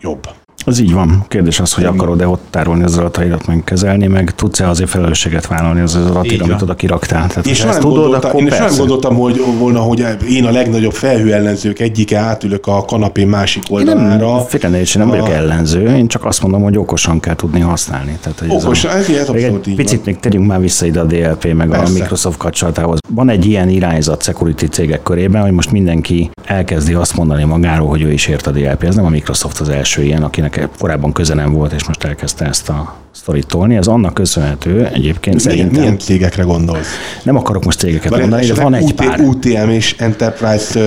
jobb. 0.01 0.27
Az 0.65 0.79
így 0.79 0.93
van. 0.93 1.25
Kérdés 1.27 1.59
az, 1.59 1.73
hogy 1.73 1.83
akarod-e 1.83 2.27
ott 2.27 2.41
tárolni 2.49 2.83
az 2.83 2.97
adataidat, 2.97 3.47
meg 3.47 3.61
kezelni, 3.63 4.07
meg 4.07 4.31
tudsz-e 4.35 4.69
azért 4.69 4.89
felelősséget 4.89 5.47
vállalni 5.47 5.79
az 5.81 5.95
adatira, 5.95 6.43
amit 6.45 6.61
oda 6.61 6.75
kiraktál. 6.75 7.27
Tehát, 7.27 7.45
Én 7.45 7.51
ezt 7.53 7.63
nem, 7.65 7.79
tudod, 7.79 7.97
gondoltam, 7.97 8.29
akkor 8.29 8.41
én 8.41 8.47
soha 8.47 8.57
nem 8.59 8.67
persze. 8.67 8.79
gondoltam, 8.79 9.15
hogy 9.15 9.41
volna, 9.59 9.79
hogy 9.79 10.05
én 10.29 10.45
a 10.45 10.51
legnagyobb 10.51 10.91
felhő 10.93 11.33
ellenzők 11.33 11.79
egyike 11.79 12.17
átülök 12.17 12.67
a 12.67 12.85
kanapé 12.85 13.23
másik 13.23 13.63
Nem, 13.69 13.77
oldalára. 13.77 14.39
félre 14.39 14.67
ne 14.69 14.77
értsen, 14.77 15.01
nem 15.01 15.09
vagyok 15.09 15.27
A- 15.27 15.31
ellenző, 15.33 15.95
én 15.95 16.07
csak 16.07 16.25
azt 16.25 16.41
mondom, 16.41 16.61
hogy 16.63 16.77
okosan 16.77 17.19
kell 17.19 17.35
tudni 17.35 17.59
használni. 17.59 18.17
Tehát, 18.21 18.39
hogy 18.39 18.49
ez 18.49 18.63
Okos, 18.65 18.83
a- 18.83 18.89
ez, 18.89 18.95
ez 18.95 19.07
Még 19.07 19.17
abszolút 19.19 19.65
egy 19.65 19.71
így 19.71 19.75
picit 19.75 19.95
van. 19.95 20.03
még 20.05 20.19
tegyünk 20.19 20.47
már 20.47 20.59
vissza 20.59 20.85
ide 20.85 20.99
a 20.99 21.03
DLP 21.05 21.53
meg 21.53 21.69
Persze. 21.69 21.93
a 21.93 21.97
Microsoft 21.97 22.37
kapcsolatához. 22.37 22.99
Van 23.09 23.29
egy 23.29 23.45
ilyen 23.45 23.69
irányzat 23.69 24.23
security 24.23 24.63
cégek 24.65 25.03
körében, 25.03 25.41
hogy 25.41 25.51
most 25.51 25.71
mindenki 25.71 26.29
elkezdi 26.45 26.93
azt 26.93 27.15
mondani 27.17 27.43
magáról, 27.43 27.87
hogy 27.87 28.01
ő 28.01 28.11
is 28.11 28.27
ért 28.27 28.47
a 28.47 28.51
DLP. 28.51 28.83
Ez 28.83 28.95
nem 28.95 29.05
a 29.05 29.09
Microsoft 29.09 29.59
az 29.59 29.69
első 29.69 30.03
ilyen, 30.03 30.23
akinek 30.23 30.50
elke, 30.57 30.69
korábban 30.79 31.11
köze 31.11 31.33
nem 31.33 31.53
volt, 31.53 31.71
és 31.71 31.85
most 31.87 32.03
elkezdte 32.03 32.45
ezt 32.45 32.69
a 32.69 32.95
sztorit 33.11 33.47
tolni. 33.47 33.75
Ez 33.75 33.87
annak 33.87 34.13
köszönhető 34.13 34.85
egyébként 34.85 35.35
milyen, 35.35 35.39
szerintem. 35.39 35.81
Milyen 35.81 35.99
cégekre 35.99 36.43
gondolsz? 36.43 36.87
Nem 37.23 37.35
akarok 37.35 37.65
most 37.65 37.79
cégeket 37.79 38.19
mondani, 38.19 38.45
de 38.45 38.53
van 38.53 38.73
egy 38.73 38.83
UT, 38.83 38.93
pár. 38.93 39.19
UTM 39.19 39.69
és 39.69 39.95
Enterprise 39.97 40.79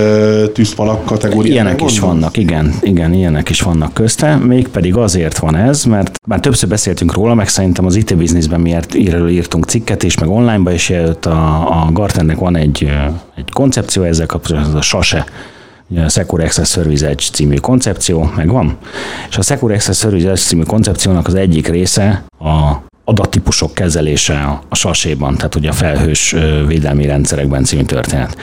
tűzfalak 0.52 1.04
kategóriák. 1.04 1.52
Ilyenek 1.52 1.82
is 1.82 1.98
vannak, 1.98 2.36
igen, 2.36 2.74
igen, 2.80 3.12
ilyenek 3.12 3.50
is 3.50 3.60
vannak 3.60 3.94
közte. 3.94 4.36
Mégpedig 4.36 4.96
azért 4.96 5.38
van 5.38 5.56
ez, 5.56 5.84
mert 5.84 6.20
már 6.26 6.40
többször 6.40 6.68
beszéltünk 6.68 7.12
róla, 7.12 7.34
meg 7.34 7.48
szerintem 7.48 7.86
az 7.86 7.94
IT 7.96 8.16
bizniszben 8.16 8.60
miért 8.60 8.94
írtunk 8.94 9.64
cikket 9.64 10.02
is, 10.02 10.18
meg 10.18 10.28
onlineba 10.28 10.72
is 10.72 10.88
jött 10.88 11.26
a, 11.26 11.56
a 11.82 11.88
Gartnernek 11.92 12.38
van 12.38 12.56
egy, 12.56 12.90
egy 13.36 13.50
koncepció 13.52 14.02
ezzel 14.02 14.26
kapcsolatban, 14.26 14.70
ez 14.70 14.76
a 14.78 14.82
SASE 14.82 15.26
Secure 16.08 16.44
Access 16.44 16.70
Service 16.70 17.06
Edge 17.06 17.24
című 17.32 17.56
koncepció 17.56 18.30
megvan, 18.36 18.76
és 19.28 19.36
a 19.36 19.42
Secure 19.42 19.74
Access 19.74 19.98
Service 19.98 20.28
Edge 20.28 20.40
című 20.40 20.62
koncepciónak 20.62 21.26
az 21.26 21.34
egyik 21.34 21.68
része 21.68 22.24
a 22.38 22.72
adattípusok 23.04 23.74
kezelése 23.74 24.60
a 24.68 24.74
saséban, 24.74 25.36
tehát 25.36 25.54
ugye 25.54 25.68
a 25.68 25.72
felhős 25.72 26.34
védelmi 26.66 27.06
rendszerekben 27.06 27.64
című 27.64 27.82
történet. 27.82 28.36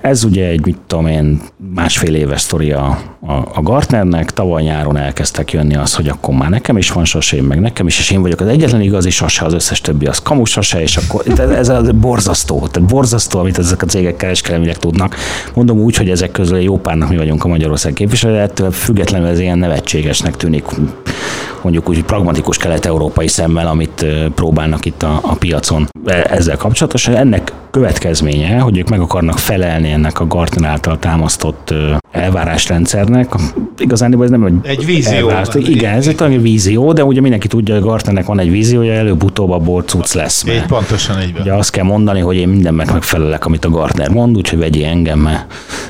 Ez 0.00 0.24
ugye 0.24 0.46
egy, 0.46 0.64
mit 0.64 0.78
tudom 0.86 1.06
én, 1.06 1.40
másfél 1.74 2.14
éves 2.14 2.40
sztori 2.40 2.74
a, 3.26 3.32
a, 3.32 3.48
a 3.54 3.62
Gartnernek, 3.62 4.30
tavaly 4.30 4.62
nyáron 4.62 4.96
elkezdtek 4.96 5.52
jönni 5.52 5.76
az, 5.76 5.94
hogy 5.94 6.08
akkor 6.08 6.34
már 6.34 6.50
nekem 6.50 6.76
is 6.76 6.90
van 6.90 7.04
sasé, 7.04 7.40
meg 7.40 7.60
nekem 7.60 7.86
is, 7.86 7.98
és 7.98 8.10
én 8.10 8.22
vagyok 8.22 8.40
az 8.40 8.46
egyetlen 8.46 8.80
igazi 8.80 9.10
sase, 9.10 9.44
az 9.44 9.52
összes 9.52 9.80
többi 9.80 10.06
az 10.06 10.18
kamus 10.18 10.50
sase, 10.50 10.82
és 10.82 10.96
akkor 10.96 11.22
ez, 11.38 11.68
ez 11.68 11.90
borzasztó, 11.90 12.66
tehát 12.70 12.88
borzasztó, 12.88 13.38
amit 13.38 13.58
ezek 13.58 13.82
a 13.82 13.86
cégek 13.86 14.16
kereskedelmileg 14.16 14.76
tudnak. 14.76 15.16
Mondom 15.54 15.78
úgy, 15.78 15.96
hogy 15.96 16.10
ezek 16.10 16.30
közül 16.30 16.58
jó 16.58 16.78
párnak 16.78 17.08
mi 17.08 17.16
vagyunk 17.16 17.44
a 17.44 17.48
Magyarország 17.48 17.92
képviselő, 17.92 18.38
ettől 18.38 18.70
függetlenül 18.70 19.28
ez 19.28 19.38
ilyen 19.38 19.58
nevetségesnek 19.58 20.36
tűnik, 20.36 20.64
mondjuk 21.62 21.88
úgy 21.88 22.04
pragmatikus 22.04 22.56
kelet-európai 22.56 23.28
szemmel, 23.28 23.66
amit 23.66 24.06
próbálnak 24.34 24.84
itt 24.84 25.02
a, 25.02 25.18
a 25.22 25.34
piacon 25.34 25.88
e, 26.04 26.26
ezzel 26.30 26.56
kapcsolatosan. 26.56 27.16
Ennek 27.16 27.52
következménye, 27.70 28.58
hogy 28.58 28.78
ők 28.78 28.88
meg 28.88 29.00
akarnak 29.00 29.38
felelni 29.38 29.90
ennek 29.90 30.20
a 30.20 30.26
Gartner 30.26 30.70
által 30.70 30.98
támasztott 30.98 31.74
elvárásrendszernek. 32.10 33.32
Igazán 33.78 34.22
ez 34.22 34.30
nem 34.30 34.44
egy, 34.44 34.54
egy 34.62 34.84
vízió. 34.84 35.28
Elvárt. 35.28 35.54
Igen, 35.54 35.94
ez 35.94 36.06
egy 36.06 36.42
vízió, 36.42 36.92
de 36.92 37.04
ugye 37.04 37.20
mindenki 37.20 37.48
tudja, 37.48 37.74
hogy 37.74 37.82
Gartnernek 37.82 38.26
van 38.26 38.38
egy 38.38 38.50
víziója, 38.50 38.92
előbb-utóbb 38.92 39.50
abból 39.50 39.82
cucc 39.82 40.12
lesz. 40.12 40.44
Így 40.46 40.66
pontosan 40.66 41.22
így 41.22 41.32
van. 41.32 41.42
Ugye 41.42 41.54
azt 41.54 41.70
kell 41.70 41.84
mondani, 41.84 42.20
hogy 42.20 42.36
én 42.36 42.48
mindennek 42.48 42.92
megfelelek, 42.92 43.46
amit 43.46 43.64
a 43.64 43.70
Gartner 43.70 44.10
mond, 44.10 44.36
úgyhogy 44.36 44.58
vegyél 44.58 44.86
engem, 44.86 45.28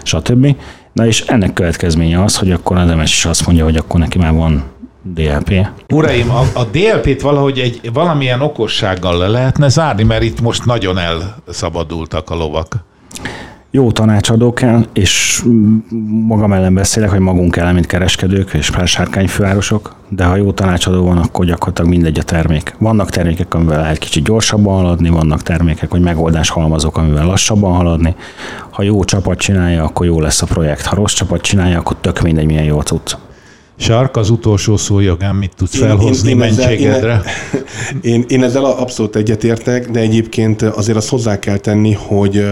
stb. 0.02 0.56
Na 0.92 1.06
és 1.06 1.20
ennek 1.20 1.52
következménye 1.52 2.22
az, 2.22 2.36
hogy 2.36 2.50
akkor 2.50 2.76
az 2.76 2.94
MS 2.94 3.12
is 3.12 3.24
azt 3.24 3.46
mondja, 3.46 3.64
hogy 3.64 3.76
akkor 3.76 4.00
neki 4.00 4.18
már 4.18 4.32
van 4.32 4.62
DLP. 5.02 5.66
Uraim, 5.92 6.30
a, 6.30 6.40
a 6.54 6.64
DLP-t 6.64 7.20
valahogy 7.20 7.58
egy 7.58 7.92
valamilyen 7.92 8.40
okossággal 8.40 9.18
le 9.18 9.28
lehetne 9.28 9.68
zárni, 9.68 10.02
mert 10.02 10.22
itt 10.22 10.40
most 10.40 10.64
nagyon 10.64 10.96
elszabadultak 10.98 12.30
a 12.30 12.34
lovak. 12.34 12.74
Jó 13.72 13.92
tanácsadók 13.92 14.62
el, 14.62 14.86
és 14.92 15.42
magam 16.26 16.52
ellen 16.52 16.74
beszélek, 16.74 17.10
hogy 17.10 17.18
magunk 17.18 17.56
ellen, 17.56 17.74
mint 17.74 17.86
kereskedők 17.86 18.52
és 18.52 18.70
sárkányfőárosok, 18.84 19.94
de 20.08 20.24
ha 20.24 20.36
jó 20.36 20.52
tanácsadó 20.52 21.04
van, 21.04 21.18
akkor 21.18 21.44
gyakorlatilag 21.44 21.90
mindegy 21.90 22.18
a 22.18 22.22
termék. 22.22 22.74
Vannak 22.78 23.10
termékek, 23.10 23.54
amivel 23.54 23.80
lehet 23.80 23.98
kicsit 23.98 24.24
gyorsabban 24.24 24.74
haladni, 24.74 25.08
vannak 25.08 25.42
termékek, 25.42 25.90
hogy 25.90 26.00
megoldás 26.00 26.48
halmazok, 26.48 26.96
amivel 26.96 27.26
lassabban 27.26 27.74
haladni. 27.74 28.14
Ha 28.70 28.82
jó 28.82 29.04
csapat 29.04 29.38
csinálja, 29.38 29.84
akkor 29.84 30.06
jó 30.06 30.20
lesz 30.20 30.42
a 30.42 30.46
projekt. 30.46 30.84
Ha 30.84 30.96
rossz 30.96 31.14
csapat 31.14 31.40
csinálja, 31.40 31.78
akkor 31.78 31.96
tök 32.00 32.20
mindegy, 32.20 32.46
milyen 32.46 32.64
jó 32.64 32.80
cucc. 32.80 33.16
Sark, 33.80 34.16
az 34.16 34.30
utolsó 34.30 34.76
szó 34.76 35.00
jogán 35.00 35.34
mit 35.34 35.52
tudsz 35.56 35.74
én, 35.74 35.80
felhozni 35.80 36.30
én, 36.30 36.40
én 36.40 36.40
mentségedre? 36.40 37.22
Én, 38.00 38.12
én, 38.12 38.24
én 38.28 38.42
ezzel 38.42 38.64
abszolút 38.64 39.16
egyetértek, 39.16 39.90
de 39.90 40.00
egyébként 40.00 40.62
azért 40.62 40.96
azt 40.96 41.08
hozzá 41.08 41.38
kell 41.38 41.56
tenni, 41.56 41.92
hogy 41.92 42.44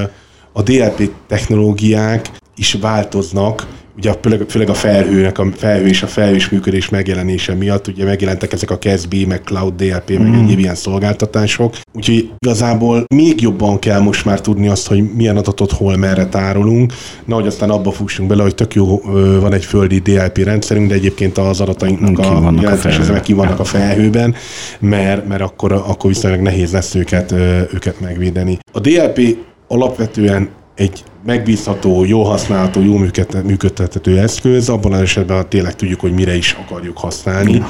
a 0.52 0.62
DLP 0.62 1.10
technológiák 1.26 2.30
is 2.56 2.72
változnak, 2.80 3.66
ugye 3.98 4.14
főleg, 4.22 4.44
főleg 4.48 4.68
a 4.68 4.74
felhőnek, 4.74 5.38
a 5.38 5.46
felhő 5.56 5.86
és 5.86 6.02
a 6.02 6.06
felhős 6.06 6.48
működés 6.48 6.88
megjelenése 6.88 7.54
miatt 7.54 7.86
ugye 7.86 8.04
megjelentek 8.04 8.52
ezek 8.52 8.70
a 8.70 8.78
CASB, 8.78 9.14
meg 9.28 9.40
Cloud 9.44 9.74
DLP, 9.74 10.10
meg 10.10 10.28
mm. 10.28 10.44
egyéb 10.44 10.58
ilyen 10.58 10.74
szolgáltatások. 10.74 11.76
Úgyhogy 11.92 12.30
igazából 12.38 13.04
még 13.14 13.40
jobban 13.40 13.78
kell 13.78 14.00
most 14.00 14.24
már 14.24 14.40
tudni 14.40 14.68
azt, 14.68 14.86
hogy 14.86 15.14
milyen 15.14 15.36
adatot 15.36 15.72
hol 15.72 15.96
merre 15.96 16.26
tárolunk, 16.26 16.92
nehogy 17.24 17.46
aztán 17.46 17.70
abba 17.70 17.90
fussunk 17.90 18.28
bele, 18.28 18.42
hogy 18.42 18.54
tök 18.54 18.74
jó 18.74 19.00
van 19.40 19.52
egy 19.52 19.64
földi 19.64 19.98
DLP 19.98 20.38
rendszerünk, 20.38 20.88
de 20.88 20.94
egyébként 20.94 21.38
az 21.38 21.60
adatainknak 21.60 22.18
a 22.18 22.52
jelentős 22.60 22.96
ki 23.22 23.32
vannak 23.32 23.60
a 23.60 23.64
felhőben, 23.64 24.34
mert, 24.78 25.28
mert 25.28 25.42
akkor, 25.42 25.72
akkor 25.72 26.10
viszonylag 26.10 26.40
nehéz 26.40 26.72
lesz 26.72 26.94
őket, 26.94 27.32
őket 27.72 28.00
megvédeni. 28.00 28.58
A 28.72 28.80
DLP 28.80 29.36
alapvetően 29.68 30.48
egy 30.78 31.04
megbízható, 31.26 32.04
jó 32.04 32.22
használható, 32.24 32.80
jó 32.80 32.96
működtethető 33.44 34.18
eszköz, 34.18 34.68
abban 34.68 34.92
az 34.92 35.00
esetben 35.00 35.48
tényleg 35.48 35.74
tudjuk, 35.74 36.00
hogy 36.00 36.12
mire 36.12 36.36
is 36.36 36.56
akarjuk 36.64 36.98
használni. 36.98 37.62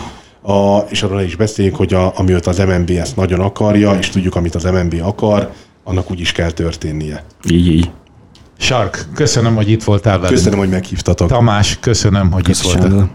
A, 0.43 0.79
és 0.79 1.03
arról 1.03 1.21
is 1.21 1.37
beszéljünk, 1.37 1.77
hogy 1.77 1.95
a, 1.95 2.19
amióta 2.19 2.51
az 2.51 2.59
MNB 2.59 2.91
ezt 2.91 3.17
nagyon 3.17 3.41
akarja, 3.41 3.93
és 3.99 4.09
tudjuk, 4.09 4.35
amit 4.35 4.55
az 4.55 4.65
MNB 4.65 5.01
akar, 5.03 5.51
annak 5.85 6.11
úgy 6.11 6.21
is 6.21 6.33
kell 6.33 6.51
történnie. 6.51 7.25
Így, 7.51 7.67
így. 7.67 7.91
Sark, 8.59 9.09
köszönöm, 9.15 9.55
hogy 9.55 9.71
itt 9.71 9.85
voltál 9.85 10.19
velünk. 10.19 10.37
Köszönöm, 10.37 10.59
hogy 10.59 10.69
meghívtatok. 10.69 11.29
Tamás, 11.29 11.79
köszönöm, 11.81 12.31
hogy 12.31 12.45
köszönöm. 12.45 12.77
itt 12.77 12.91
voltál. 12.91 13.11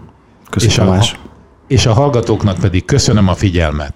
Köszönöm, 0.50 0.76
és 0.76 0.82
Tamás. 0.84 1.14
A, 1.14 1.18
és 1.68 1.86
a 1.86 1.94
hallgatóknak 1.94 2.58
pedig 2.60 2.86
köszönöm 2.86 3.28
a 3.28 3.34
figyelmet. 3.34 3.94